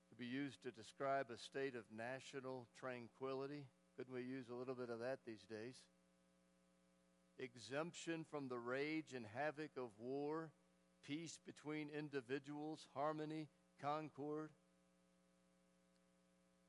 to 0.09 0.15
be 0.17 0.25
used 0.25 0.61
to 0.63 0.71
describe 0.71 1.27
a 1.31 1.37
state 1.37 1.75
of 1.75 1.85
national 1.95 2.67
tranquility. 2.77 3.63
Couldn't 3.95 4.13
we 4.13 4.23
use 4.23 4.49
a 4.49 4.55
little 4.55 4.75
bit 4.75 4.89
of 4.89 4.99
that 4.99 5.19
these 5.25 5.45
days? 5.49 5.75
exemption 7.39 8.25
from 8.29 8.47
the 8.47 8.59
rage 8.59 9.13
and 9.15 9.25
havoc 9.35 9.71
of 9.77 9.89
war, 9.97 10.51
peace 11.05 11.39
between 11.45 11.89
individuals, 11.97 12.87
harmony, 12.93 13.47
concord. 13.81 14.51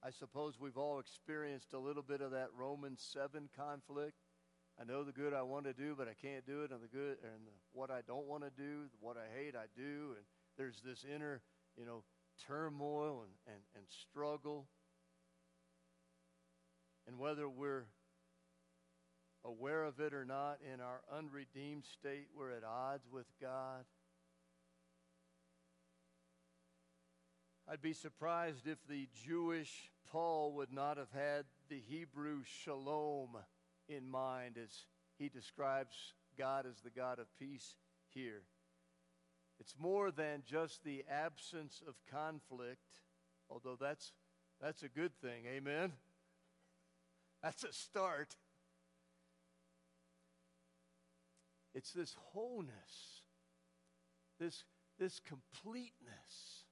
I 0.03 0.11
suppose 0.11 0.55
we've 0.61 0.77
all 0.77 0.99
experienced 0.99 1.73
a 1.73 1.79
little 1.79 2.03
bit 2.03 2.21
of 2.21 2.33
that 2.33 2.49
Romans 2.57 3.07
7 3.13 3.49
conflict. 3.57 4.24
I 4.81 4.85
know 4.85 5.05
the 5.05 5.13
good 5.13 5.33
I 5.33 5.43
want 5.43 5.67
to 5.67 5.73
do, 5.73 5.95
but 5.97 6.09
I 6.09 6.15
can't 6.15 6.45
do 6.47 6.63
it, 6.63 6.71
and 6.71 6.83
the 6.83 6.89
good 6.89 7.19
and 7.23 7.47
the, 7.47 7.53
what 7.73 7.91
I 7.91 8.01
don't 8.07 8.27
want 8.27 8.43
to 8.43 8.51
do, 8.51 8.87
what 9.01 9.17
I 9.17 9.39
hate, 9.39 9.55
I 9.55 9.67
do, 9.77 10.15
and 10.17 10.25
there's 10.59 10.83
this 10.85 11.05
inner, 11.05 11.43
you 11.79 11.87
know, 11.87 12.03
turmoil 12.47 13.23
and, 13.23 13.55
and, 13.55 13.63
and 13.77 13.85
struggle. 13.89 14.67
And 17.07 17.19
whether 17.19 17.49
we're 17.49 17.85
aware 19.45 19.85
of 19.85 20.01
it 20.01 20.13
or 20.13 20.25
not, 20.25 20.59
in 20.73 20.81
our 20.81 21.03
unredeemed 21.17 21.85
state, 21.85 22.29
we're 22.37 22.51
at 22.51 22.65
odds 22.65 23.07
with 23.13 23.27
God. 23.41 23.85
I'd 27.69 27.83
be 27.83 27.93
surprised 27.93 28.67
if 28.67 28.79
the 28.89 29.09
Jewish 29.27 29.91
Paul 30.11 30.53
would 30.55 30.73
not 30.73 30.97
have 30.97 31.13
had 31.13 31.45
the 31.69 31.81
Hebrew 31.89 32.43
shalom 32.45 33.37
in 33.89 34.09
mind 34.09 34.57
as 34.63 34.87
he 35.19 35.29
describes 35.29 36.15
God 36.39 36.67
as 36.67 36.81
the 36.81 36.91
God 36.91 37.19
of 37.19 37.27
peace 37.39 37.77
here. 38.09 38.43
It's 39.61 39.75
more 39.79 40.11
than 40.11 40.43
just 40.45 40.83
the 40.85 41.05
absence 41.11 41.83
of 41.87 41.95
conflict, 42.11 43.01
although 43.49 43.77
that's, 43.81 44.13
that's 44.61 44.83
a 44.83 44.89
good 44.89 45.13
thing. 45.21 45.45
Amen? 45.47 45.93
That's 47.43 47.63
a 47.63 47.73
start. 47.73 48.35
It's 51.75 51.93
this 51.93 52.17
wholeness, 52.33 53.23
this, 54.39 54.65
this 54.99 55.21
completeness. 55.21 56.65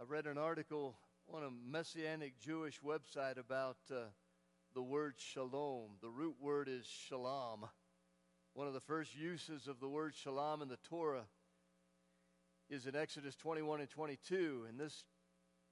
I 0.00 0.04
read 0.04 0.26
an 0.26 0.38
article 0.38 0.96
on 1.32 1.44
a 1.44 1.70
Messianic 1.70 2.40
Jewish 2.40 2.80
website 2.84 3.38
about 3.38 3.76
uh, 3.90 4.00
the 4.74 4.82
word 4.82 5.14
shalom. 5.16 5.90
The 6.02 6.08
root 6.08 6.34
word 6.40 6.68
is 6.68 6.84
shalom. 6.86 7.66
One 8.54 8.66
of 8.66 8.74
the 8.74 8.80
first 8.80 9.14
uses 9.14 9.68
of 9.68 9.78
the 9.78 9.88
word 9.88 10.12
shalom 10.14 10.60
in 10.60 10.68
the 10.68 10.78
Torah 10.88 11.26
is 12.68 12.86
in 12.86 12.96
Exodus 12.96 13.36
21 13.36 13.80
and 13.80 13.88
22. 13.88 14.66
In 14.68 14.76
this, 14.76 15.04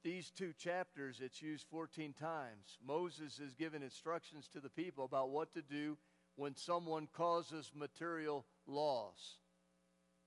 these 0.05 0.31
two 0.31 0.53
chapters, 0.53 1.21
it's 1.21 1.43
used 1.43 1.67
14 1.73 2.13
times. 2.13 2.79
Moses 2.87 3.41
is 3.41 3.55
giving 3.55 3.83
instructions 3.83 4.47
to 4.53 4.61
the 4.61 4.71
people 4.71 5.05
about 5.05 5.31
what 5.31 5.53
to 5.55 5.63
do 5.63 5.99
when 6.37 6.55
someone 6.55 7.09
causes 7.13 7.73
material 7.75 8.47
loss. 8.69 9.39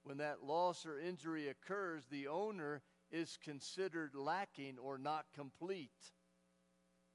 When 0.04 0.18
that 0.18 0.44
loss 0.44 0.86
or 0.86 1.00
injury 1.00 1.48
occurs, 1.48 2.04
the 2.12 2.28
owner 2.28 2.82
is 3.12 3.38
considered 3.43 4.16
lacking 4.16 4.78
or 4.78 4.97
not 4.97 5.26
complete. 5.36 5.91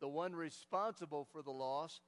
The 0.01 0.09
one 0.09 0.35
responsible 0.35 1.27
for 1.33 1.43
the 1.43 1.53
loss 1.53 2.01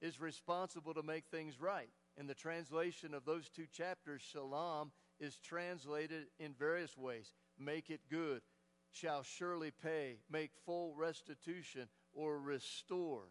is 0.00 0.20
responsible 0.20 0.94
to 0.94 1.02
make 1.02 1.24
things 1.30 1.60
right. 1.60 1.90
In 2.16 2.26
the 2.26 2.34
translation 2.34 3.12
of 3.12 3.24
those 3.24 3.48
two 3.48 3.66
chapters, 3.66 4.22
shalom 4.22 4.92
is 5.20 5.38
translated 5.38 6.26
in 6.38 6.54
various 6.54 6.96
ways 6.96 7.32
make 7.58 7.90
it 7.90 8.00
good, 8.10 8.42
shall 8.90 9.22
surely 9.22 9.70
pay, 9.70 10.18
make 10.30 10.50
full 10.64 10.94
restitution, 10.96 11.88
or 12.12 12.38
restore. 12.38 13.28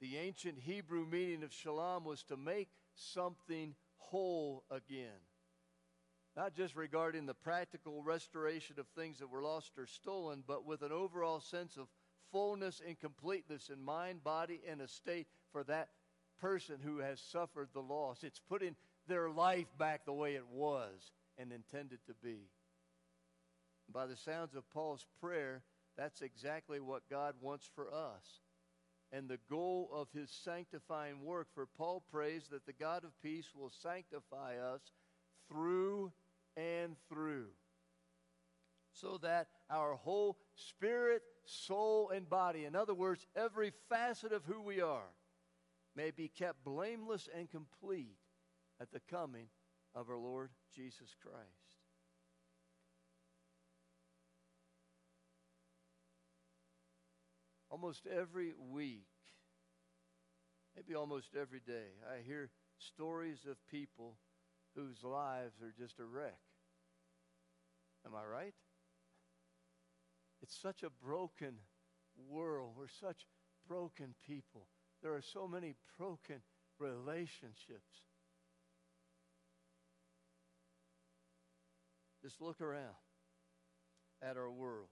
The 0.00 0.16
ancient 0.16 0.58
Hebrew 0.58 1.06
meaning 1.06 1.42
of 1.42 1.52
shalom 1.52 2.04
was 2.04 2.22
to 2.24 2.36
make 2.36 2.68
something 2.94 3.74
whole 3.96 4.64
again 4.70 5.20
not 6.40 6.54
just 6.54 6.74
regarding 6.74 7.26
the 7.26 7.34
practical 7.34 8.02
restoration 8.02 8.76
of 8.78 8.86
things 8.96 9.18
that 9.18 9.28
were 9.28 9.42
lost 9.42 9.72
or 9.76 9.86
stolen, 9.86 10.42
but 10.46 10.64
with 10.64 10.80
an 10.80 10.90
overall 10.90 11.38
sense 11.38 11.76
of 11.76 11.86
fullness 12.32 12.80
and 12.86 12.98
completeness 12.98 13.68
in 13.68 13.84
mind, 13.84 14.24
body, 14.24 14.62
and 14.66 14.80
estate 14.80 15.26
for 15.52 15.62
that 15.64 15.90
person 16.40 16.76
who 16.82 16.96
has 16.96 17.20
suffered 17.20 17.68
the 17.74 17.82
loss. 17.82 18.24
It's 18.24 18.40
putting 18.48 18.74
their 19.06 19.28
life 19.28 19.66
back 19.78 20.06
the 20.06 20.14
way 20.14 20.34
it 20.34 20.46
was 20.50 21.12
and 21.36 21.52
intended 21.52 21.98
to 22.06 22.14
be. 22.24 22.48
By 23.92 24.06
the 24.06 24.16
sounds 24.16 24.54
of 24.54 24.70
Paul's 24.70 25.04
prayer, 25.20 25.62
that's 25.98 26.22
exactly 26.22 26.80
what 26.80 27.02
God 27.10 27.34
wants 27.42 27.68
for 27.74 27.92
us. 27.92 28.40
And 29.12 29.28
the 29.28 29.40
goal 29.50 29.90
of 29.92 30.08
his 30.14 30.30
sanctifying 30.30 31.22
work, 31.22 31.48
for 31.52 31.66
Paul 31.66 32.02
prays 32.10 32.44
that 32.50 32.64
the 32.64 32.72
God 32.72 33.04
of 33.04 33.10
peace 33.22 33.50
will 33.54 33.72
sanctify 33.82 34.56
us 34.56 34.80
through 35.46 36.12
and 36.56 36.96
through, 37.08 37.48
so 38.92 39.18
that 39.18 39.48
our 39.70 39.94
whole 39.94 40.36
spirit, 40.54 41.22
soul, 41.44 42.10
and 42.10 42.28
body, 42.28 42.64
in 42.64 42.74
other 42.74 42.94
words, 42.94 43.26
every 43.36 43.72
facet 43.88 44.32
of 44.32 44.44
who 44.44 44.60
we 44.60 44.80
are, 44.80 45.14
may 45.96 46.10
be 46.10 46.28
kept 46.28 46.64
blameless 46.64 47.28
and 47.36 47.50
complete 47.50 48.16
at 48.80 48.92
the 48.92 49.00
coming 49.10 49.46
of 49.94 50.08
our 50.08 50.16
Lord 50.16 50.50
Jesus 50.74 51.14
Christ. 51.20 51.46
Almost 57.70 58.06
every 58.06 58.52
week, 58.72 59.06
maybe 60.74 60.94
almost 60.94 61.30
every 61.40 61.60
day, 61.60 61.90
I 62.08 62.22
hear 62.26 62.50
stories 62.78 63.46
of 63.48 63.56
people 63.68 64.16
whose 64.74 65.02
lives 65.02 65.60
are 65.62 65.72
just 65.78 65.98
a 65.98 66.04
wreck. 66.04 66.38
Am 68.06 68.12
I 68.14 68.24
right? 68.24 68.54
It's 70.42 70.56
such 70.56 70.82
a 70.82 70.90
broken 71.04 71.54
world. 72.30 72.72
We're 72.76 72.86
such 72.88 73.26
broken 73.68 74.14
people. 74.26 74.66
There 75.02 75.14
are 75.14 75.22
so 75.22 75.46
many 75.46 75.74
broken 75.98 76.42
relationships. 76.78 78.04
Just 82.22 82.40
look 82.40 82.60
around 82.60 82.96
at 84.22 84.36
our 84.36 84.50
world, 84.50 84.88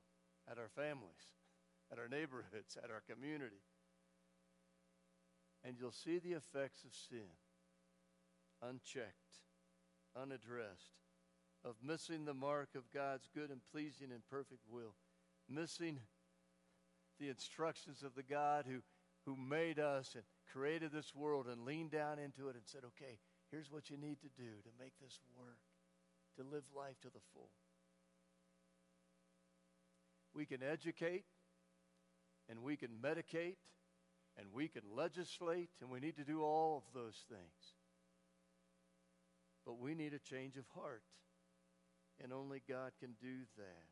at 0.50 0.58
our 0.58 0.70
families, 0.74 1.34
at 1.92 1.98
our 1.98 2.08
neighborhoods, 2.08 2.76
at 2.82 2.90
our 2.90 3.02
community, 3.08 3.62
and 5.64 5.76
you'll 5.78 5.92
see 5.92 6.18
the 6.18 6.32
effects 6.32 6.84
of 6.84 6.94
sin 6.94 7.28
unchecked 8.62 9.47
unaddressed, 10.20 10.98
of 11.64 11.76
missing 11.82 12.24
the 12.24 12.34
mark 12.34 12.70
of 12.74 12.90
God's 12.92 13.28
good 13.34 13.50
and 13.50 13.60
pleasing 13.72 14.12
and 14.12 14.22
perfect 14.30 14.62
will, 14.70 14.94
missing 15.48 15.98
the 17.18 17.28
instructions 17.28 18.02
of 18.02 18.14
the 18.14 18.22
God 18.22 18.64
who, 18.66 18.80
who 19.26 19.36
made 19.36 19.78
us 19.78 20.14
and 20.14 20.24
created 20.52 20.92
this 20.92 21.14
world 21.14 21.46
and 21.46 21.64
leaned 21.64 21.90
down 21.90 22.18
into 22.18 22.48
it 22.48 22.54
and 22.54 22.64
said, 22.64 22.82
okay, 22.84 23.18
here's 23.50 23.70
what 23.70 23.90
you 23.90 23.96
need 23.96 24.20
to 24.20 24.28
do 24.36 24.50
to 24.62 24.70
make 24.78 24.92
this 25.00 25.20
work, 25.36 25.58
to 26.36 26.44
live 26.44 26.64
life 26.76 27.00
to 27.02 27.08
the 27.08 27.20
full. 27.34 27.50
We 30.34 30.46
can 30.46 30.62
educate 30.62 31.24
and 32.48 32.62
we 32.62 32.76
can 32.76 32.90
medicate 33.02 33.56
and 34.38 34.46
we 34.52 34.68
can 34.68 34.82
legislate, 34.94 35.70
and 35.80 35.90
we 35.90 35.98
need 35.98 36.16
to 36.16 36.24
do 36.24 36.42
all 36.42 36.76
of 36.76 36.94
those 36.94 37.24
things. 37.28 37.74
But 39.68 39.78
we 39.78 39.94
need 39.94 40.14
a 40.14 40.18
change 40.18 40.56
of 40.56 40.64
heart. 40.74 41.02
And 42.24 42.32
only 42.32 42.62
God 42.66 42.92
can 42.98 43.10
do 43.20 43.44
that. 43.58 43.84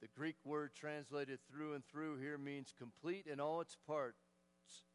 The 0.00 0.08
Greek 0.08 0.34
word 0.44 0.72
translated 0.74 1.38
through 1.48 1.74
and 1.74 1.84
through 1.84 2.18
here 2.18 2.36
means 2.36 2.74
complete 2.76 3.28
in 3.30 3.38
all 3.38 3.60
its 3.60 3.76
parts, 3.86 4.16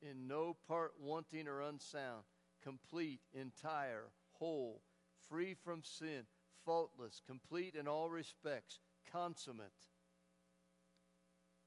in 0.02 0.28
no 0.28 0.58
part 0.68 0.92
wanting 1.00 1.48
or 1.48 1.62
unsound, 1.62 2.26
complete, 2.62 3.22
entire, 3.34 4.08
whole, 4.34 4.82
free 5.30 5.56
from 5.64 5.82
sin, 5.82 6.24
faultless, 6.66 7.22
complete 7.26 7.76
in 7.76 7.88
all 7.88 8.10
respects, 8.10 8.80
consummate. 9.10 9.72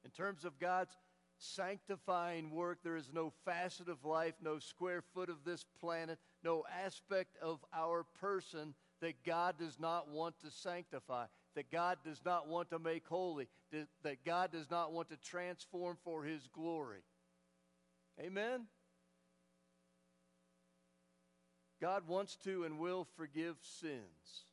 In 0.05 0.11
terms 0.11 0.45
of 0.45 0.59
God's 0.59 0.95
sanctifying 1.39 2.51
work. 2.51 2.79
There 2.83 2.97
is 2.97 3.11
no 3.13 3.33
facet 3.45 3.89
of 3.89 4.05
life, 4.05 4.35
no 4.43 4.59
square 4.59 5.03
foot 5.15 5.31
of 5.31 5.45
this 5.45 5.65
planet, 5.81 6.19
no 6.45 6.65
aspect 6.85 7.37
of 7.43 7.65
our 7.75 8.05
person 8.21 8.75
that 9.01 9.25
God 9.25 9.57
does 9.59 9.79
not 9.79 10.09
want 10.09 10.39
to 10.41 10.51
sanctify, 10.51 11.27
that 11.55 11.71
God 11.71 11.99
does 12.05 12.21
not 12.25 12.49
want 12.49 12.71
to 12.71 12.79
make 12.79 13.07
holy, 13.07 13.49
that 14.03 14.25
God 14.25 14.53
does 14.53 14.71
not 14.71 14.93
want 14.93 15.09
to 15.11 15.17
transform 15.17 15.97
for 16.05 16.25
His 16.25 16.49
glory. 16.53 17.03
Amen? 18.21 18.67
God 21.81 22.09
wants 22.09 22.37
to 22.45 22.65
and 22.65 22.79
will 22.79 23.07
forgive 23.17 23.57
sins. 23.63 24.45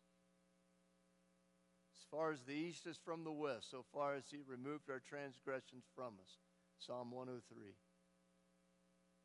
As 1.98 2.06
far 2.12 2.32
as 2.32 2.42
the 2.42 2.54
east 2.54 2.86
is 2.86 3.00
from 3.04 3.24
the 3.24 3.32
west, 3.32 3.72
so 3.72 3.84
far 3.94 4.14
as 4.14 4.26
He 4.30 4.42
removed 4.48 4.90
our 4.92 5.00
transgressions 5.00 5.86
from 5.96 6.14
us. 6.22 6.38
Psalm 6.78 7.12
103. 7.12 7.74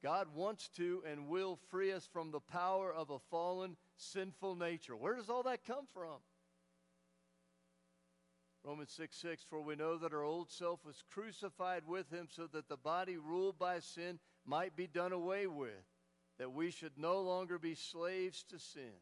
God 0.02 0.28
wants 0.34 0.68
to 0.76 1.02
and 1.06 1.28
will 1.28 1.58
free 1.70 1.92
us 1.92 2.08
from 2.10 2.30
the 2.30 2.40
power 2.40 2.92
of 2.92 3.10
a 3.10 3.18
fallen, 3.30 3.76
sinful 3.96 4.54
nature. 4.54 4.96
Where 4.96 5.14
does 5.14 5.28
all 5.28 5.42
that 5.42 5.66
come 5.66 5.86
from? 5.92 6.20
Romans 8.64 8.92
6 8.92 9.16
6, 9.16 9.44
for 9.48 9.60
we 9.62 9.74
know 9.74 9.96
that 9.96 10.12
our 10.12 10.22
old 10.22 10.50
self 10.50 10.84
was 10.84 11.02
crucified 11.10 11.82
with 11.86 12.10
him 12.10 12.28
so 12.30 12.46
that 12.52 12.68
the 12.68 12.76
body 12.76 13.16
ruled 13.16 13.58
by 13.58 13.80
sin 13.80 14.18
might 14.44 14.76
be 14.76 14.86
done 14.86 15.12
away 15.12 15.46
with, 15.46 15.86
that 16.38 16.52
we 16.52 16.70
should 16.70 16.92
no 16.96 17.20
longer 17.20 17.58
be 17.58 17.74
slaves 17.74 18.42
to 18.50 18.58
sin. 18.58 19.00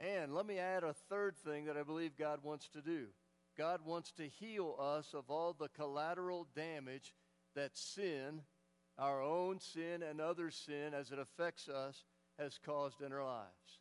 And 0.00 0.32
let 0.32 0.46
me 0.46 0.58
add 0.58 0.84
a 0.84 0.94
third 1.08 1.36
thing 1.36 1.66
that 1.66 1.76
I 1.76 1.82
believe 1.82 2.16
God 2.16 2.40
wants 2.42 2.68
to 2.68 2.80
do. 2.80 3.06
God 3.56 3.80
wants 3.84 4.12
to 4.12 4.28
heal 4.28 4.76
us 4.78 5.12
of 5.12 5.28
all 5.28 5.52
the 5.52 5.68
collateral 5.68 6.46
damage 6.54 7.12
that 7.58 7.76
sin, 7.76 8.42
our 8.98 9.20
own 9.20 9.58
sin 9.58 10.04
and 10.08 10.20
other 10.20 10.48
sin 10.48 10.94
as 10.94 11.10
it 11.10 11.18
affects 11.18 11.68
us, 11.68 12.04
has 12.38 12.56
caused 12.64 13.00
in 13.00 13.12
our 13.12 13.24
lives. 13.24 13.80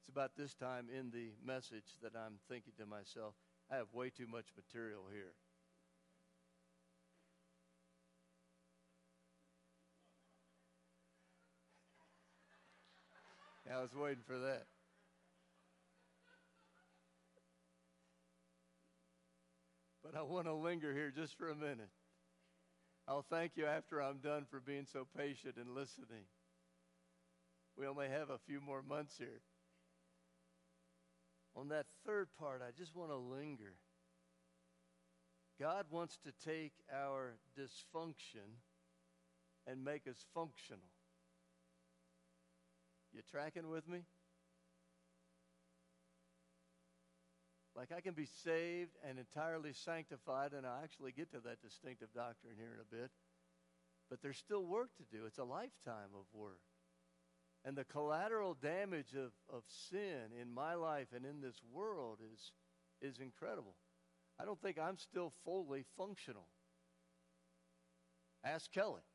It's 0.00 0.08
about 0.08 0.34
this 0.34 0.54
time 0.54 0.86
in 0.88 1.10
the 1.10 1.32
message 1.44 1.98
that 2.02 2.12
I'm 2.16 2.38
thinking 2.48 2.72
to 2.78 2.86
myself, 2.86 3.34
I 3.70 3.76
have 3.76 3.92
way 3.92 4.08
too 4.08 4.26
much 4.26 4.46
material 4.56 5.02
here. 5.12 5.34
I 13.70 13.82
was 13.82 13.94
waiting 13.94 14.24
for 14.26 14.38
that. 14.38 14.66
But 20.10 20.18
I 20.18 20.22
want 20.22 20.46
to 20.46 20.54
linger 20.54 20.92
here 20.92 21.12
just 21.14 21.38
for 21.38 21.50
a 21.50 21.54
minute. 21.54 21.90
I'll 23.06 23.24
thank 23.30 23.52
you 23.56 23.66
after 23.66 24.02
I'm 24.02 24.18
done 24.18 24.44
for 24.50 24.58
being 24.58 24.86
so 24.92 25.06
patient 25.16 25.54
and 25.56 25.74
listening. 25.74 26.24
We 27.76 27.86
only 27.86 28.08
have 28.08 28.30
a 28.30 28.38
few 28.38 28.60
more 28.60 28.82
months 28.82 29.16
here. 29.18 29.40
On 31.54 31.68
that 31.68 31.86
third 32.04 32.28
part, 32.38 32.60
I 32.66 32.70
just 32.76 32.96
want 32.96 33.10
to 33.10 33.16
linger. 33.16 33.74
God 35.60 35.86
wants 35.90 36.18
to 36.24 36.32
take 36.44 36.72
our 36.92 37.36
dysfunction 37.58 38.58
and 39.66 39.84
make 39.84 40.08
us 40.08 40.24
functional. 40.34 40.90
You 43.12 43.20
tracking 43.30 43.68
with 43.68 43.88
me? 43.88 44.00
Like 47.80 47.92
I 47.96 48.02
can 48.02 48.12
be 48.12 48.28
saved 48.44 48.90
and 49.08 49.18
entirely 49.18 49.72
sanctified, 49.72 50.52
and 50.52 50.66
I'll 50.66 50.84
actually 50.84 51.12
get 51.12 51.30
to 51.30 51.40
that 51.40 51.62
distinctive 51.62 52.12
doctrine 52.14 52.52
here 52.54 52.74
in 52.74 52.80
a 52.80 52.94
bit. 53.02 53.10
But 54.10 54.20
there's 54.20 54.36
still 54.36 54.66
work 54.66 54.90
to 54.98 55.16
do. 55.16 55.24
It's 55.24 55.38
a 55.38 55.44
lifetime 55.44 56.12
of 56.14 56.26
work. 56.34 56.60
And 57.64 57.74
the 57.74 57.84
collateral 57.84 58.52
damage 58.52 59.14
of, 59.14 59.32
of 59.48 59.62
sin 59.66 60.28
in 60.38 60.52
my 60.52 60.74
life 60.74 61.06
and 61.16 61.24
in 61.24 61.40
this 61.40 61.62
world 61.72 62.18
is, 62.34 62.52
is 63.00 63.18
incredible. 63.18 63.76
I 64.38 64.44
don't 64.44 64.60
think 64.60 64.78
I'm 64.78 64.98
still 64.98 65.32
fully 65.46 65.86
functional. 65.96 66.48
Ask 68.44 68.70
Kelly, 68.70 69.08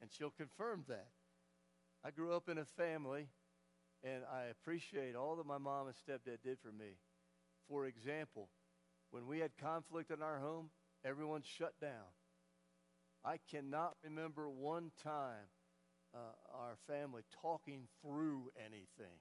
and 0.00 0.10
she'll 0.10 0.30
confirm 0.30 0.84
that. 0.88 1.08
I 2.02 2.12
grew 2.12 2.32
up 2.32 2.48
in 2.48 2.56
a 2.56 2.64
family, 2.64 3.28
and 4.02 4.22
I 4.32 4.44
appreciate 4.44 5.14
all 5.14 5.36
that 5.36 5.46
my 5.46 5.58
mom 5.58 5.88
and 5.88 5.96
stepdad 5.96 6.38
did 6.42 6.56
for 6.62 6.72
me. 6.72 6.96
For 7.68 7.86
example, 7.86 8.48
when 9.10 9.26
we 9.26 9.38
had 9.38 9.56
conflict 9.56 10.10
in 10.10 10.22
our 10.22 10.38
home, 10.38 10.70
everyone 11.04 11.42
shut 11.42 11.74
down. 11.80 12.12
I 13.24 13.38
cannot 13.50 13.94
remember 14.02 14.50
one 14.50 14.90
time 15.02 15.48
uh, 16.14 16.18
our 16.52 16.76
family 16.86 17.22
talking 17.40 17.88
through 18.02 18.50
anything. 18.58 19.18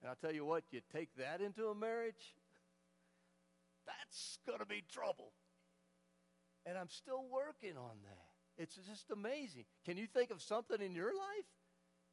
And 0.00 0.08
I'll 0.08 0.16
tell 0.16 0.34
you 0.34 0.44
what, 0.44 0.64
you 0.70 0.80
take 0.92 1.08
that 1.16 1.40
into 1.40 1.68
a 1.68 1.74
marriage, 1.74 2.36
that's 3.86 4.38
going 4.46 4.58
to 4.58 4.66
be 4.66 4.82
trouble. 4.92 5.32
And 6.66 6.76
I'm 6.76 6.88
still 6.88 7.24
working 7.30 7.76
on 7.76 7.96
that. 8.04 8.62
It's 8.62 8.74
just 8.74 9.10
amazing. 9.10 9.64
Can 9.84 9.96
you 9.96 10.06
think 10.06 10.30
of 10.30 10.42
something 10.42 10.80
in 10.80 10.94
your 10.94 11.14
life 11.14 11.46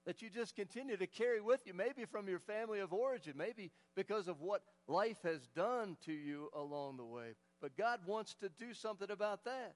that 0.06 0.22
you 0.22 0.30
just 0.30 0.56
continue 0.56 0.98
to 0.98 1.08
carry 1.08 1.42
with 1.42 1.62
you, 1.66 1.74
maybe 1.74 2.06
from 2.06 2.30
your 2.30 2.40
family 2.40 2.80
of 2.80 2.94
origin, 2.94 3.34
maybe 3.36 3.72
because 3.96 4.28
of 4.28 4.42
what 4.42 4.62
life 4.88 5.18
has 5.24 5.48
done 5.56 5.98
to 6.06 6.14
you 6.14 6.50
along 6.56 6.98
the 6.98 7.06
way? 7.06 7.34
But 7.62 7.78
God 7.78 8.00
wants 8.06 8.36
to 8.36 8.50
do 8.50 8.74
something 8.74 9.10
about 9.10 9.46
that. 9.46 9.76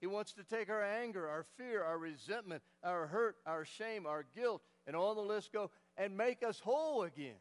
He 0.00 0.06
wants 0.06 0.32
to 0.32 0.44
take 0.44 0.70
our 0.70 0.82
anger, 0.82 1.28
our 1.28 1.44
fear, 1.58 1.84
our 1.84 1.98
resentment, 1.98 2.62
our 2.82 3.06
hurt, 3.06 3.36
our 3.44 3.66
shame, 3.66 4.06
our 4.06 4.24
guilt, 4.34 4.62
and 4.86 4.96
all 4.96 5.14
the 5.14 5.20
list 5.20 5.52
go, 5.52 5.70
and 5.98 6.16
make 6.16 6.42
us 6.42 6.58
whole 6.58 7.02
again. 7.02 7.36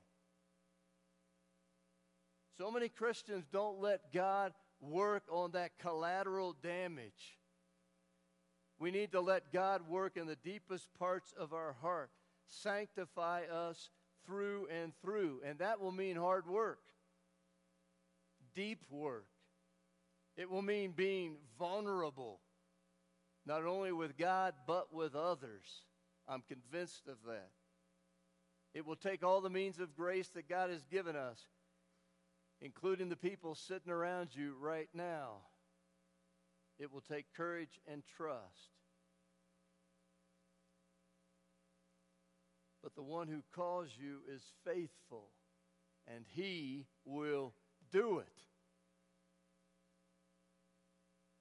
So 2.58 2.70
many 2.70 2.90
Christians 2.90 3.46
don't 3.54 3.80
let 3.80 4.12
God 4.12 4.52
work 4.82 5.24
on 5.32 5.52
that 5.52 5.80
collateral 5.80 6.54
damage. 6.62 7.39
We 8.80 8.92
need 8.92 9.12
to 9.12 9.20
let 9.20 9.52
God 9.52 9.90
work 9.90 10.16
in 10.16 10.26
the 10.26 10.38
deepest 10.38 10.88
parts 10.98 11.34
of 11.38 11.54
our 11.54 11.76
heart, 11.82 12.12
sanctify 12.48 13.44
us 13.44 13.90
through 14.26 14.68
and 14.68 14.94
through. 15.02 15.42
And 15.46 15.60
that 15.60 15.82
will 15.82 15.92
mean 15.92 16.16
hard 16.16 16.48
work, 16.48 16.80
deep 18.56 18.84
work. 18.90 19.26
It 20.38 20.50
will 20.50 20.62
mean 20.62 20.94
being 20.96 21.36
vulnerable, 21.58 22.40
not 23.46 23.66
only 23.66 23.92
with 23.92 24.18
God, 24.18 24.54
but 24.66 24.94
with 24.94 25.14
others. 25.14 25.66
I'm 26.30 26.44
convinced 26.48 27.08
of 27.08 27.18
that. 27.28 27.50
It 28.74 28.86
will 28.86 28.96
take 28.96 29.24
all 29.24 29.42
the 29.42 29.50
means 29.50 29.80
of 29.80 29.98
grace 29.98 30.30
that 30.30 30.48
God 30.48 30.70
has 30.70 30.86
given 30.86 31.18
us, 31.18 31.48
including 32.62 33.10
the 33.10 33.18
people 33.18 33.56
sitting 33.56 33.92
around 33.92 34.30
you 34.34 34.56
right 34.60 34.88
now. 34.94 35.40
It 36.80 36.92
will 36.94 37.02
take 37.02 37.26
courage 37.36 37.80
and 37.92 38.04
trust. 38.18 38.72
But 42.82 42.96
the 42.96 43.02
one 43.04 43.28
who 43.28 43.44
calls 43.54 43.90
you 44.02 44.20
is 44.34 44.42
faithful, 44.66 45.28
and 46.08 46.24
he 46.34 46.86
will 47.06 47.54
do 47.92 48.20
it. 48.20 48.28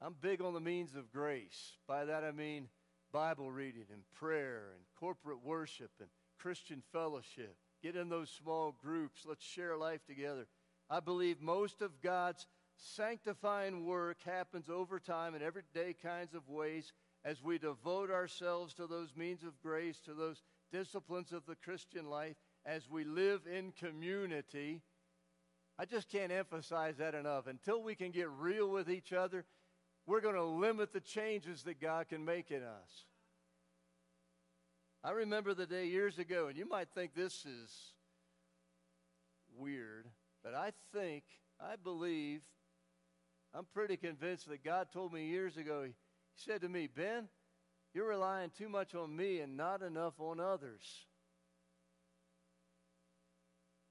I'm 0.01 0.15
big 0.21 0.41
on 0.41 0.55
the 0.55 0.61
means 0.61 0.95
of 0.95 1.13
grace. 1.13 1.77
By 1.87 2.05
that 2.05 2.25
I 2.25 2.33
mean 2.33 2.69
Bible 3.13 3.51
reading 3.51 3.87
and 3.93 4.03
prayer 4.15 4.73
and 4.75 4.85
corporate 4.99 5.45
worship 5.45 5.91
and 6.01 6.09
Christian 6.39 6.83
fellowship. 6.93 7.57
Get 7.83 7.97
in 7.97 8.09
those 8.09 8.31
small 8.31 8.75
groups. 8.81 9.23
Let's 9.27 9.45
share 9.45 9.77
life 9.77 10.05
together. 10.07 10.47
I 10.91 11.01
believe 11.01 11.41
most 11.41 11.83
of 11.83 12.01
God's 12.01 12.47
sanctifying 12.79 13.85
work 13.85 14.19
happens 14.25 14.69
over 14.69 14.99
time 14.99 15.35
in 15.35 15.43
everyday 15.43 15.95
kinds 15.95 16.35
of 16.35 16.49
ways 16.49 16.93
as 17.25 17.43
we 17.43 17.59
devote 17.59 18.11
ourselves 18.11 18.75
to 18.75 18.87
those 18.87 19.17
means 19.17 19.43
of 19.43 19.61
grace, 19.61 20.01
to 20.01 20.15
those 20.15 20.43
disciplines 20.73 21.33
of 21.33 21.45
the 21.47 21.57
Christian 21.57 22.09
life, 22.09 22.37
as 22.65 22.89
we 22.89 23.05
live 23.05 23.43
in 23.47 23.73
community. 23.73 24.83
I 25.79 25.85
just 25.85 26.09
can't 26.09 26.33
emphasize 26.33 26.97
that 26.99 27.15
enough. 27.15 27.47
Until 27.47 27.83
we 27.83 27.95
can 27.95 28.11
get 28.11 28.29
real 28.31 28.69
with 28.69 28.91
each 28.91 29.13
other, 29.13 29.45
we're 30.07 30.21
going 30.21 30.35
to 30.35 30.45
limit 30.45 30.93
the 30.93 31.01
changes 31.01 31.63
that 31.65 31.81
God 31.81 32.09
can 32.09 32.25
make 32.25 32.51
in 32.51 32.63
us. 32.63 33.07
I 35.05 35.11
remember 35.13 35.55
the 35.55 35.67
day 35.67 35.87
years 35.87 36.19
ago, 36.19 36.49
and 36.49 36.57
you 36.57 36.69
might 36.69 36.89
think 36.91 37.15
this 37.15 37.45
is 37.45 37.93
weird, 39.57 40.07
but 40.43 40.55
I 40.55 40.73
think, 40.93 41.25
I 41.61 41.77
believe, 41.77 42.43
I'm 43.55 43.67
pretty 43.73 43.97
convinced 43.97 44.49
that 44.49 44.65
God 44.65 44.89
told 44.93 45.13
me 45.13 45.27
years 45.27 45.57
ago, 45.57 45.85
He 45.85 45.93
said 46.37 46.61
to 46.63 46.69
me, 46.69 46.87
Ben, 46.87 47.29
you're 47.95 48.09
relying 48.09 48.51
too 48.57 48.69
much 48.69 48.95
on 48.95 49.15
me 49.15 49.41
and 49.41 49.57
not 49.57 49.83
enough 49.83 50.15
on 50.19 50.39
others. 50.39 50.83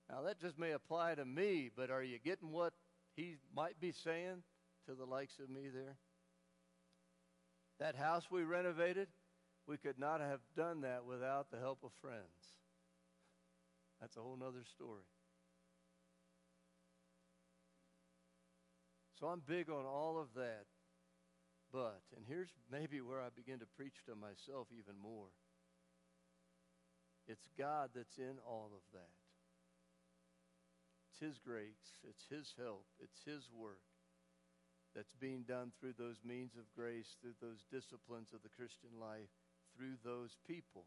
Now, 0.09 0.21
that 0.21 0.39
just 0.39 0.57
may 0.57 0.71
apply 0.71 1.15
to 1.15 1.25
me, 1.25 1.69
but 1.75 1.89
are 1.89 2.03
you 2.03 2.17
getting 2.19 2.51
what 2.51 2.73
He 3.15 3.35
might 3.53 3.79
be 3.79 3.91
saying 3.91 4.43
to 4.87 4.95
the 4.95 5.05
likes 5.05 5.39
of 5.39 5.49
me 5.49 5.69
there? 5.73 5.97
That 7.79 7.95
house 7.95 8.27
we 8.31 8.43
renovated, 8.43 9.07
we 9.67 9.77
could 9.77 9.99
not 9.99 10.21
have 10.21 10.39
done 10.55 10.81
that 10.81 11.03
without 11.05 11.51
the 11.51 11.59
help 11.59 11.79
of 11.83 11.91
friends. 12.01 12.55
That's 13.99 14.15
a 14.15 14.21
whole 14.21 14.39
other 14.41 14.63
story. 14.63 15.03
So 19.19 19.27
I'm 19.27 19.41
big 19.45 19.69
on 19.69 19.85
all 19.85 20.19
of 20.19 20.27
that. 20.35 20.65
But, 21.73 22.01
and 22.15 22.25
here's 22.27 22.49
maybe 22.71 23.01
where 23.01 23.19
I 23.19 23.27
begin 23.35 23.59
to 23.59 23.65
preach 23.65 24.05
to 24.05 24.15
myself 24.15 24.67
even 24.71 24.99
more 25.01 25.27
it's 27.27 27.49
God 27.57 27.89
that's 27.93 28.17
in 28.17 28.39
all 28.47 28.71
of 28.73 28.81
that. 28.93 29.11
It's 31.11 31.19
His 31.19 31.39
grace, 31.39 31.99
it's 32.07 32.23
His 32.29 32.53
help, 32.57 32.85
it's 33.03 33.19
His 33.25 33.49
work 33.53 33.83
that's 34.95 35.13
being 35.19 35.43
done 35.43 35.73
through 35.77 35.93
those 35.99 36.21
means 36.23 36.55
of 36.55 36.73
grace, 36.73 37.17
through 37.19 37.35
those 37.41 37.65
disciplines 37.69 38.31
of 38.33 38.43
the 38.43 38.55
Christian 38.55 38.95
life, 38.99 39.29
through 39.75 39.99
those 40.05 40.37
people. 40.47 40.85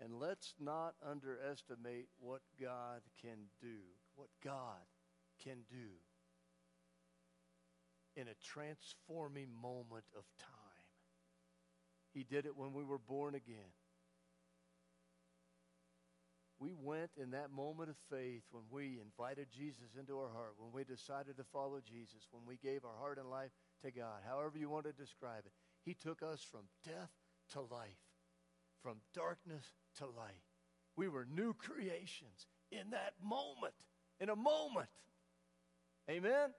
And 0.00 0.20
let's 0.20 0.54
not 0.60 0.94
underestimate 1.04 2.06
what 2.20 2.42
God 2.60 3.02
can 3.20 3.50
do, 3.60 3.82
what 4.14 4.28
God 4.44 4.86
can 5.44 5.58
do 5.70 5.90
in 8.16 8.28
a 8.28 8.34
transforming 8.44 9.48
moment 9.60 10.04
of 10.16 10.24
time. 10.38 10.48
He 12.12 12.24
did 12.24 12.46
it 12.46 12.56
when 12.56 12.72
we 12.72 12.84
were 12.84 12.98
born 12.98 13.34
again. 13.34 13.72
We 16.58 16.72
went 16.80 17.10
in 17.20 17.32
that 17.32 17.50
moment 17.50 17.90
of 17.90 17.96
faith 18.08 18.42
when 18.52 18.62
we 18.70 19.00
invited 19.00 19.48
Jesus 19.50 19.96
into 19.98 20.18
our 20.18 20.28
heart, 20.28 20.54
when 20.58 20.70
we 20.72 20.84
decided 20.84 21.36
to 21.38 21.44
follow 21.52 21.80
Jesus, 21.84 22.28
when 22.30 22.44
we 22.46 22.56
gave 22.56 22.84
our 22.84 22.96
heart 23.00 23.18
and 23.18 23.28
life 23.28 23.50
to 23.82 23.90
God, 23.90 24.22
however 24.24 24.56
you 24.56 24.68
want 24.68 24.84
to 24.84 24.92
describe 24.92 25.42
it. 25.44 25.52
He 25.84 25.94
took 25.94 26.22
us 26.22 26.46
from 26.48 26.60
death 26.84 27.10
to 27.52 27.62
life, 27.62 27.98
from 28.80 28.98
darkness 29.12 29.64
to 29.98 30.04
light. 30.04 30.44
We 30.96 31.08
were 31.08 31.26
new 31.34 31.54
creations 31.54 32.46
in 32.70 32.90
that 32.90 33.14
moment, 33.20 33.74
in 34.20 34.28
a 34.28 34.36
moment. 34.36 34.88
Amen? 36.10 36.50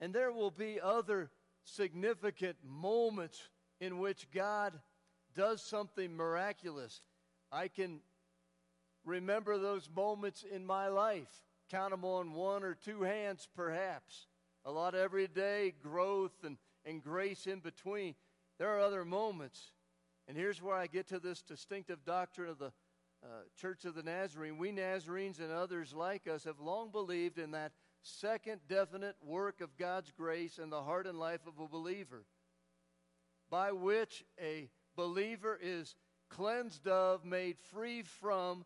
And 0.00 0.14
there 0.14 0.32
will 0.32 0.50
be 0.50 0.80
other 0.80 1.30
significant 1.64 2.56
moments 2.64 3.50
in 3.80 3.98
which 3.98 4.30
God 4.32 4.72
does 5.34 5.62
something 5.62 6.16
miraculous. 6.16 7.00
I 7.52 7.68
can 7.68 8.00
remember 9.04 9.58
those 9.58 9.88
moments 9.94 10.44
in 10.50 10.64
my 10.64 10.88
life. 10.88 11.28
Count 11.70 11.90
them 11.90 12.04
on 12.04 12.32
one 12.32 12.62
or 12.62 12.74
two 12.74 13.02
hands, 13.02 13.48
perhaps. 13.54 14.26
A 14.64 14.70
lot 14.70 14.94
of 14.94 15.00
everyday 15.00 15.74
growth 15.82 16.44
and, 16.44 16.56
and 16.84 17.02
grace 17.02 17.46
in 17.46 17.60
between. 17.60 18.14
There 18.58 18.68
are 18.68 18.80
other 18.80 19.04
moments. 19.04 19.72
And 20.28 20.36
here's 20.36 20.62
where 20.62 20.76
I 20.76 20.86
get 20.86 21.08
to 21.08 21.18
this 21.18 21.42
distinctive 21.42 22.04
doctrine 22.04 22.50
of 22.50 22.58
the 22.58 22.72
uh, 23.26 23.42
Church 23.60 23.84
of 23.84 23.94
the 23.94 24.02
Nazarene. 24.02 24.58
We 24.58 24.70
Nazarenes 24.70 25.40
and 25.40 25.50
others 25.50 25.92
like 25.92 26.28
us 26.28 26.44
have 26.44 26.60
long 26.60 26.90
believed 26.90 27.38
in 27.38 27.50
that 27.52 27.72
second 28.02 28.60
definite 28.68 29.16
work 29.20 29.60
of 29.60 29.76
God's 29.76 30.12
grace 30.12 30.58
in 30.58 30.70
the 30.70 30.82
heart 30.82 31.06
and 31.06 31.18
life 31.18 31.40
of 31.46 31.58
a 31.58 31.68
believer, 31.68 32.24
by 33.50 33.72
which 33.72 34.24
a 34.40 34.68
believer 34.94 35.58
is 35.60 35.96
cleansed 36.28 36.86
of, 36.86 37.24
made 37.24 37.56
free 37.72 38.02
from 38.02 38.64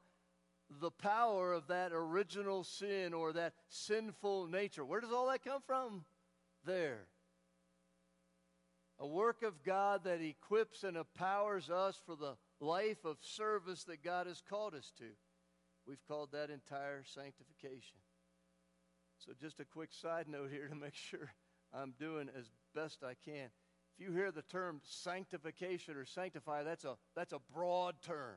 the 0.81 0.91
power 0.91 1.53
of 1.53 1.67
that 1.69 1.93
original 1.93 2.63
sin 2.63 3.15
or 3.15 3.33
that 3.33 3.55
sinful 3.69 4.47
nature. 4.47 4.85
Where 4.85 5.01
does 5.01 5.13
all 5.13 5.29
that 5.29 5.43
come 5.43 5.63
from? 5.67 6.05
There. 6.65 7.07
A 8.99 9.07
work 9.07 9.43
of 9.43 9.65
God 9.65 10.05
that 10.05 10.21
equips 10.21 10.85
and 10.85 10.97
empowers 10.97 11.71
us 11.71 11.99
for 12.05 12.15
the 12.15 12.37
life 12.61 13.05
of 13.05 13.17
service 13.21 13.85
that 13.85 14.05
God 14.05 14.27
has 14.27 14.43
called 14.49 14.75
us 14.75 14.93
to. 14.99 15.07
We've 15.87 16.05
called 16.07 16.33
that 16.33 16.51
entire 16.51 17.03
sanctification. 17.05 17.99
So, 19.19 19.33
just 19.41 19.61
a 19.61 19.65
quick 19.65 19.91
side 19.93 20.27
note 20.29 20.51
here 20.51 20.69
to 20.69 20.75
make 20.75 20.95
sure 20.95 21.33
I'm 21.73 21.95
doing 21.99 22.29
as 22.39 22.51
best 22.75 23.03
I 23.03 23.15
can. 23.25 23.49
If 23.99 24.07
you 24.07 24.13
hear 24.13 24.31
the 24.31 24.43
term 24.43 24.81
sanctification 24.85 25.97
or 25.97 26.05
sanctify, 26.05 26.63
that's 26.63 26.85
a, 26.85 26.97
that's 27.15 27.33
a 27.33 27.41
broad 27.53 27.97
term. 28.03 28.37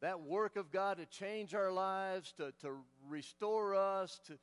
That 0.00 0.22
work 0.22 0.56
of 0.56 0.72
God 0.72 0.96
to 0.96 1.06
change 1.06 1.54
our 1.54 1.70
lives, 1.70 2.32
to, 2.38 2.52
to 2.62 2.72
restore 3.08 3.74
us, 3.74 4.18
to, 4.26 4.38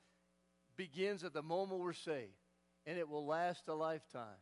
begins 0.77 1.23
at 1.23 1.33
the 1.33 1.41
moment 1.41 1.81
we're 1.81 1.93
saved, 1.93 2.37
and 2.85 2.97
it 2.97 3.09
will 3.09 3.25
last 3.25 3.67
a 3.67 3.73
lifetime. 3.73 4.39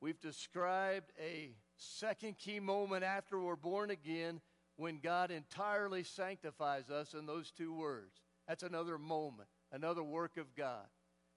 We've 0.00 0.20
described 0.20 1.12
a 1.20 1.54
second 1.82 2.38
key 2.38 2.60
moment 2.60 3.04
after 3.04 3.40
we're 3.40 3.56
born 3.56 3.90
again 3.90 4.40
when 4.76 4.98
God 4.98 5.30
entirely 5.30 6.02
sanctifies 6.02 6.90
us 6.90 7.14
in 7.14 7.26
those 7.26 7.50
two 7.50 7.74
words. 7.74 8.20
That's 8.48 8.62
another 8.62 8.98
moment, 8.98 9.48
another 9.70 10.02
work 10.02 10.36
of 10.36 10.54
God. 10.54 10.86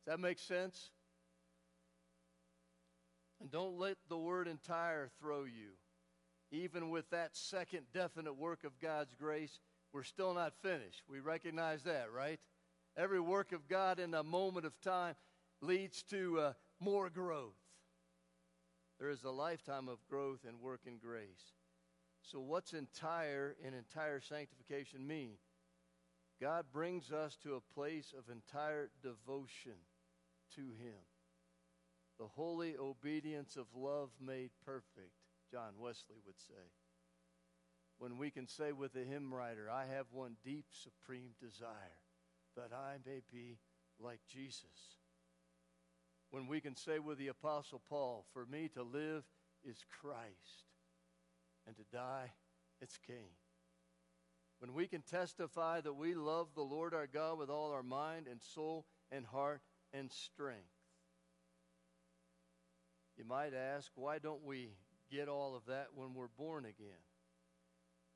Does 0.05 0.13
that 0.13 0.19
make 0.19 0.39
sense? 0.39 0.91
And 3.41 3.51
don't 3.51 3.77
let 3.77 3.97
the 4.09 4.17
word 4.17 4.47
entire 4.47 5.09
throw 5.19 5.43
you. 5.43 5.72
Even 6.51 6.89
with 6.89 7.09
that 7.09 7.35
second 7.35 7.81
definite 7.93 8.38
work 8.38 8.63
of 8.63 8.80
God's 8.80 9.13
grace, 9.13 9.59
we're 9.93 10.03
still 10.03 10.34
not 10.34 10.53
finished. 10.61 11.03
We 11.09 11.19
recognize 11.19 11.84
that, 11.84 12.11
right? 12.15 12.39
Every 12.97 13.19
work 13.19 13.51
of 13.51 13.67
God 13.67 13.99
in 13.99 14.13
a 14.13 14.23
moment 14.23 14.65
of 14.65 14.80
time 14.81 15.15
leads 15.61 16.03
to 16.03 16.39
uh, 16.39 16.53
more 16.80 17.09
growth. 17.09 17.55
There 18.99 19.09
is 19.09 19.23
a 19.23 19.31
lifetime 19.31 19.89
of 19.89 20.05
growth 20.09 20.39
and 20.47 20.61
work 20.61 20.81
and 20.88 20.99
grace. 20.99 21.53
So, 22.22 22.39
what's 22.39 22.73
entire 22.73 23.55
and 23.63 23.76
entire 23.76 24.19
sanctification 24.19 25.05
mean? 25.05 25.38
God 26.41 26.65
brings 26.73 27.11
us 27.11 27.38
to 27.43 27.55
a 27.55 27.73
place 27.73 28.13
of 28.17 28.34
entire 28.34 28.89
devotion 29.01 29.80
to 30.55 30.61
Him. 30.61 31.03
The 32.17 32.27
holy 32.27 32.76
obedience 32.77 33.57
of 33.57 33.67
love 33.76 34.09
made 34.19 34.51
perfect, 34.65 35.11
John 35.51 35.73
Wesley 35.77 36.17
would 36.26 36.39
say. 36.39 36.72
When 37.97 38.17
we 38.17 38.31
can 38.31 38.47
say 38.47 38.72
with 38.72 38.93
the 38.93 39.03
hymn 39.03 39.34
writer, 39.34 39.69
I 39.69 39.85
have 39.85 40.07
one 40.11 40.35
deep, 40.43 40.65
supreme 40.72 41.31
desire 41.39 41.99
that 42.55 42.72
I 42.73 42.97
may 43.05 43.22
be 43.31 43.57
like 43.99 44.19
Jesus. 44.27 44.99
When 46.36 46.48
we 46.48 46.60
can 46.60 46.76
say 46.76 46.99
with 46.99 47.18
the 47.18 47.30
Apostle 47.30 47.82
Paul, 47.88 48.26
For 48.34 48.45
me 48.45 48.70
to 48.74 48.84
live 48.84 49.24
is 49.64 49.86
Christ, 50.02 50.66
and 51.66 51.78
to 51.78 51.84
die, 51.94 52.34
it's 52.82 52.99
gain. 53.07 53.38
When 54.60 54.74
we 54.74 54.86
can 54.86 55.02
testify 55.02 55.80
that 55.80 55.94
we 55.94 56.14
love 56.14 56.49
the 56.53 56.62
Lord 56.62 56.94
our 56.94 57.07
God 57.07 57.38
with 57.38 57.49
all 57.49 57.72
our 57.72 57.84
mind 57.84 58.28
and 58.30 58.41
soul 58.41 58.86
and 59.14 59.26
heart 59.26 59.62
and 59.94 60.12
strength. 60.12 60.76
You 63.18 63.24
might 63.24 63.53
ask, 63.53 63.90
why 63.95 64.20
don't 64.20 64.44
we 64.44 64.72
get 65.10 65.30
all 65.30 65.56
of 65.56 65.66
that 65.68 65.88
when 65.95 66.14
we're 66.14 66.28
born 66.28 66.66
again? 66.66 67.06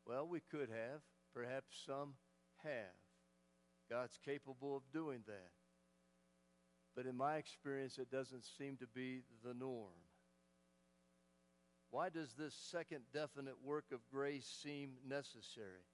Well, 0.05 0.27
we 0.27 0.41
could 0.41 0.67
have. 0.67 0.99
Perhaps 1.33 1.73
some 1.85 2.15
have. 2.65 2.99
God's 3.89 4.19
capable 4.25 4.75
of 4.75 4.83
doing 4.91 5.21
that. 5.25 5.51
But 6.99 7.05
in 7.05 7.15
my 7.15 7.37
experience, 7.37 7.97
it 7.97 8.11
doesn't 8.11 8.43
seem 8.57 8.75
to 8.75 8.87
be 8.93 9.21
the 9.41 9.53
norm. 9.53 10.03
Why 11.91 12.09
does 12.09 12.33
this 12.33 12.53
second 12.53 13.03
definite 13.13 13.55
work 13.63 13.85
of 13.93 13.99
grace 14.11 14.45
seem 14.61 14.95
necessary? 15.07 15.87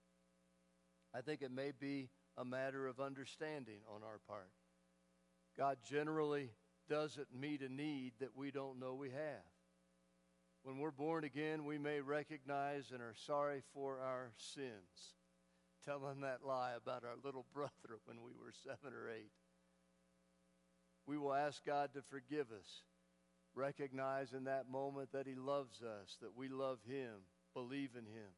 I 1.14 1.22
think 1.22 1.44
it 1.44 1.52
may 1.52 1.74
be 1.80 2.10
a 2.40 2.44
matter 2.44 2.88
of 2.88 3.00
understanding 3.00 3.82
on 3.88 4.02
our 4.02 4.20
part. 4.28 4.50
God 5.56 5.78
generally 5.88 6.50
doesn't 6.90 7.28
meet 7.40 7.62
a 7.62 7.70
need 7.72 8.14
that 8.20 8.36
we 8.36 8.50
don't 8.50 8.80
know 8.80 8.96
we 8.96 9.12
have. 9.12 9.46
When 10.64 10.80
we're 10.80 10.90
born 10.90 11.24
again, 11.24 11.66
we 11.66 11.78
may 11.78 12.02
recognize 12.02 12.90
and 12.92 13.04
are 13.04 13.14
sorry 13.28 13.62
for 13.76 14.00
our 14.00 14.32
sins. 14.38 15.14
Telling 15.86 16.22
that 16.22 16.44
lie 16.44 16.74
about 16.76 17.04
our 17.04 17.18
little 17.24 17.46
brother 17.54 18.00
when 18.06 18.24
we 18.24 18.32
were 18.32 18.54
seven 18.64 18.92
or 18.92 19.08
eight. 19.08 19.30
We 21.08 21.18
will 21.18 21.34
ask 21.34 21.64
God 21.66 21.92
to 21.94 22.02
forgive 22.02 22.48
us. 22.52 22.84
Recognize 23.54 24.34
in 24.34 24.46
that 24.46 24.70
moment 24.70 25.12
that 25.14 25.28
He 25.28 25.36
loves 25.36 25.82
us, 25.82 26.18
that 26.22 26.36
we 26.36 26.50
love 26.50 26.80
Him, 26.88 27.12
believe 27.54 27.92
in 27.98 28.06
Him. 28.06 28.32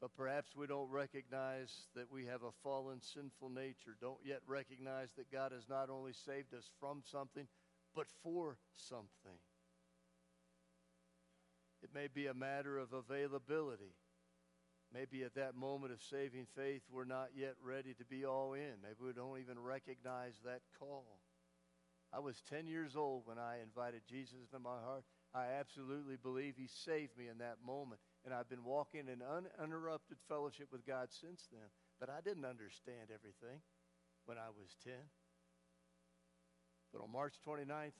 But 0.00 0.16
perhaps 0.16 0.56
we 0.56 0.66
don't 0.66 0.90
recognize 0.90 1.72
that 1.94 2.10
we 2.10 2.26
have 2.26 2.42
a 2.42 2.50
fallen, 2.62 3.00
sinful 3.00 3.50
nature, 3.50 3.96
don't 4.00 4.18
yet 4.24 4.40
recognize 4.46 5.10
that 5.16 5.30
God 5.30 5.52
has 5.52 5.68
not 5.68 5.90
only 5.90 6.12
saved 6.12 6.54
us 6.54 6.68
from 6.80 7.02
something, 7.04 7.46
but 7.94 8.06
for 8.22 8.56
something. 8.72 9.38
It 11.82 11.90
may 11.94 12.08
be 12.12 12.26
a 12.26 12.34
matter 12.34 12.78
of 12.78 12.92
availability. 12.92 13.94
Maybe 14.92 15.22
at 15.22 15.34
that 15.34 15.54
moment 15.54 15.92
of 15.92 16.02
saving 16.02 16.46
faith, 16.54 16.82
we're 16.90 17.04
not 17.04 17.28
yet 17.34 17.54
ready 17.64 17.94
to 17.94 18.04
be 18.04 18.24
all 18.24 18.52
in. 18.52 18.82
Maybe 18.82 18.96
we 19.04 19.12
don't 19.12 19.38
even 19.38 19.58
recognize 19.58 20.34
that 20.44 20.60
call. 20.78 21.21
I 22.12 22.20
was 22.20 22.42
10 22.50 22.66
years 22.66 22.94
old 22.94 23.22
when 23.24 23.38
I 23.38 23.64
invited 23.64 24.02
Jesus 24.04 24.36
into 24.44 24.62
my 24.62 24.76
heart. 24.84 25.04
I 25.34 25.56
absolutely 25.58 26.16
believe 26.20 26.54
He 26.56 26.68
saved 26.68 27.16
me 27.16 27.28
in 27.28 27.38
that 27.38 27.64
moment. 27.64 28.00
And 28.24 28.34
I've 28.34 28.50
been 28.50 28.64
walking 28.64 29.08
in 29.08 29.24
uninterrupted 29.24 30.18
fellowship 30.28 30.68
with 30.70 30.86
God 30.86 31.08
since 31.08 31.48
then. 31.50 31.72
But 31.98 32.10
I 32.10 32.20
didn't 32.20 32.44
understand 32.44 33.08
everything 33.08 33.64
when 34.26 34.36
I 34.36 34.52
was 34.52 34.76
10. 34.84 34.92
But 36.92 37.00
on 37.00 37.10
March 37.10 37.40
29th, 37.48 37.96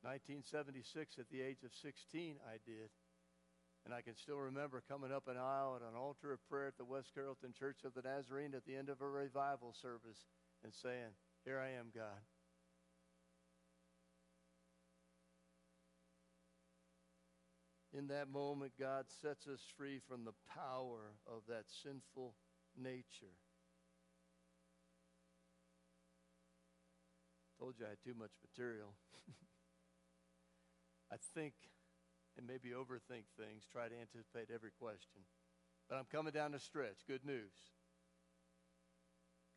1976, 0.00 1.18
at 1.18 1.28
the 1.28 1.42
age 1.42 1.60
of 1.62 1.76
16, 1.76 2.36
I 2.48 2.56
did. 2.64 2.88
And 3.84 3.92
I 3.92 4.00
can 4.00 4.16
still 4.16 4.40
remember 4.40 4.82
coming 4.88 5.12
up 5.12 5.28
an 5.28 5.36
aisle 5.36 5.76
at 5.76 5.84
an 5.84 5.96
altar 5.96 6.32
of 6.32 6.48
prayer 6.48 6.68
at 6.68 6.78
the 6.78 6.88
West 6.88 7.12
Carrollton 7.12 7.52
Church 7.52 7.84
of 7.84 7.92
the 7.92 8.02
Nazarene 8.02 8.54
at 8.54 8.64
the 8.64 8.76
end 8.76 8.88
of 8.88 9.00
a 9.00 9.08
revival 9.08 9.74
service 9.76 10.24
and 10.64 10.72
saying, 10.72 11.12
Here 11.44 11.60
I 11.60 11.76
am, 11.76 11.92
God. 11.94 12.24
In 18.00 18.08
that 18.08 18.32
moment, 18.32 18.72
God 18.80 19.04
sets 19.20 19.46
us 19.46 19.60
free 19.76 20.00
from 20.08 20.24
the 20.24 20.32
power 20.48 21.12
of 21.26 21.42
that 21.48 21.64
sinful 21.84 22.34
nature. 22.74 23.36
Told 27.58 27.74
you 27.78 27.84
I 27.84 27.90
had 27.90 27.98
too 28.02 28.18
much 28.18 28.32
material. 28.42 28.94
I 31.12 31.16
think 31.34 31.52
and 32.38 32.46
maybe 32.46 32.70
overthink 32.70 33.26
things, 33.36 33.66
try 33.70 33.88
to 33.88 34.00
anticipate 34.00 34.48
every 34.54 34.70
question. 34.80 35.22
But 35.88 35.96
I'm 35.96 36.06
coming 36.10 36.32
down 36.32 36.52
the 36.52 36.60
stretch. 36.60 37.04
Good 37.06 37.26
news. 37.26 37.52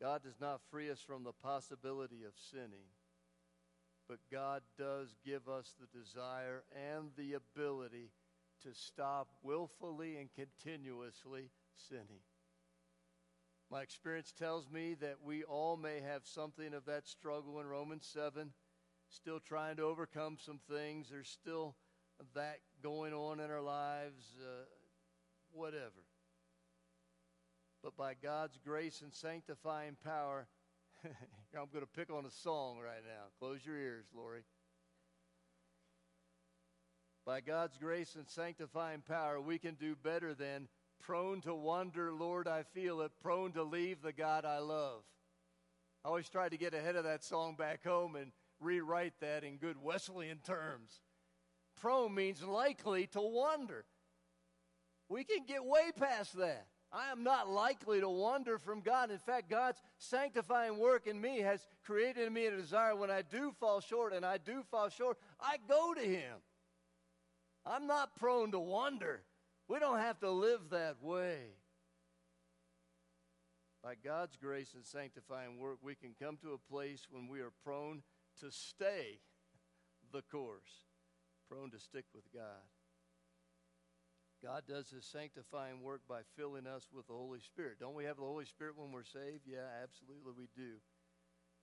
God 0.02 0.22
does 0.22 0.40
not 0.40 0.60
free 0.70 0.90
us 0.90 1.00
from 1.00 1.24
the 1.24 1.32
possibility 1.32 2.24
of 2.24 2.34
sinning. 2.50 2.92
but 4.08 4.18
God 4.30 4.62
does 4.78 5.16
give 5.24 5.48
us 5.48 5.74
the 5.80 5.98
desire 5.98 6.64
and 6.74 7.10
the 7.16 7.32
ability 7.34 8.10
to 8.64 8.74
stop 8.74 9.28
willfully 9.42 10.16
and 10.16 10.28
continuously 10.34 11.50
sinning. 11.88 12.22
My 13.70 13.82
experience 13.82 14.32
tells 14.32 14.70
me 14.70 14.94
that 15.00 15.16
we 15.24 15.42
all 15.44 15.76
may 15.76 16.00
have 16.00 16.22
something 16.24 16.74
of 16.74 16.84
that 16.86 17.06
struggle 17.06 17.60
in 17.60 17.66
Romans 17.66 18.08
7, 18.12 18.52
still 19.08 19.40
trying 19.40 19.76
to 19.76 19.82
overcome 19.82 20.36
some 20.38 20.60
things. 20.70 21.08
There's 21.10 21.28
still 21.28 21.74
that 22.34 22.60
going 22.82 23.12
on 23.12 23.40
in 23.40 23.50
our 23.50 23.60
lives, 23.60 24.24
uh, 24.40 24.64
whatever. 25.52 26.04
But 27.82 27.96
by 27.96 28.14
God's 28.14 28.58
grace 28.64 29.02
and 29.02 29.12
sanctifying 29.12 29.96
power, 30.04 30.46
I'm 31.04 31.68
going 31.72 31.84
to 31.84 31.90
pick 32.00 32.10
on 32.10 32.24
a 32.24 32.30
song 32.30 32.78
right 32.78 33.02
now. 33.04 33.24
Close 33.38 33.60
your 33.64 33.76
ears, 33.76 34.06
Lori. 34.14 34.44
By 37.26 37.40
God's 37.40 37.78
grace 37.78 38.16
and 38.16 38.28
sanctifying 38.28 39.00
power, 39.00 39.40
we 39.40 39.58
can 39.58 39.74
do 39.74 39.96
better 39.96 40.34
than 40.34 40.68
prone 41.00 41.40
to 41.42 41.54
wander, 41.54 42.12
Lord, 42.12 42.46
I 42.46 42.64
feel 42.74 43.00
it, 43.00 43.12
prone 43.22 43.52
to 43.52 43.62
leave 43.62 44.02
the 44.02 44.12
God 44.12 44.44
I 44.44 44.58
love. 44.58 45.02
I 46.04 46.08
always 46.08 46.28
try 46.28 46.50
to 46.50 46.58
get 46.58 46.74
ahead 46.74 46.96
of 46.96 47.04
that 47.04 47.24
song 47.24 47.56
back 47.56 47.82
home 47.82 48.14
and 48.14 48.30
rewrite 48.60 49.14
that 49.20 49.42
in 49.42 49.56
good 49.56 49.82
Wesleyan 49.82 50.38
terms. 50.38 51.00
Prone 51.80 52.14
means 52.14 52.42
likely 52.42 53.06
to 53.08 53.20
wander. 53.22 53.86
We 55.08 55.24
can 55.24 55.44
get 55.46 55.64
way 55.64 55.92
past 55.98 56.36
that. 56.36 56.66
I 56.92 57.10
am 57.10 57.24
not 57.24 57.48
likely 57.48 58.00
to 58.00 58.08
wander 58.08 58.58
from 58.58 58.80
God. 58.80 59.10
In 59.10 59.18
fact, 59.18 59.50
God's 59.50 59.82
sanctifying 59.98 60.78
work 60.78 61.06
in 61.06 61.20
me 61.20 61.40
has 61.40 61.66
created 61.84 62.26
in 62.26 62.32
me 62.32 62.46
a 62.46 62.56
desire 62.56 62.94
when 62.94 63.10
I 63.10 63.22
do 63.22 63.52
fall 63.58 63.80
short, 63.80 64.12
and 64.12 64.24
I 64.24 64.38
do 64.38 64.62
fall 64.70 64.90
short, 64.90 65.18
I 65.40 65.56
go 65.66 65.94
to 65.94 66.02
Him. 66.02 66.34
I'm 67.66 67.86
not 67.86 68.16
prone 68.16 68.52
to 68.52 68.58
wander. 68.58 69.22
We 69.68 69.78
don't 69.78 69.98
have 69.98 70.20
to 70.20 70.30
live 70.30 70.60
that 70.70 71.02
way. 71.02 71.38
By 73.82 73.94
God's 74.02 74.36
grace 74.36 74.72
and 74.74 74.84
sanctifying 74.84 75.58
work, 75.58 75.78
we 75.82 75.94
can 75.94 76.14
come 76.20 76.38
to 76.42 76.52
a 76.52 76.72
place 76.72 77.06
when 77.10 77.28
we 77.28 77.40
are 77.40 77.52
prone 77.64 78.02
to 78.40 78.50
stay 78.50 79.18
the 80.12 80.22
course, 80.22 80.84
prone 81.48 81.70
to 81.70 81.78
stick 81.78 82.04
with 82.14 82.24
God. 82.32 82.64
God 84.42 84.64
does 84.68 84.90
his 84.90 85.06
sanctifying 85.06 85.82
work 85.82 86.02
by 86.08 86.20
filling 86.36 86.66
us 86.66 86.88
with 86.94 87.06
the 87.06 87.14
Holy 87.14 87.40
Spirit. 87.40 87.78
Don't 87.80 87.94
we 87.94 88.04
have 88.04 88.16
the 88.16 88.22
Holy 88.22 88.44
Spirit 88.44 88.76
when 88.76 88.92
we're 88.92 89.02
saved? 89.02 89.44
Yeah, 89.46 89.68
absolutely 89.82 90.32
we 90.36 90.48
do. 90.54 90.76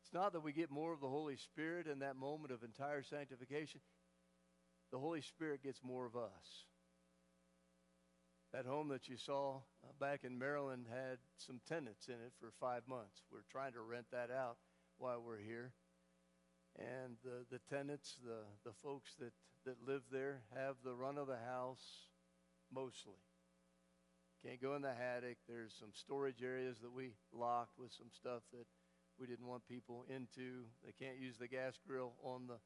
It's 0.02 0.14
not 0.14 0.34
that 0.34 0.44
we 0.44 0.52
get 0.52 0.72
more 0.72 0.92
of 0.92 1.00
the 1.00 1.08
Holy 1.08 1.38
Spirit 1.38 1.86
in 1.86 2.00
that 2.00 2.16
moment 2.16 2.52
of 2.52 2.64
entire 2.64 3.04
sanctification. 3.04 3.82
The 4.92 5.00
Holy 5.00 5.22
Spirit 5.22 5.64
gets 5.64 5.80
more 5.84 6.06
of 6.06 6.16
us. 6.16 6.66
That 8.54 8.66
home 8.66 8.90
that 8.90 9.08
you 9.08 9.16
saw 9.16 9.58
uh, 9.84 9.94
back 10.00 10.26
in 10.26 10.38
Maryland 10.38 10.88
had 10.90 11.20
some 11.38 11.62
tenants 11.68 12.10
in 12.10 12.16
it 12.16 12.34
for 12.40 12.52
five 12.60 12.82
months. 12.88 13.24
We're 13.32 13.48
trying 13.50 13.72
to 13.74 13.82
rent 13.82 14.08
that 14.12 14.30
out 14.30 14.58
while 14.98 15.24
we're 15.26 15.40
here. 15.40 15.72
And 16.78 17.16
the, 17.24 17.46
the 17.50 17.62
tenants, 17.74 18.18
the, 18.26 18.44
the 18.70 18.76
folks 18.84 19.12
that, 19.20 19.32
that 19.66 19.88
live 19.88 20.04
there, 20.12 20.42
have 20.54 20.76
the 20.84 20.94
run 20.94 21.18
of 21.18 21.28
the 21.28 21.40
house 21.48 22.08
mostly. 22.74 23.24
Can't 24.46 24.62
go 24.62 24.76
in 24.76 24.82
the 24.82 24.90
attic. 24.90 25.38
There's 25.48 25.74
some 25.80 25.92
storage 25.94 26.44
areas 26.44 26.78
that 26.82 26.92
we 26.92 27.12
locked 27.32 27.78
with 27.78 27.94
some 27.94 28.10
stuff 28.12 28.42
that 28.52 28.66
we 29.18 29.28
didn't 29.28 29.48
want 29.48 29.68
people 29.68 30.04
into. 30.10 30.66
They 30.84 30.92
can't 30.92 31.20
use 31.20 31.38
the 31.38 31.48
gas 31.48 31.76
grill 31.88 32.14
on 32.24 32.48
the 32.48 32.58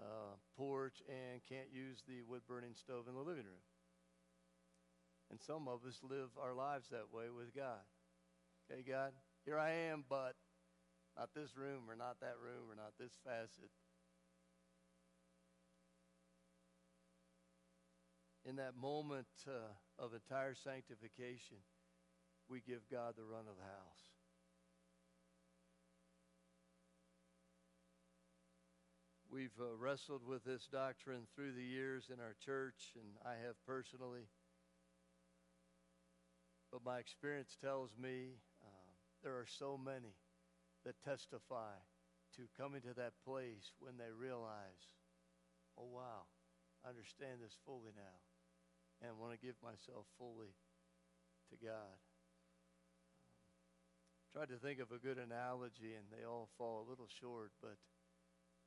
uh, 0.00 0.34
porch 0.56 1.02
and 1.08 1.40
can't 1.48 1.68
use 1.72 2.02
the 2.08 2.22
wood 2.22 2.42
burning 2.48 2.74
stove 2.74 3.04
in 3.08 3.14
the 3.14 3.20
living 3.20 3.44
room. 3.44 3.64
And 5.30 5.40
some 5.40 5.68
of 5.68 5.84
us 5.86 6.00
live 6.02 6.30
our 6.40 6.54
lives 6.54 6.88
that 6.90 7.12
way 7.12 7.30
with 7.30 7.54
God. 7.54 7.84
Okay, 8.66 8.82
God, 8.82 9.12
here 9.44 9.58
I 9.58 9.70
am, 9.92 10.04
but 10.08 10.34
not 11.16 11.30
this 11.34 11.56
room 11.56 11.84
or 11.88 11.94
not 11.94 12.18
that 12.20 12.34
room 12.42 12.70
or 12.70 12.74
not 12.74 12.94
this 12.98 13.12
facet. 13.24 13.70
in 18.44 18.56
that 18.56 18.74
moment 18.76 19.28
uh, 19.46 19.70
of 20.02 20.14
entire 20.14 20.54
sanctification, 20.54 21.58
we 22.48 22.60
give 22.60 22.80
God 22.90 23.14
the 23.16 23.24
run 23.24 23.46
of 23.46 23.56
the 23.56 23.62
house. 23.62 24.09
We've 29.40 29.56
uh, 29.56 29.72
wrestled 29.80 30.20
with 30.28 30.44
this 30.44 30.68
doctrine 30.68 31.24
through 31.32 31.56
the 31.56 31.64
years 31.64 32.12
in 32.12 32.20
our 32.20 32.36
church, 32.44 32.92
and 32.92 33.16
I 33.24 33.40
have 33.40 33.56
personally. 33.64 34.28
But 36.68 36.84
my 36.84 37.00
experience 37.00 37.56
tells 37.56 37.88
me 37.96 38.36
uh, 38.60 38.92
there 39.24 39.32
are 39.40 39.48
so 39.48 39.80
many 39.80 40.12
that 40.84 41.00
testify 41.00 41.72
to 42.36 42.52
coming 42.52 42.84
to 42.84 42.92
that 43.00 43.16
place 43.24 43.72
when 43.80 43.96
they 43.96 44.12
realize, 44.12 44.92
oh, 45.80 45.88
wow, 45.88 46.28
I 46.84 46.92
understand 46.92 47.40
this 47.40 47.56
fully 47.64 47.96
now 47.96 48.20
and 49.00 49.16
want 49.16 49.32
to 49.32 49.40
give 49.40 49.56
myself 49.64 50.04
fully 50.20 50.52
to 51.48 51.56
God. 51.64 51.96
Um, 53.16 53.40
tried 54.36 54.52
to 54.52 54.60
think 54.60 54.84
of 54.84 54.92
a 54.92 55.00
good 55.00 55.16
analogy, 55.16 55.96
and 55.96 56.12
they 56.12 56.28
all 56.28 56.52
fall 56.60 56.84
a 56.84 56.90
little 56.92 57.08
short, 57.08 57.56
but 57.64 57.80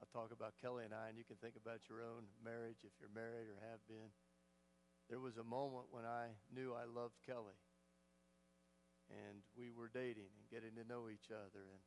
I'll 0.03 0.11
talk 0.11 0.35
about 0.35 0.59
Kelly 0.59 0.83
and 0.83 0.91
I, 0.91 1.07
and 1.07 1.15
you 1.15 1.23
can 1.23 1.39
think 1.39 1.55
about 1.55 1.87
your 1.87 2.03
own 2.03 2.27
marriage 2.43 2.83
if 2.83 2.91
you're 2.99 3.15
married 3.15 3.47
or 3.47 3.55
have 3.71 3.79
been. 3.87 4.11
There 5.07 5.23
was 5.23 5.39
a 5.39 5.47
moment 5.47 5.95
when 5.95 6.03
I 6.03 6.35
knew 6.51 6.75
I 6.75 6.83
loved 6.83 7.15
Kelly, 7.23 7.55
and 9.07 9.47
we 9.55 9.71
were 9.71 9.87
dating 9.87 10.27
and 10.35 10.51
getting 10.51 10.75
to 10.75 10.83
know 10.83 11.07
each 11.07 11.31
other 11.31 11.71
and, 11.71 11.79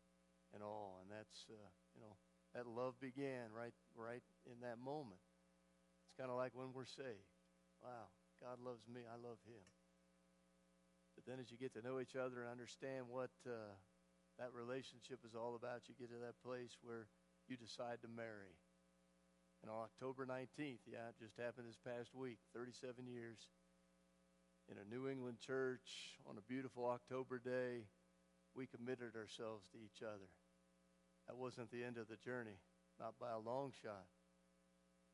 and 0.56 0.64
all, 0.64 1.04
and 1.04 1.12
that's, 1.12 1.44
uh, 1.52 1.68
you 1.92 2.00
know, 2.00 2.16
that 2.56 2.64
love 2.64 2.96
began 3.04 3.52
right, 3.52 3.76
right 3.92 4.24
in 4.48 4.64
that 4.64 4.80
moment. 4.80 5.20
It's 6.08 6.16
kind 6.16 6.32
of 6.32 6.40
like 6.40 6.56
when 6.56 6.72
we're 6.72 6.88
saved. 6.88 7.36
Wow, 7.84 8.08
God 8.40 8.64
loves 8.64 8.88
me, 8.88 9.04
I 9.04 9.20
love 9.20 9.44
him. 9.44 9.68
But 11.20 11.28
then 11.28 11.36
as 11.36 11.52
you 11.52 11.60
get 11.60 11.76
to 11.76 11.84
know 11.84 12.00
each 12.00 12.16
other 12.16 12.40
and 12.40 12.48
understand 12.48 13.12
what 13.12 13.36
uh, 13.44 13.76
that 14.40 14.56
relationship 14.56 15.20
is 15.20 15.36
all 15.36 15.52
about, 15.52 15.84
you 15.84 15.92
get 16.00 16.08
to 16.16 16.20
that 16.24 16.40
place 16.40 16.80
where 16.80 17.12
you 17.48 17.56
decide 17.56 18.02
to 18.02 18.08
marry. 18.08 18.54
And 19.62 19.70
on 19.70 19.86
October 19.86 20.26
19th, 20.26 20.84
yeah, 20.86 21.10
it 21.10 21.18
just 21.18 21.36
happened 21.38 21.66
this 21.66 21.80
past 21.80 22.14
week, 22.14 22.38
37 22.54 23.06
years, 23.06 23.38
in 24.68 24.76
a 24.78 24.90
New 24.90 25.08
England 25.08 25.38
church 25.38 26.18
on 26.26 26.38
a 26.38 26.48
beautiful 26.50 26.86
October 26.86 27.38
day, 27.38 27.86
we 28.54 28.66
committed 28.66 29.14
ourselves 29.14 29.64
to 29.70 29.78
each 29.78 30.02
other. 30.02 30.26
That 31.28 31.36
wasn't 31.36 31.70
the 31.70 31.84
end 31.84 31.98
of 31.98 32.08
the 32.08 32.18
journey, 32.18 32.58
not 32.98 33.14
by 33.20 33.30
a 33.30 33.38
long 33.38 33.72
shot. 33.82 34.10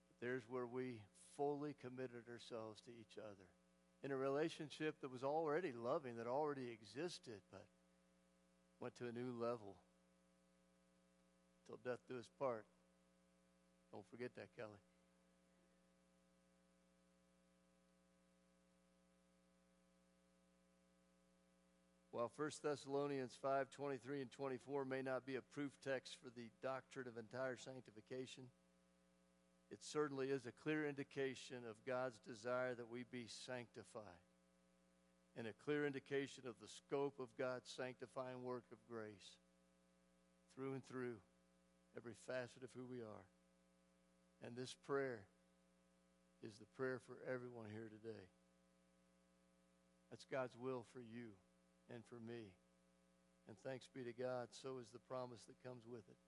But 0.09 0.17
there's 0.25 0.49
where 0.49 0.67
we 0.67 1.01
fully 1.37 1.75
committed 1.81 2.29
ourselves 2.31 2.81
to 2.85 2.93
each 2.93 3.19
other 3.19 3.49
in 4.03 4.11
a 4.11 4.17
relationship 4.17 4.97
that 5.01 5.13
was 5.13 5.23
already 5.23 5.73
loving, 5.73 6.17
that 6.17 6.27
already 6.27 6.69
existed, 6.73 7.41
but 7.51 7.65
went 8.81 8.97
to 8.97 9.09
a 9.09 9.13
new 9.13 9.33
level 9.39 9.77
till 11.73 11.93
death 11.93 12.01
do 12.09 12.19
us 12.19 12.29
part. 12.39 12.67
Don't 13.93 14.09
forget 14.11 14.31
that, 14.37 14.49
Kelly. 14.57 14.81
While 22.11 22.31
1 22.37 22.51
Thessalonians 22.63 23.39
5 23.41 23.71
23 23.71 24.21
and 24.21 24.31
24 24.31 24.85
may 24.85 25.01
not 25.01 25.25
be 25.25 25.37
a 25.37 25.41
proof 25.55 25.73
text 25.83 26.19
for 26.23 26.29
the 26.29 26.51
doctrine 26.63 27.09
of 27.09 27.17
entire 27.17 27.57
sanctification, 27.57 28.45
it 29.71 29.79
certainly 29.81 30.27
is 30.27 30.45
a 30.45 30.53
clear 30.63 30.87
indication 30.87 31.65
of 31.69 31.77
God's 31.87 32.21
desire 32.21 32.75
that 32.75 32.91
we 32.91 33.05
be 33.11 33.25
sanctified 33.47 34.21
and 35.39 35.47
a 35.47 35.57
clear 35.65 35.87
indication 35.87 36.45
of 36.47 36.57
the 36.61 36.69
scope 36.69 37.15
of 37.19 37.29
God's 37.39 37.73
sanctifying 37.75 38.43
work 38.43 38.65
of 38.71 38.79
grace 38.87 39.41
through 40.55 40.75
and 40.75 40.87
through 40.87 41.17
every 41.97 42.15
facet 42.27 42.63
of 42.63 42.71
who 42.75 42.87
we 42.87 43.01
are. 43.01 43.27
And 44.45 44.57
this 44.57 44.75
prayer 44.87 45.25
is 46.43 46.59
the 46.59 46.71
prayer 46.77 46.99
for 46.99 47.19
everyone 47.27 47.71
here 47.71 47.89
today. 47.89 48.27
That's 50.11 50.27
God's 50.27 50.57
will 50.59 50.85
for 50.93 51.01
you 51.01 51.39
and 51.93 52.03
for 52.09 52.19
me. 52.19 52.53
And 53.49 53.57
thanks 53.65 53.89
be 53.93 54.05
to 54.05 54.13
God, 54.13 54.49
so 54.51 54.79
is 54.79 54.91
the 54.93 55.03
promise 55.09 55.47
that 55.47 55.63
comes 55.67 55.85
with 55.87 56.05
it. 56.09 56.21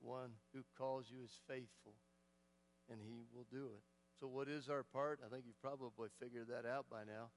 One 0.00 0.36
who 0.52 0.62
calls 0.76 1.06
you 1.10 1.24
is 1.24 1.40
faithful 1.48 1.94
and 2.90 3.00
He 3.00 3.24
will 3.32 3.46
do 3.50 3.70
it. 3.72 3.82
So, 4.20 4.26
what 4.26 4.48
is 4.48 4.68
our 4.68 4.82
part? 4.82 5.20
I 5.24 5.28
think 5.28 5.44
you've 5.46 5.60
probably 5.60 6.08
figured 6.20 6.48
that 6.48 6.68
out 6.68 6.86
by 6.90 7.02
now. 7.04 7.30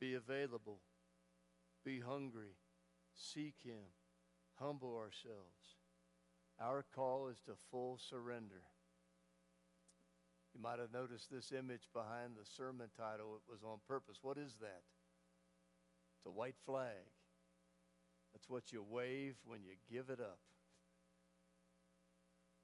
Be 0.00 0.14
available, 0.14 0.80
be 1.84 2.00
hungry, 2.00 2.56
seek 3.14 3.54
Him, 3.64 3.94
humble 4.58 4.96
ourselves, 4.96 5.78
Our 6.60 6.84
call 6.94 7.28
is 7.28 7.40
to 7.46 7.52
full 7.70 7.98
surrender. 8.10 8.62
You 10.54 10.62
might 10.62 10.78
have 10.78 10.92
noticed 10.92 11.30
this 11.30 11.50
image 11.50 11.88
behind 11.92 12.36
the 12.36 12.46
sermon 12.56 12.88
title. 12.96 13.34
It 13.34 13.50
was 13.50 13.64
on 13.64 13.78
purpose. 13.88 14.18
What 14.22 14.38
is 14.38 14.54
that? 14.60 14.82
It's 16.18 16.26
a 16.26 16.30
white 16.30 16.54
flag. 16.64 17.10
That's 18.32 18.48
what 18.48 18.72
you 18.72 18.82
wave 18.82 19.34
when 19.44 19.60
you 19.62 19.74
give 19.90 20.10
it 20.10 20.20
up. 20.20 20.38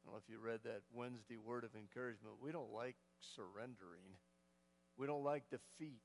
I 0.01 0.07
don't 0.07 0.15
know 0.15 0.23
if 0.23 0.31
you 0.31 0.39
read 0.39 0.61
that 0.65 0.83
Wednesday 0.95 1.37
word 1.37 1.65
of 1.65 1.75
encouragement. 1.75 2.37
We 2.41 2.53
don't 2.53 2.73
like 2.73 2.97
surrendering, 3.37 4.19
we 4.97 5.07
don't 5.07 5.25
like 5.25 5.51
defeat. 5.51 6.03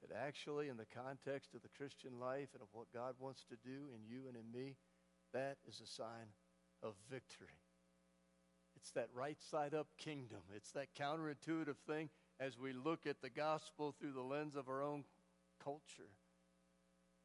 But 0.00 0.16
actually, 0.16 0.68
in 0.68 0.78
the 0.78 0.88
context 0.96 1.54
of 1.54 1.60
the 1.60 1.68
Christian 1.76 2.18
life 2.18 2.48
and 2.54 2.62
of 2.62 2.72
what 2.72 2.88
God 2.92 3.14
wants 3.20 3.44
to 3.50 3.56
do 3.60 3.92
in 3.92 4.00
you 4.08 4.28
and 4.28 4.36
in 4.36 4.48
me, 4.48 4.76
that 5.32 5.56
is 5.68 5.80
a 5.80 5.86
sign 5.86 6.34
of 6.82 6.94
victory. 7.10 7.60
It's 8.76 8.90
that 8.92 9.08
right 9.14 9.36
side 9.50 9.74
up 9.74 9.88
kingdom. 9.98 10.40
It's 10.56 10.72
that 10.72 10.94
counterintuitive 10.98 11.76
thing 11.86 12.08
as 12.38 12.58
we 12.58 12.72
look 12.72 13.06
at 13.06 13.20
the 13.20 13.28
gospel 13.30 13.94
through 13.98 14.12
the 14.12 14.22
lens 14.22 14.56
of 14.56 14.68
our 14.68 14.82
own 14.82 15.04
culture. 15.62 16.10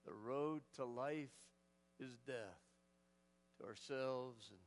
The 0.06 0.14
road 0.14 0.61
to 0.76 0.86
life 0.86 1.30
is 1.99 2.18
death 2.27 2.61
to 3.57 3.65
ourselves 3.65 4.49
and 4.49 4.60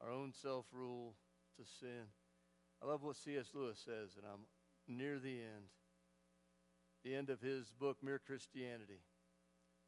our 0.00 0.14
own 0.14 0.32
self 0.32 0.66
rule 0.72 1.14
to 1.56 1.64
sin. 1.80 2.06
I 2.82 2.86
love 2.86 3.02
what 3.02 3.16
C.S. 3.16 3.48
Lewis 3.54 3.78
says, 3.84 4.16
and 4.16 4.24
I'm 4.24 4.96
near 4.96 5.18
the 5.18 5.40
end. 5.40 5.66
The 7.04 7.16
end 7.16 7.30
of 7.30 7.40
his 7.40 7.72
book, 7.78 7.98
Mere 8.02 8.20
Christianity. 8.24 9.00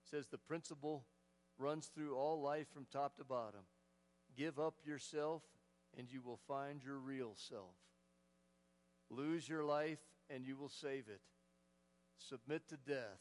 He 0.02 0.16
says 0.16 0.26
the 0.26 0.38
principle 0.38 1.04
runs 1.60 1.86
through 1.86 2.16
all 2.16 2.40
life 2.40 2.66
from 2.72 2.86
top 2.90 3.16
to 3.18 3.24
bottom. 3.24 3.60
Give 4.36 4.58
up 4.58 4.74
yourself, 4.84 5.42
and 5.96 6.10
you 6.10 6.22
will 6.22 6.40
find 6.48 6.82
your 6.82 6.98
real 6.98 7.32
self. 7.36 7.74
Lose 9.10 9.48
your 9.48 9.64
life, 9.64 9.98
and 10.28 10.44
you 10.44 10.56
will 10.56 10.68
save 10.68 11.08
it. 11.08 11.20
Submit 12.18 12.68
to 12.68 12.76
death, 12.76 13.20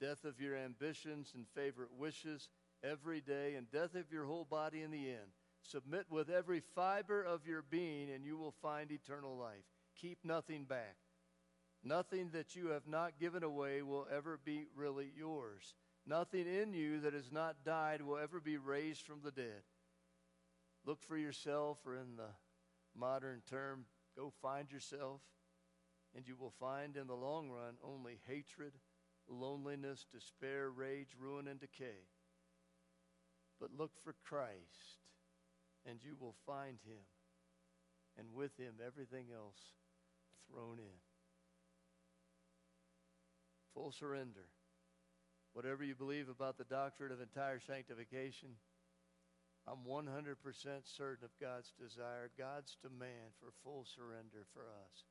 death 0.00 0.24
of 0.24 0.40
your 0.40 0.56
ambitions 0.56 1.32
and 1.34 1.46
favorite 1.54 1.92
wishes 1.96 2.48
every 2.82 3.20
day, 3.20 3.54
and 3.54 3.70
death 3.70 3.94
of 3.94 4.12
your 4.12 4.26
whole 4.26 4.44
body 4.44 4.82
in 4.82 4.90
the 4.90 5.08
end. 5.08 5.32
Submit 5.62 6.06
with 6.10 6.30
every 6.30 6.62
fiber 6.74 7.22
of 7.22 7.46
your 7.46 7.62
being, 7.62 8.10
and 8.10 8.24
you 8.24 8.36
will 8.36 8.54
find 8.62 8.90
eternal 8.90 9.36
life. 9.36 9.64
Keep 10.00 10.24
nothing 10.24 10.64
back. 10.64 10.96
Nothing 11.84 12.30
that 12.32 12.56
you 12.56 12.68
have 12.68 12.86
not 12.86 13.18
given 13.18 13.42
away 13.42 13.82
will 13.82 14.06
ever 14.14 14.38
be 14.42 14.66
really 14.74 15.10
yours. 15.16 15.74
Nothing 16.06 16.46
in 16.46 16.72
you 16.72 17.00
that 17.00 17.14
has 17.14 17.30
not 17.30 17.64
died 17.64 18.02
will 18.02 18.18
ever 18.18 18.40
be 18.40 18.56
raised 18.56 19.02
from 19.02 19.20
the 19.22 19.30
dead. 19.30 19.62
Look 20.84 21.02
for 21.02 21.16
yourself, 21.16 21.78
or 21.86 21.94
in 21.94 22.16
the 22.16 22.30
modern 22.96 23.42
term, 23.48 23.84
go 24.16 24.32
find 24.42 24.70
yourself, 24.72 25.20
and 26.16 26.26
you 26.26 26.36
will 26.36 26.54
find 26.58 26.96
in 26.96 27.06
the 27.06 27.14
long 27.14 27.50
run 27.50 27.74
only 27.84 28.18
hatred, 28.26 28.72
loneliness, 29.28 30.06
despair, 30.12 30.70
rage, 30.70 31.14
ruin, 31.18 31.46
and 31.46 31.60
decay. 31.60 32.08
But 33.60 33.70
look 33.76 33.92
for 34.02 34.14
Christ 34.24 35.00
and 35.86 36.02
you 36.02 36.16
will 36.18 36.34
find 36.46 36.78
him, 36.84 37.04
and 38.18 38.34
with 38.34 38.56
him 38.58 38.74
everything 38.84 39.26
else 39.34 39.58
thrown 40.50 40.78
in. 40.78 41.00
Full 43.74 43.92
surrender. 43.92 44.48
Whatever 45.52 45.84
you 45.84 45.94
believe 45.94 46.28
about 46.28 46.58
the 46.58 46.64
doctrine 46.64 47.12
of 47.12 47.20
entire 47.20 47.60
sanctification, 47.60 48.50
I'm 49.66 49.84
100% 49.88 50.36
certain 50.84 51.24
of 51.24 51.38
God's 51.40 51.72
desire, 51.78 52.30
God's 52.38 52.76
demand 52.82 53.34
for 53.38 53.52
full 53.62 53.84
surrender 53.84 54.46
for 54.52 54.62
us. 54.62 55.04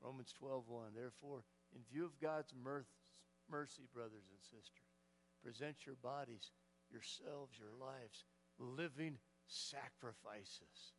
Romans 0.00 0.32
12:1. 0.40 0.94
Therefore, 0.94 1.44
in 1.74 1.82
view 1.92 2.04
of 2.04 2.18
God's 2.20 2.54
mercy, 2.54 3.86
brothers 3.92 4.28
and 4.30 4.40
sisters, 4.42 4.88
present 5.42 5.86
your 5.86 5.96
bodies, 5.96 6.52
yourselves, 6.90 7.58
your 7.58 7.72
lives, 7.72 8.24
living 8.58 9.18
sacrifices 9.46 10.92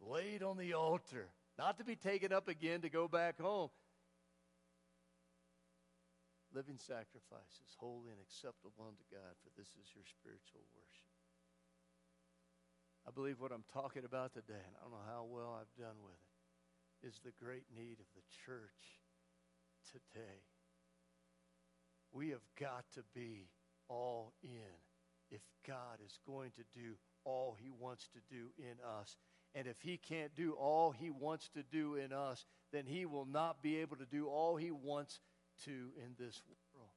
laid 0.00 0.42
on 0.42 0.56
the 0.56 0.74
altar, 0.74 1.28
not 1.58 1.78
to 1.78 1.84
be 1.84 1.96
taken 1.96 2.32
up 2.32 2.48
again 2.48 2.80
to 2.80 2.88
go 2.88 3.06
back 3.08 3.40
home. 3.40 3.70
Living 6.52 6.76
sacrifices, 6.76 7.72
holy 7.80 8.12
and 8.12 8.20
acceptable 8.20 8.84
unto 8.84 9.04
God, 9.08 9.32
for 9.40 9.48
this 9.56 9.72
is 9.80 9.88
your 9.96 10.04
spiritual 10.04 10.60
worship. 10.76 11.12
I 13.08 13.10
believe 13.10 13.40
what 13.40 13.52
I'm 13.52 13.64
talking 13.72 14.04
about 14.04 14.36
today, 14.36 14.60
and 14.60 14.76
I 14.76 14.84
don't 14.84 14.92
know 14.92 15.08
how 15.08 15.24
well 15.24 15.56
I've 15.56 15.80
done 15.80 15.96
with 16.04 16.14
it, 16.14 17.08
is 17.08 17.20
the 17.24 17.32
great 17.42 17.64
need 17.74 17.98
of 17.98 18.06
the 18.14 18.22
church 18.44 19.00
today. 19.90 20.44
We 22.12 22.30
have 22.30 22.44
got 22.60 22.84
to 22.94 23.02
be 23.14 23.48
all 23.88 24.34
in 24.42 24.76
if 25.30 25.40
God 25.66 25.98
is 26.04 26.18
going 26.26 26.52
to 26.52 26.78
do 26.78 26.94
all 27.24 27.56
he 27.58 27.70
wants 27.70 28.08
to 28.12 28.20
do 28.34 28.48
in 28.58 28.76
us. 29.00 29.16
And 29.54 29.66
if 29.66 29.80
he 29.80 29.96
can't 29.96 30.34
do 30.34 30.52
all 30.52 30.92
he 30.92 31.10
wants 31.10 31.48
to 31.54 31.62
do 31.62 31.94
in 31.96 32.12
us, 32.12 32.44
then 32.72 32.84
he 32.86 33.06
will 33.06 33.26
not 33.26 33.62
be 33.62 33.78
able 33.78 33.96
to 33.96 34.06
do 34.06 34.28
all 34.28 34.56
he 34.56 34.70
wants 34.70 35.20
to 35.64 35.70
in 35.96 36.14
this 36.18 36.42
world. 36.74 36.88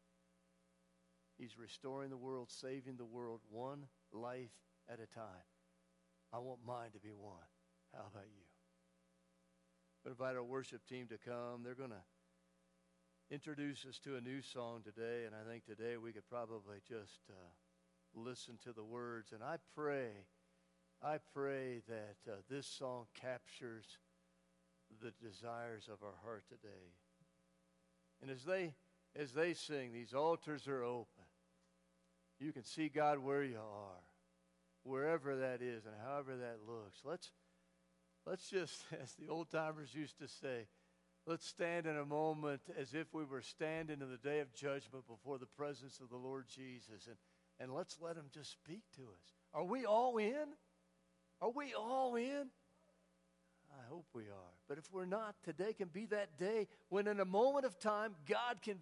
He's 1.38 1.58
restoring 1.58 2.10
the 2.10 2.18
world, 2.18 2.50
saving 2.50 2.98
the 2.98 3.06
world 3.06 3.42
one 3.50 3.88
life 4.12 4.56
at 4.90 5.00
a 5.00 5.08
time. 5.14 5.46
I 6.34 6.40
want 6.40 6.60
mine 6.66 6.92
to 6.94 7.00
be 7.00 7.12
one. 7.12 7.50
How 7.94 8.08
about 8.12 8.28
you? 8.28 8.46
We 10.04 10.12
invite 10.12 10.36
our 10.36 10.44
worship 10.44 10.86
team 10.88 11.08
to 11.08 11.18
come. 11.18 11.64
They're 11.64 11.76
going 11.76 11.90
to 11.90 12.06
introduce 13.32 13.86
us 13.86 14.00
to 14.04 14.16
a 14.16 14.22
new 14.22 14.42
song 14.42 14.82
today, 14.84 15.26
and 15.26 15.36
I 15.36 15.50
think 15.50 15.66
today 15.66 15.98
we 15.98 16.12
could 16.12 16.28
probably 16.30 16.78
just. 16.88 17.22
Uh, 17.30 17.50
listen 18.16 18.58
to 18.64 18.74
the 18.74 18.84
words. 18.84 19.32
And 19.32 19.44
I 19.44 19.58
pray, 19.76 20.10
I 21.04 21.18
pray 21.34 21.82
that 21.88 22.32
uh, 22.32 22.38
this 22.50 22.68
song 22.68 23.06
captures 23.20 23.86
the 25.02 25.12
desires 25.22 25.90
of 25.92 26.04
our 26.04 26.16
heart 26.24 26.46
today. 26.48 26.94
And 28.22 28.32
as 28.32 28.44
they 28.44 28.74
as 29.16 29.32
they 29.32 29.54
sing, 29.54 29.94
these 29.94 30.14
altars 30.14 30.68
are 30.68 30.84
open. 30.84 31.24
You 32.40 32.52
can 32.52 32.64
see 32.64 32.90
God 32.90 33.20
where 33.20 33.44
you 33.44 33.58
are, 33.58 34.04
wherever 34.84 35.38
that 35.38 35.62
is, 35.62 35.86
and 35.86 35.96
however 36.06 36.36
that 36.36 36.58
looks. 36.68 37.00
Let's 37.06 37.32
let's 38.26 38.50
just, 38.50 38.84
as 39.02 39.14
the 39.14 39.30
old 39.30 39.50
timers 39.50 39.94
used 39.94 40.20
to 40.20 40.28
say, 40.28 40.68
let's 41.26 41.48
stand 41.48 41.86
in 41.86 41.96
a 41.96 42.06
moment 42.06 42.62
as 42.78 42.94
if 42.94 43.14
we 43.14 43.24
were 43.24 43.42
standing 43.42 44.02
in 44.02 44.10
the 44.10 44.18
day 44.18 44.40
of 44.40 44.54
judgment 44.54 45.08
before 45.08 45.38
the 45.38 45.46
presence 45.46 46.00
of 46.02 46.10
the 46.10 46.18
Lord 46.18 46.46
Jesus. 46.48 47.08
And 47.08 47.18
and 47.60 47.74
let's 47.74 48.00
let 48.02 48.18
Him 48.18 48.26
just 48.34 48.52
speak 48.52 48.84
to 48.96 49.04
us. 49.04 49.34
Are 49.54 49.64
we 49.64 49.86
all 49.86 50.18
in? 50.18 50.48
Are 51.42 51.52
we 51.52 51.74
all 51.74 52.16
in? 52.16 52.50
I 53.78 53.90
hope 53.90 54.06
we 54.14 54.24
are. 54.24 54.54
But 54.68 54.78
if 54.78 54.86
we're 54.92 55.06
not, 55.06 55.36
today 55.44 55.74
can 55.74 55.90
be 55.90 56.06
that 56.08 56.38
day 56.38 56.68
when, 56.90 57.08
in 57.08 57.20
a 57.20 57.26
moment 57.26 57.66
of 57.66 57.80
time, 57.80 58.16
God 58.28 58.62
can, 58.62 58.80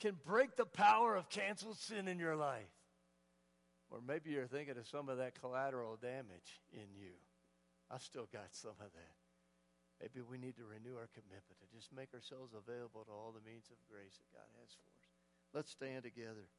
can 0.00 0.16
break 0.24 0.56
the 0.56 0.64
power 0.64 1.14
of 1.14 1.28
canceled 1.28 1.78
sin 1.78 2.08
in 2.08 2.18
your 2.18 2.36
life. 2.36 2.72
Or 3.90 4.00
maybe 4.06 4.30
you're 4.30 4.46
thinking 4.46 4.78
of 4.78 4.86
some 4.86 5.08
of 5.08 5.18
that 5.18 5.38
collateral 5.40 5.96
damage 6.00 6.62
in 6.72 6.88
you. 6.96 7.12
I've 7.90 8.02
still 8.02 8.28
got 8.32 8.48
some 8.50 8.74
of 8.80 8.90
that. 8.92 9.16
Maybe 10.00 10.24
we 10.26 10.38
need 10.38 10.56
to 10.56 10.64
renew 10.64 10.96
our 10.98 11.08
commitment 11.14 11.60
to 11.62 11.68
just 11.70 11.92
make 11.94 12.12
ourselves 12.12 12.52
available 12.56 13.04
to 13.04 13.12
all 13.12 13.30
the 13.30 13.44
means 13.48 13.70
of 13.70 13.78
grace 13.86 14.18
that 14.18 14.32
God 14.34 14.48
has 14.60 14.74
for 14.74 14.90
us. 14.98 15.06
Let's 15.54 15.70
stand 15.70 16.02
together. 16.02 16.50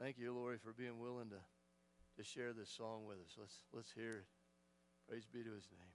Thank 0.00 0.18
you, 0.18 0.32
Lori, 0.32 0.58
for 0.58 0.72
being 0.72 0.98
willing 0.98 1.28
to, 1.30 1.42
to 2.16 2.22
share 2.24 2.52
this 2.52 2.70
song 2.70 3.04
with 3.04 3.18
us. 3.18 3.36
Let's, 3.38 3.60
let's 3.72 3.92
hear 3.92 4.24
it. 4.24 4.28
Praise 5.06 5.26
be 5.30 5.44
to 5.44 5.52
his 5.52 5.68
name. 5.70 5.93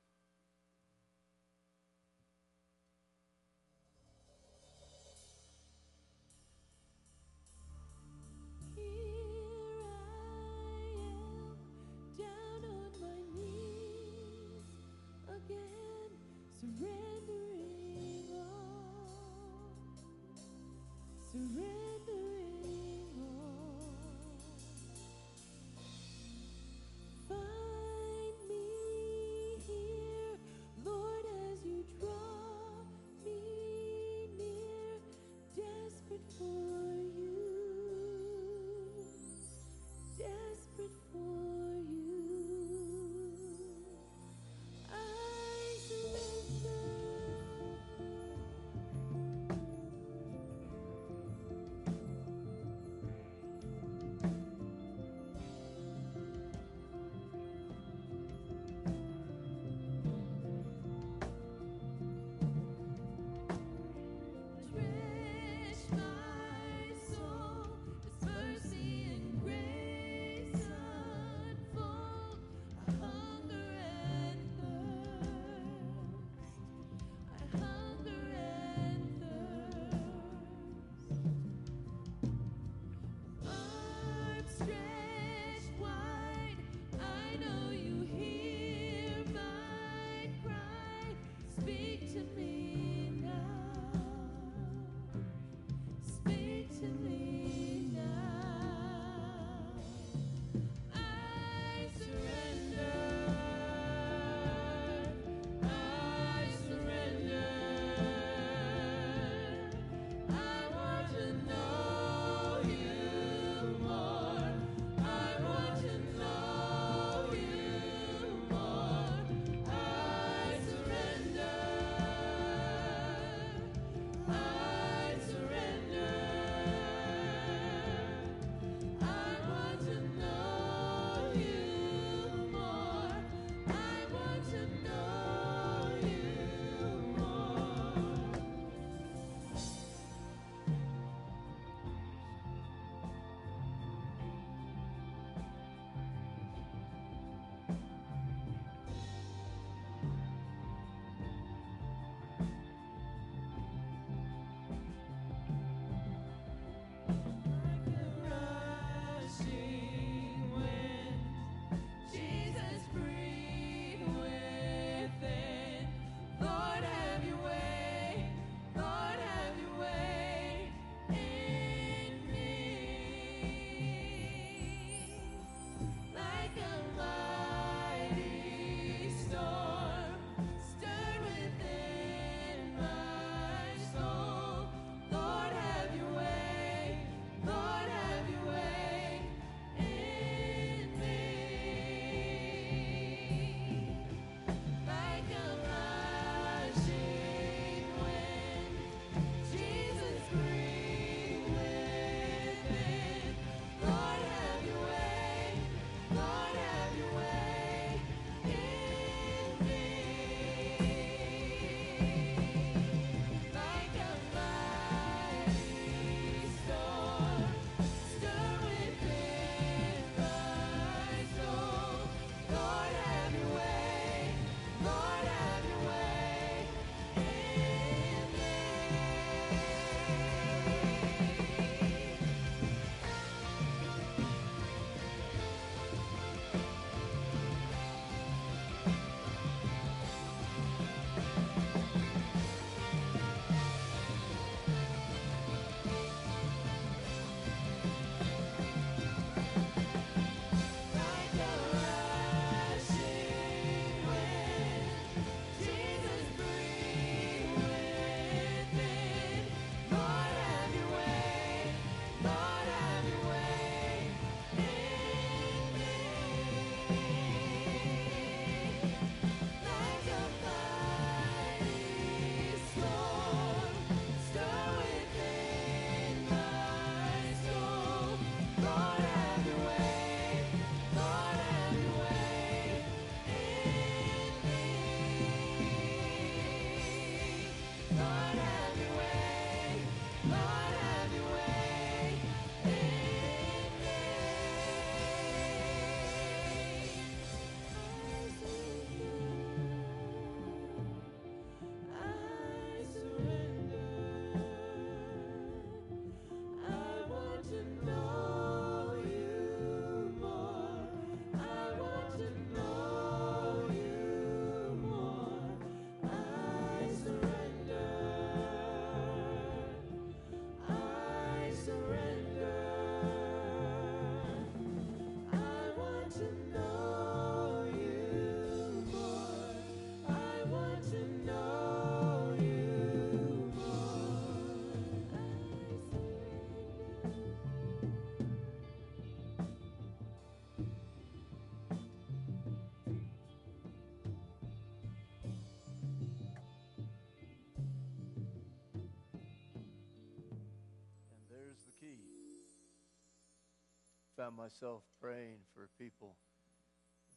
Found 354.20 354.36
myself 354.36 354.84
praying 355.00 355.40
for 355.56 355.72
people 355.80 356.12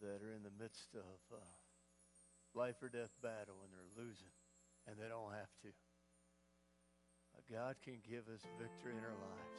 that 0.01 0.23
are 0.23 0.31
in 0.31 0.47
the 0.47 0.55
midst 0.63 0.95
of 0.95 1.19
uh, 1.35 1.43
life 2.55 2.77
or 2.81 2.89
death 2.89 3.11
battle 3.21 3.59
and 3.59 3.75
they're 3.75 3.91
losing 3.99 4.31
and 4.87 4.95
they 4.95 5.11
don't 5.11 5.35
have 5.35 5.51
to. 5.67 5.75
Uh, 7.35 7.43
God 7.51 7.75
can 7.83 7.99
give 8.09 8.31
us 8.33 8.47
victory 8.55 8.95
in 8.95 9.03
our 9.03 9.19
lives. 9.19 9.59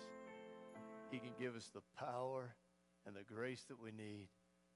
He 1.12 1.20
can 1.20 1.36
give 1.38 1.58
us 1.58 1.70
the 1.76 1.84
power 2.00 2.56
and 3.06 3.14
the 3.14 3.28
grace 3.28 3.66
that 3.68 3.76
we 3.76 3.92
need 3.92 4.30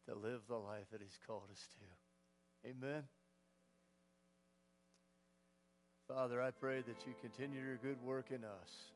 to 0.10 0.15
live 0.15 0.41
the 0.49 0.60
life 0.60 0.91
that 0.91 0.99
He's 0.99 1.19
called 1.26 1.48
us 1.49 1.64
to. 1.80 2.68
Amen. 2.68 3.03
Father, 6.06 6.41
I 6.41 6.52
pray 6.52 6.81
that 6.81 7.07
you 7.07 7.14
continue 7.22 7.64
your 7.64 7.77
good 7.77 8.03
work 8.03 8.31
in 8.31 8.44
us. 8.44 8.91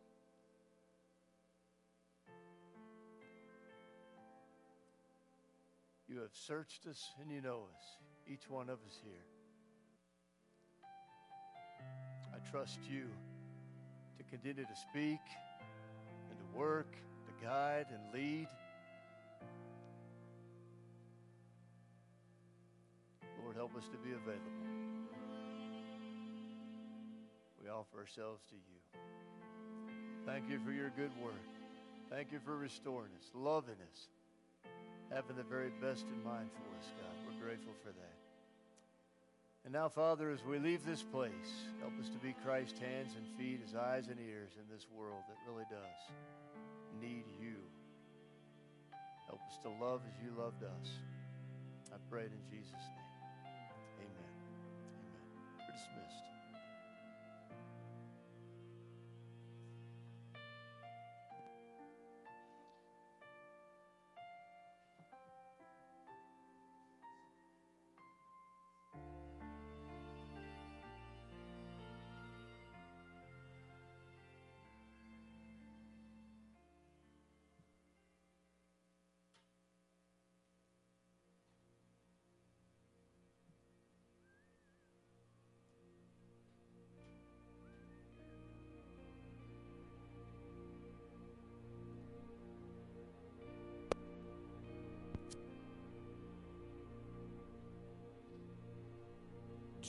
Have 6.31 6.37
searched 6.39 6.87
us 6.87 7.11
and 7.21 7.31
you 7.31 7.41
know 7.41 7.63
us, 7.75 7.83
each 8.27 8.49
one 8.49 8.69
of 8.69 8.79
us 8.87 8.99
here. 9.03 9.25
I 12.33 12.49
trust 12.49 12.79
you 12.89 13.07
to 14.17 14.23
continue 14.29 14.63
to 14.63 14.75
speak 14.75 15.19
and 16.29 16.39
to 16.39 16.57
work, 16.57 16.91
to 16.93 17.45
guide 17.45 17.87
and 17.89 18.13
lead. 18.13 18.47
Lord, 23.43 23.55
help 23.55 23.75
us 23.75 23.85
to 23.91 23.97
be 23.97 24.11
available. 24.11 24.41
We 27.61 27.69
offer 27.69 27.99
ourselves 27.99 28.41
to 28.49 28.55
you. 28.55 29.01
Thank 30.25 30.49
you 30.49 30.59
for 30.63 30.71
your 30.71 30.91
good 30.91 31.11
work. 31.21 31.33
Thank 32.09 32.31
you 32.31 32.39
for 32.45 32.55
restoring 32.57 33.11
us, 33.19 33.31
loving 33.33 33.75
us, 33.91 34.07
having 35.13 35.35
the 35.35 35.43
very 35.43 35.69
best 35.81 36.05
in 36.07 36.23
mind 36.23 36.49
for 36.55 36.67
us, 36.79 36.87
God. 36.97 37.15
We're 37.27 37.45
grateful 37.45 37.73
for 37.83 37.89
that. 37.89 38.17
And 39.63 39.73
now, 39.73 39.89
Father, 39.89 40.31
as 40.31 40.43
we 40.43 40.57
leave 40.57 40.85
this 40.85 41.03
place, 41.03 41.69
help 41.79 41.93
us 41.99 42.09
to 42.09 42.17
be 42.17 42.33
Christ's 42.43 42.79
hands 42.79 43.13
and 43.15 43.27
feet, 43.37 43.61
his 43.63 43.75
eyes 43.75 44.07
and 44.07 44.19
ears 44.19 44.51
in 44.57 44.65
this 44.73 44.87
world 44.95 45.21
that 45.29 45.37
really 45.45 45.65
does 45.69 46.01
need 46.99 47.25
you. 47.39 47.55
Help 49.27 49.41
us 49.47 49.57
to 49.63 49.69
love 49.69 50.01
as 50.07 50.23
you 50.23 50.31
loved 50.37 50.63
us. 50.63 50.89
I 51.93 51.97
pray 52.09 52.23
it 52.23 52.31
in 52.31 52.43
Jesus' 52.49 52.71
name. 52.73 53.11
Amen. 53.99 54.09
Amen. 54.09 54.33
We're 55.59 55.73
dismissed. 55.73 56.30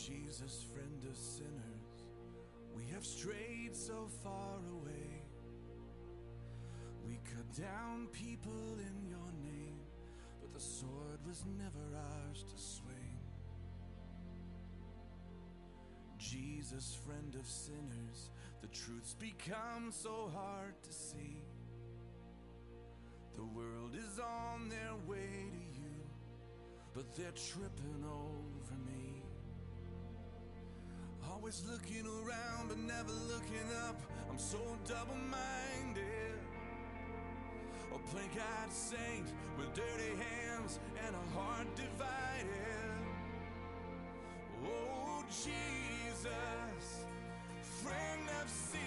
Jesus, 0.08 0.66
friend 0.74 1.04
of 1.08 1.16
sinners, 1.16 2.02
we 2.74 2.82
have 2.92 3.06
strayed 3.06 3.76
so 3.76 4.08
far 4.24 4.58
away. 4.72 5.22
We 7.06 7.20
cut 7.24 7.52
down 7.56 8.08
people 8.10 8.78
in 8.80 9.08
your 9.08 9.30
name, 9.44 9.78
but 10.40 10.52
the 10.52 10.58
sword 10.58 11.20
was 11.24 11.44
never 11.56 11.96
ours 11.96 12.42
to 12.42 12.60
swing. 12.60 13.20
Jesus, 16.18 16.98
friend 17.06 17.36
of 17.38 17.46
sinners, 17.46 18.30
the 18.60 18.68
truth's 18.68 19.14
become 19.14 19.92
so 19.92 20.32
hard 20.34 20.74
to 20.82 20.92
see. 20.92 21.44
The 23.34 23.44
world 23.44 23.94
is 23.94 24.18
on 24.18 24.68
their 24.68 24.96
way 25.06 25.46
to 25.52 25.80
you, 25.80 25.94
but 26.92 27.14
they're 27.14 27.30
tripping 27.30 28.04
over. 28.04 28.51
Always 31.32 31.64
looking 31.66 32.06
around 32.06 32.68
but 32.68 32.78
never 32.78 33.10
looking 33.26 33.68
up. 33.88 33.98
I'm 34.30 34.38
so 34.38 34.58
double 34.86 35.16
minded. 35.16 36.38
a 37.94 37.98
play 38.10 38.28
God 38.36 38.70
saint 38.70 39.32
with 39.58 39.72
dirty 39.72 40.14
hands 40.16 40.78
and 41.06 41.16
a 41.16 41.38
heart 41.38 41.66
divided. 41.74 42.92
Oh, 44.66 45.24
Jesus, 45.28 47.06
friend 47.82 48.28
of 48.42 48.50
sin. 48.50 48.81